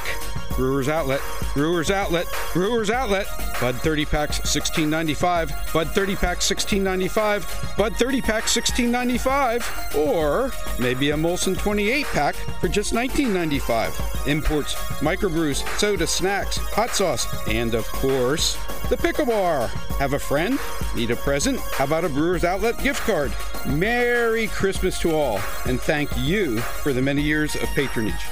Brewers 0.59 0.89
Outlet, 0.89 1.21
Brewers 1.53 1.89
Outlet, 1.89 2.27
Brewers 2.51 2.89
Outlet. 2.89 3.27
Bud 3.61 3.75
30 3.75 4.05
packs 4.05 4.39
16.95. 4.41 5.71
Bud 5.71 5.87
30 5.87 6.15
packs 6.17 6.51
16.95. 6.51 7.77
Bud 7.77 7.95
30 7.95 8.21
packs 8.21 8.57
16.95. 8.57 9.95
Or 9.95 10.51
maybe 10.77 11.11
a 11.11 11.15
Molson 11.15 11.57
28 11.57 12.05
pack 12.07 12.35
for 12.59 12.67
just 12.67 12.93
19.95. 12.93 14.27
Imports, 14.27 14.75
microbrews, 14.99 15.65
soda, 15.79 16.05
snacks, 16.05 16.57
hot 16.57 16.89
sauce, 16.89 17.25
and 17.47 17.73
of 17.73 17.85
course, 17.87 18.57
the 18.89 18.97
pickle 18.97 19.27
bar. 19.27 19.67
Have 19.97 20.11
a 20.11 20.19
friend? 20.19 20.59
Need 20.93 21.11
a 21.11 21.15
present? 21.15 21.61
How 21.71 21.85
about 21.85 22.03
a 22.03 22.09
Brewers 22.09 22.43
Outlet 22.43 22.77
gift 22.83 22.99
card? 23.03 23.31
Merry 23.65 24.47
Christmas 24.47 24.99
to 24.99 25.15
all, 25.15 25.39
and 25.65 25.79
thank 25.79 26.09
you 26.17 26.59
for 26.59 26.91
the 26.91 27.01
many 27.01 27.21
years 27.21 27.55
of 27.55 27.69
patronage. 27.69 28.25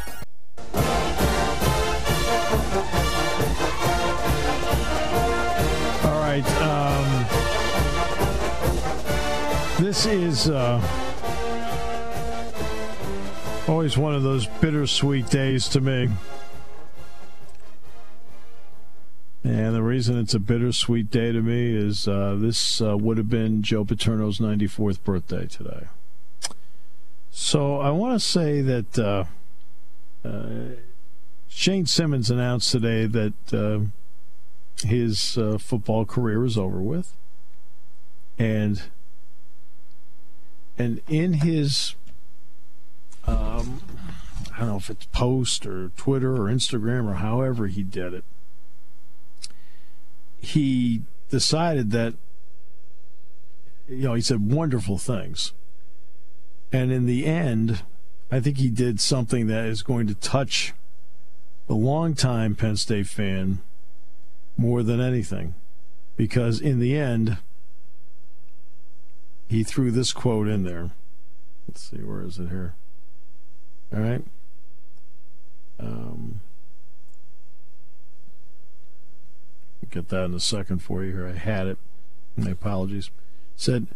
This 9.79 10.07
is 10.07 10.49
uh, 10.49 10.81
always 13.67 13.95
one 13.95 14.15
of 14.15 14.23
those 14.23 14.47
bittersweet 14.59 15.29
days 15.29 15.67
to 15.69 15.79
me. 15.79 16.09
And 19.43 19.75
the 19.75 19.83
reason 19.83 20.17
it's 20.17 20.33
a 20.33 20.39
bittersweet 20.39 21.11
day 21.11 21.31
to 21.31 21.41
me 21.41 21.75
is 21.75 22.07
uh, 22.07 22.35
this 22.39 22.81
uh, 22.81 22.97
would 22.97 23.17
have 23.19 23.29
been 23.29 23.61
Joe 23.61 23.85
Paterno's 23.85 24.39
94th 24.39 25.03
birthday 25.03 25.45
today. 25.45 25.85
So 27.29 27.79
I 27.79 27.91
want 27.91 28.19
to 28.19 28.27
say 28.27 28.61
that 28.61 28.97
uh, 28.97 29.25
uh, 30.27 30.75
Shane 31.47 31.85
Simmons 31.85 32.31
announced 32.31 32.71
today 32.71 33.05
that 33.05 33.53
uh, 33.53 34.87
his 34.87 35.37
football 35.59 36.03
career 36.03 36.43
is 36.43 36.57
over 36.57 36.81
with, 36.81 37.13
and 38.39 38.81
and 40.77 41.01
in 41.07 41.33
his 41.33 41.95
um, 43.25 43.81
I 44.55 44.59
don't 44.59 44.67
know 44.69 44.77
if 44.77 44.89
it's 44.89 45.05
post 45.07 45.65
or 45.65 45.89
Twitter 45.97 46.35
or 46.35 46.45
Instagram 46.45 47.09
or 47.09 47.15
however 47.15 47.67
he 47.67 47.83
did 47.83 48.13
it, 48.13 48.23
he 50.39 51.01
decided 51.29 51.91
that 51.91 52.13
you 53.87 54.03
know 54.07 54.13
he 54.13 54.21
said 54.21 54.51
wonderful 54.51 54.97
things, 54.97 55.53
and 56.71 56.91
in 56.91 57.05
the 57.05 57.25
end, 57.25 57.83
I 58.31 58.39
think 58.39 58.57
he 58.57 58.69
did 58.69 58.99
something 58.99 59.47
that 59.47 59.65
is 59.65 59.81
going 59.81 60.07
to 60.07 60.15
touch 60.15 60.73
the 61.67 61.75
longtime 61.75 62.55
Penn 62.55 62.77
State 62.77 63.07
fan 63.07 63.59
more 64.57 64.83
than 64.83 64.99
anything. 64.99 65.53
Because 66.15 66.59
in 66.59 66.79
the 66.79 66.97
end, 66.97 67.37
he 69.47 69.63
threw 69.63 69.91
this 69.91 70.13
quote 70.13 70.47
in 70.47 70.63
there. 70.63 70.91
Let's 71.67 71.89
see, 71.89 71.97
where 71.97 72.21
is 72.21 72.37
it 72.39 72.49
here? 72.49 72.75
All 73.93 74.01
right. 74.01 74.23
Um, 75.79 76.41
get 79.89 80.09
that 80.09 80.25
in 80.25 80.33
a 80.33 80.39
second 80.39 80.79
for 80.79 81.03
you 81.03 81.13
here. 81.13 81.27
I 81.27 81.37
had 81.37 81.67
it. 81.67 81.77
My 82.35 82.51
apologies. 82.51 83.09
Said 83.55 83.87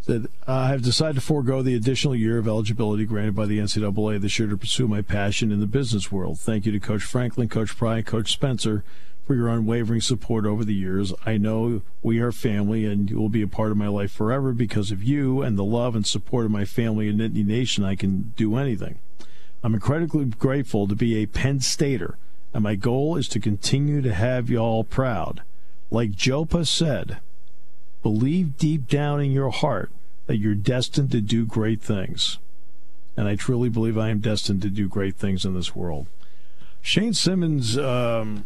said 0.00 0.26
I 0.46 0.68
have 0.68 0.82
decided 0.82 1.16
to 1.16 1.20
forego 1.20 1.62
the 1.62 1.74
additional 1.74 2.14
year 2.14 2.38
of 2.38 2.46
eligibility 2.46 3.04
granted 3.04 3.34
by 3.34 3.46
the 3.46 3.58
NCAA 3.58 4.20
this 4.20 4.38
year 4.38 4.48
to 4.48 4.56
pursue 4.56 4.86
my 4.86 5.02
passion 5.02 5.50
in 5.50 5.60
the 5.60 5.66
business 5.66 6.12
world. 6.12 6.38
Thank 6.38 6.66
you 6.66 6.72
to 6.72 6.80
Coach 6.80 7.02
Franklin, 7.02 7.48
Coach 7.48 7.76
Pry, 7.76 7.98
and 7.98 8.06
Coach 8.06 8.32
Spencer 8.32 8.84
for 9.26 9.34
your 9.34 9.48
unwavering 9.48 10.00
support 10.00 10.46
over 10.46 10.64
the 10.64 10.74
years. 10.74 11.12
I 11.24 11.36
know 11.36 11.82
we 12.00 12.20
are 12.20 12.30
family 12.30 12.84
and 12.84 13.10
you 13.10 13.18
will 13.18 13.28
be 13.28 13.42
a 13.42 13.48
part 13.48 13.72
of 13.72 13.76
my 13.76 13.88
life 13.88 14.12
forever 14.12 14.52
because 14.52 14.92
of 14.92 15.02
you 15.02 15.42
and 15.42 15.58
the 15.58 15.64
love 15.64 15.96
and 15.96 16.06
support 16.06 16.44
of 16.44 16.52
my 16.52 16.64
family 16.64 17.08
and 17.08 17.20
Nittany 17.20 17.44
Nation. 17.44 17.84
I 17.84 17.96
can 17.96 18.32
do 18.36 18.56
anything. 18.56 18.98
I'm 19.64 19.74
incredibly 19.74 20.26
grateful 20.26 20.86
to 20.86 20.94
be 20.94 21.16
a 21.16 21.26
Penn 21.26 21.58
Stater, 21.58 22.16
and 22.54 22.62
my 22.62 22.76
goal 22.76 23.16
is 23.16 23.26
to 23.30 23.40
continue 23.40 24.00
to 24.00 24.14
have 24.14 24.48
y'all 24.48 24.84
proud. 24.84 25.42
Like 25.90 26.12
JoePa 26.12 26.66
said, 26.68 27.18
believe 28.04 28.56
deep 28.56 28.86
down 28.86 29.20
in 29.20 29.32
your 29.32 29.50
heart 29.50 29.90
that 30.26 30.38
you're 30.38 30.54
destined 30.54 31.10
to 31.12 31.20
do 31.20 31.46
great 31.46 31.82
things. 31.82 32.38
And 33.16 33.26
I 33.26 33.34
truly 33.34 33.68
believe 33.68 33.98
I 33.98 34.10
am 34.10 34.20
destined 34.20 34.62
to 34.62 34.70
do 34.70 34.88
great 34.88 35.16
things 35.16 35.44
in 35.44 35.54
this 35.54 35.74
world. 35.74 36.06
Shane 36.80 37.14
Simmons 37.14 37.76
um, 37.76 38.44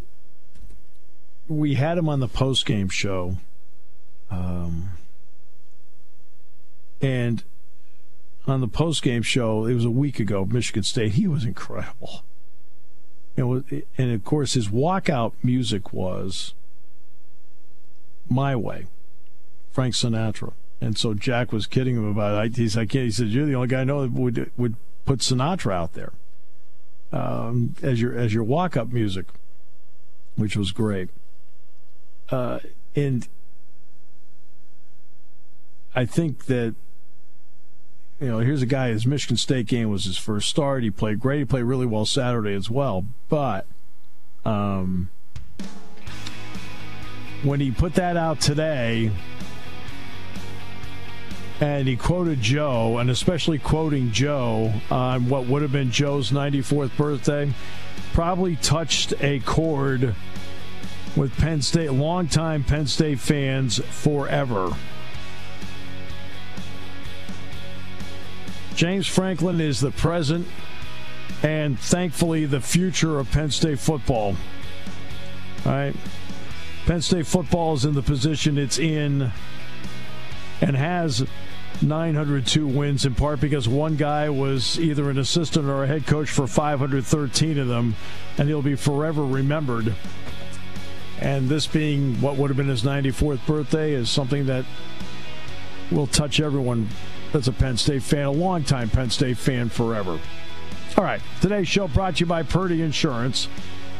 we 1.51 1.75
had 1.75 1.99
him 1.99 2.09
on 2.09 2.21
the 2.21 2.29
post 2.29 2.65
game 2.65 2.89
show, 2.89 3.37
um, 4.31 4.91
and 7.03 7.43
on 8.47 8.61
the 8.61 8.69
post 8.69 9.03
game 9.03 9.23
show, 9.23 9.67
it 9.67 9.75
was 9.75 9.85
a 9.85 9.91
week 9.91 10.21
ago, 10.21 10.45
Michigan 10.45 10.85
State. 10.85 11.13
He 11.13 11.27
was 11.27 11.45
incredible. 11.45 12.23
and 13.37 13.83
of 13.99 14.25
course, 14.25 14.55
his 14.55 14.69
walkout 14.69 15.33
music 15.43 15.93
was 15.93 16.55
"My 18.29 18.55
Way," 18.55 18.87
Frank 19.73 19.95
Sinatra. 19.95 20.53
And 20.81 20.97
so 20.97 21.13
Jack 21.13 21.53
was 21.53 21.67
kidding 21.67 21.97
him 21.97 22.07
about 22.07 22.47
it. 22.47 22.57
He's 22.57 22.77
like, 22.77 22.93
he 22.93 23.11
said, 23.11 23.29
"You're 23.29 23.45
the 23.45 23.55
only 23.55 23.69
guy 23.69 23.81
I 23.81 23.85
know 23.85 24.03
that 24.03 24.13
would 24.13 24.53
would 24.57 24.77
put 25.05 25.19
Sinatra 25.19 25.73
out 25.73 25.95
there 25.95 26.13
um, 27.13 27.75
as 27.83 28.01
your 28.01 28.17
as 28.17 28.33
your 28.33 28.45
walk 28.45 28.77
up 28.77 28.93
music," 28.93 29.27
which 30.37 30.57
was 30.57 30.71
great. 30.71 31.11
Uh, 32.31 32.61
and 32.95 33.26
I 35.95 36.05
think 36.05 36.47
that 36.47 36.74
you 38.20 38.28
know, 38.28 38.39
here's 38.41 38.61
a 38.61 38.66
guy. 38.66 38.89
His 38.89 39.07
Michigan 39.07 39.39
State 39.39 39.66
game 39.66 39.89
was 39.89 40.05
his 40.05 40.18
first 40.18 40.49
start. 40.51 40.83
He 40.83 40.91
played 40.91 41.18
great. 41.20 41.39
He 41.39 41.45
played 41.47 41.64
really 41.64 41.87
well 41.87 42.05
Saturday 42.05 42.55
as 42.55 42.68
well. 42.68 43.07
But 43.31 43.66
um, 44.45 45.09
when 47.43 47.61
he 47.61 47.70
put 47.70 47.95
that 47.95 48.18
out 48.18 48.39
today, 48.39 49.11
and 51.61 51.89
he 51.89 51.97
quoted 51.97 52.43
Joe, 52.43 52.99
and 52.99 53.09
especially 53.11 53.59
quoting 53.59 54.12
Joe 54.12 54.72
on 54.91 55.28
what 55.31 55.47
would 55.47 55.62
have 55.62 55.72
been 55.72 55.91
Joe's 55.91 56.31
94th 56.31 56.95
birthday, 56.99 57.53
probably 58.12 58.57
touched 58.57 59.14
a 59.20 59.41
chord 59.41 60.14
with 61.17 61.37
Penn 61.39 61.63
State, 61.63 61.93
longtime 61.93 62.65
Penn 62.65 62.87
State 62.87 63.21
fans 63.21 63.79
forever. 63.91 64.71
James 68.75 69.07
Franklin 69.07 69.61
is 69.61 69.81
the 69.81 69.91
present 69.91 70.47
and 71.43 71.79
thankfully 71.79 72.47
the 72.47 72.61
future 72.61 73.19
of 73.19 73.31
Penn 73.31 73.51
State 73.51 73.79
football. 73.79 74.37
All 75.67 75.73
right. 75.73 75.95
Penn 76.87 77.03
State 77.03 77.27
football 77.27 77.75
is 77.75 77.85
in 77.85 77.95
the 77.95 78.03
position 78.03 78.57
it's 78.57 78.79
in 78.79 79.31
and 80.61 80.77
has 80.77 81.27
902 81.83 82.67
wins 82.67 83.07
in 83.07 83.15
part 83.15 83.41
because 83.41 83.69
one 83.69 83.97
guy 83.97 84.29
was 84.29 84.79
either 84.79 85.09
an 85.11 85.19
assistant 85.19 85.67
or 85.67 85.85
a 85.85 85.87
head 85.87 86.07
coach 86.07 86.31
for 86.31 86.47
513 86.47 87.59
of 87.59 87.69
them, 87.69 87.95
and 88.39 88.49
he'll 88.49 88.63
be 88.63 88.75
forever 88.75 89.25
remembered. 89.25 89.95
And 91.21 91.49
this 91.49 91.66
being 91.66 92.21
what 92.21 92.37
would 92.37 92.49
have 92.49 92.57
been 92.57 92.68
his 92.68 92.83
94th 92.83 93.45
birthday 93.47 93.93
is 93.93 94.11
something 94.11 94.47
that 94.47 94.64
will 95.91 96.07
touch 96.07 96.41
everyone 96.41 96.89
that's 97.33 97.47
a 97.47 97.53
Penn 97.53 97.77
State 97.77 98.03
fan, 98.03 98.25
a 98.25 98.31
longtime 98.31 98.89
Penn 98.89 99.11
State 99.11 99.37
fan 99.37 99.68
forever. 99.68 100.18
All 100.97 101.05
right, 101.05 101.21
today's 101.41 101.68
show 101.68 101.89
brought 101.89 102.16
to 102.16 102.21
you 102.21 102.27
by 102.27 102.43
Purdy 102.43 102.83
Insurance. 102.83 103.49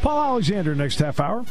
Paul 0.03 0.33
Alexander 0.33 0.75
next 0.75 0.99
half 0.99 1.21
hour. 1.21 1.45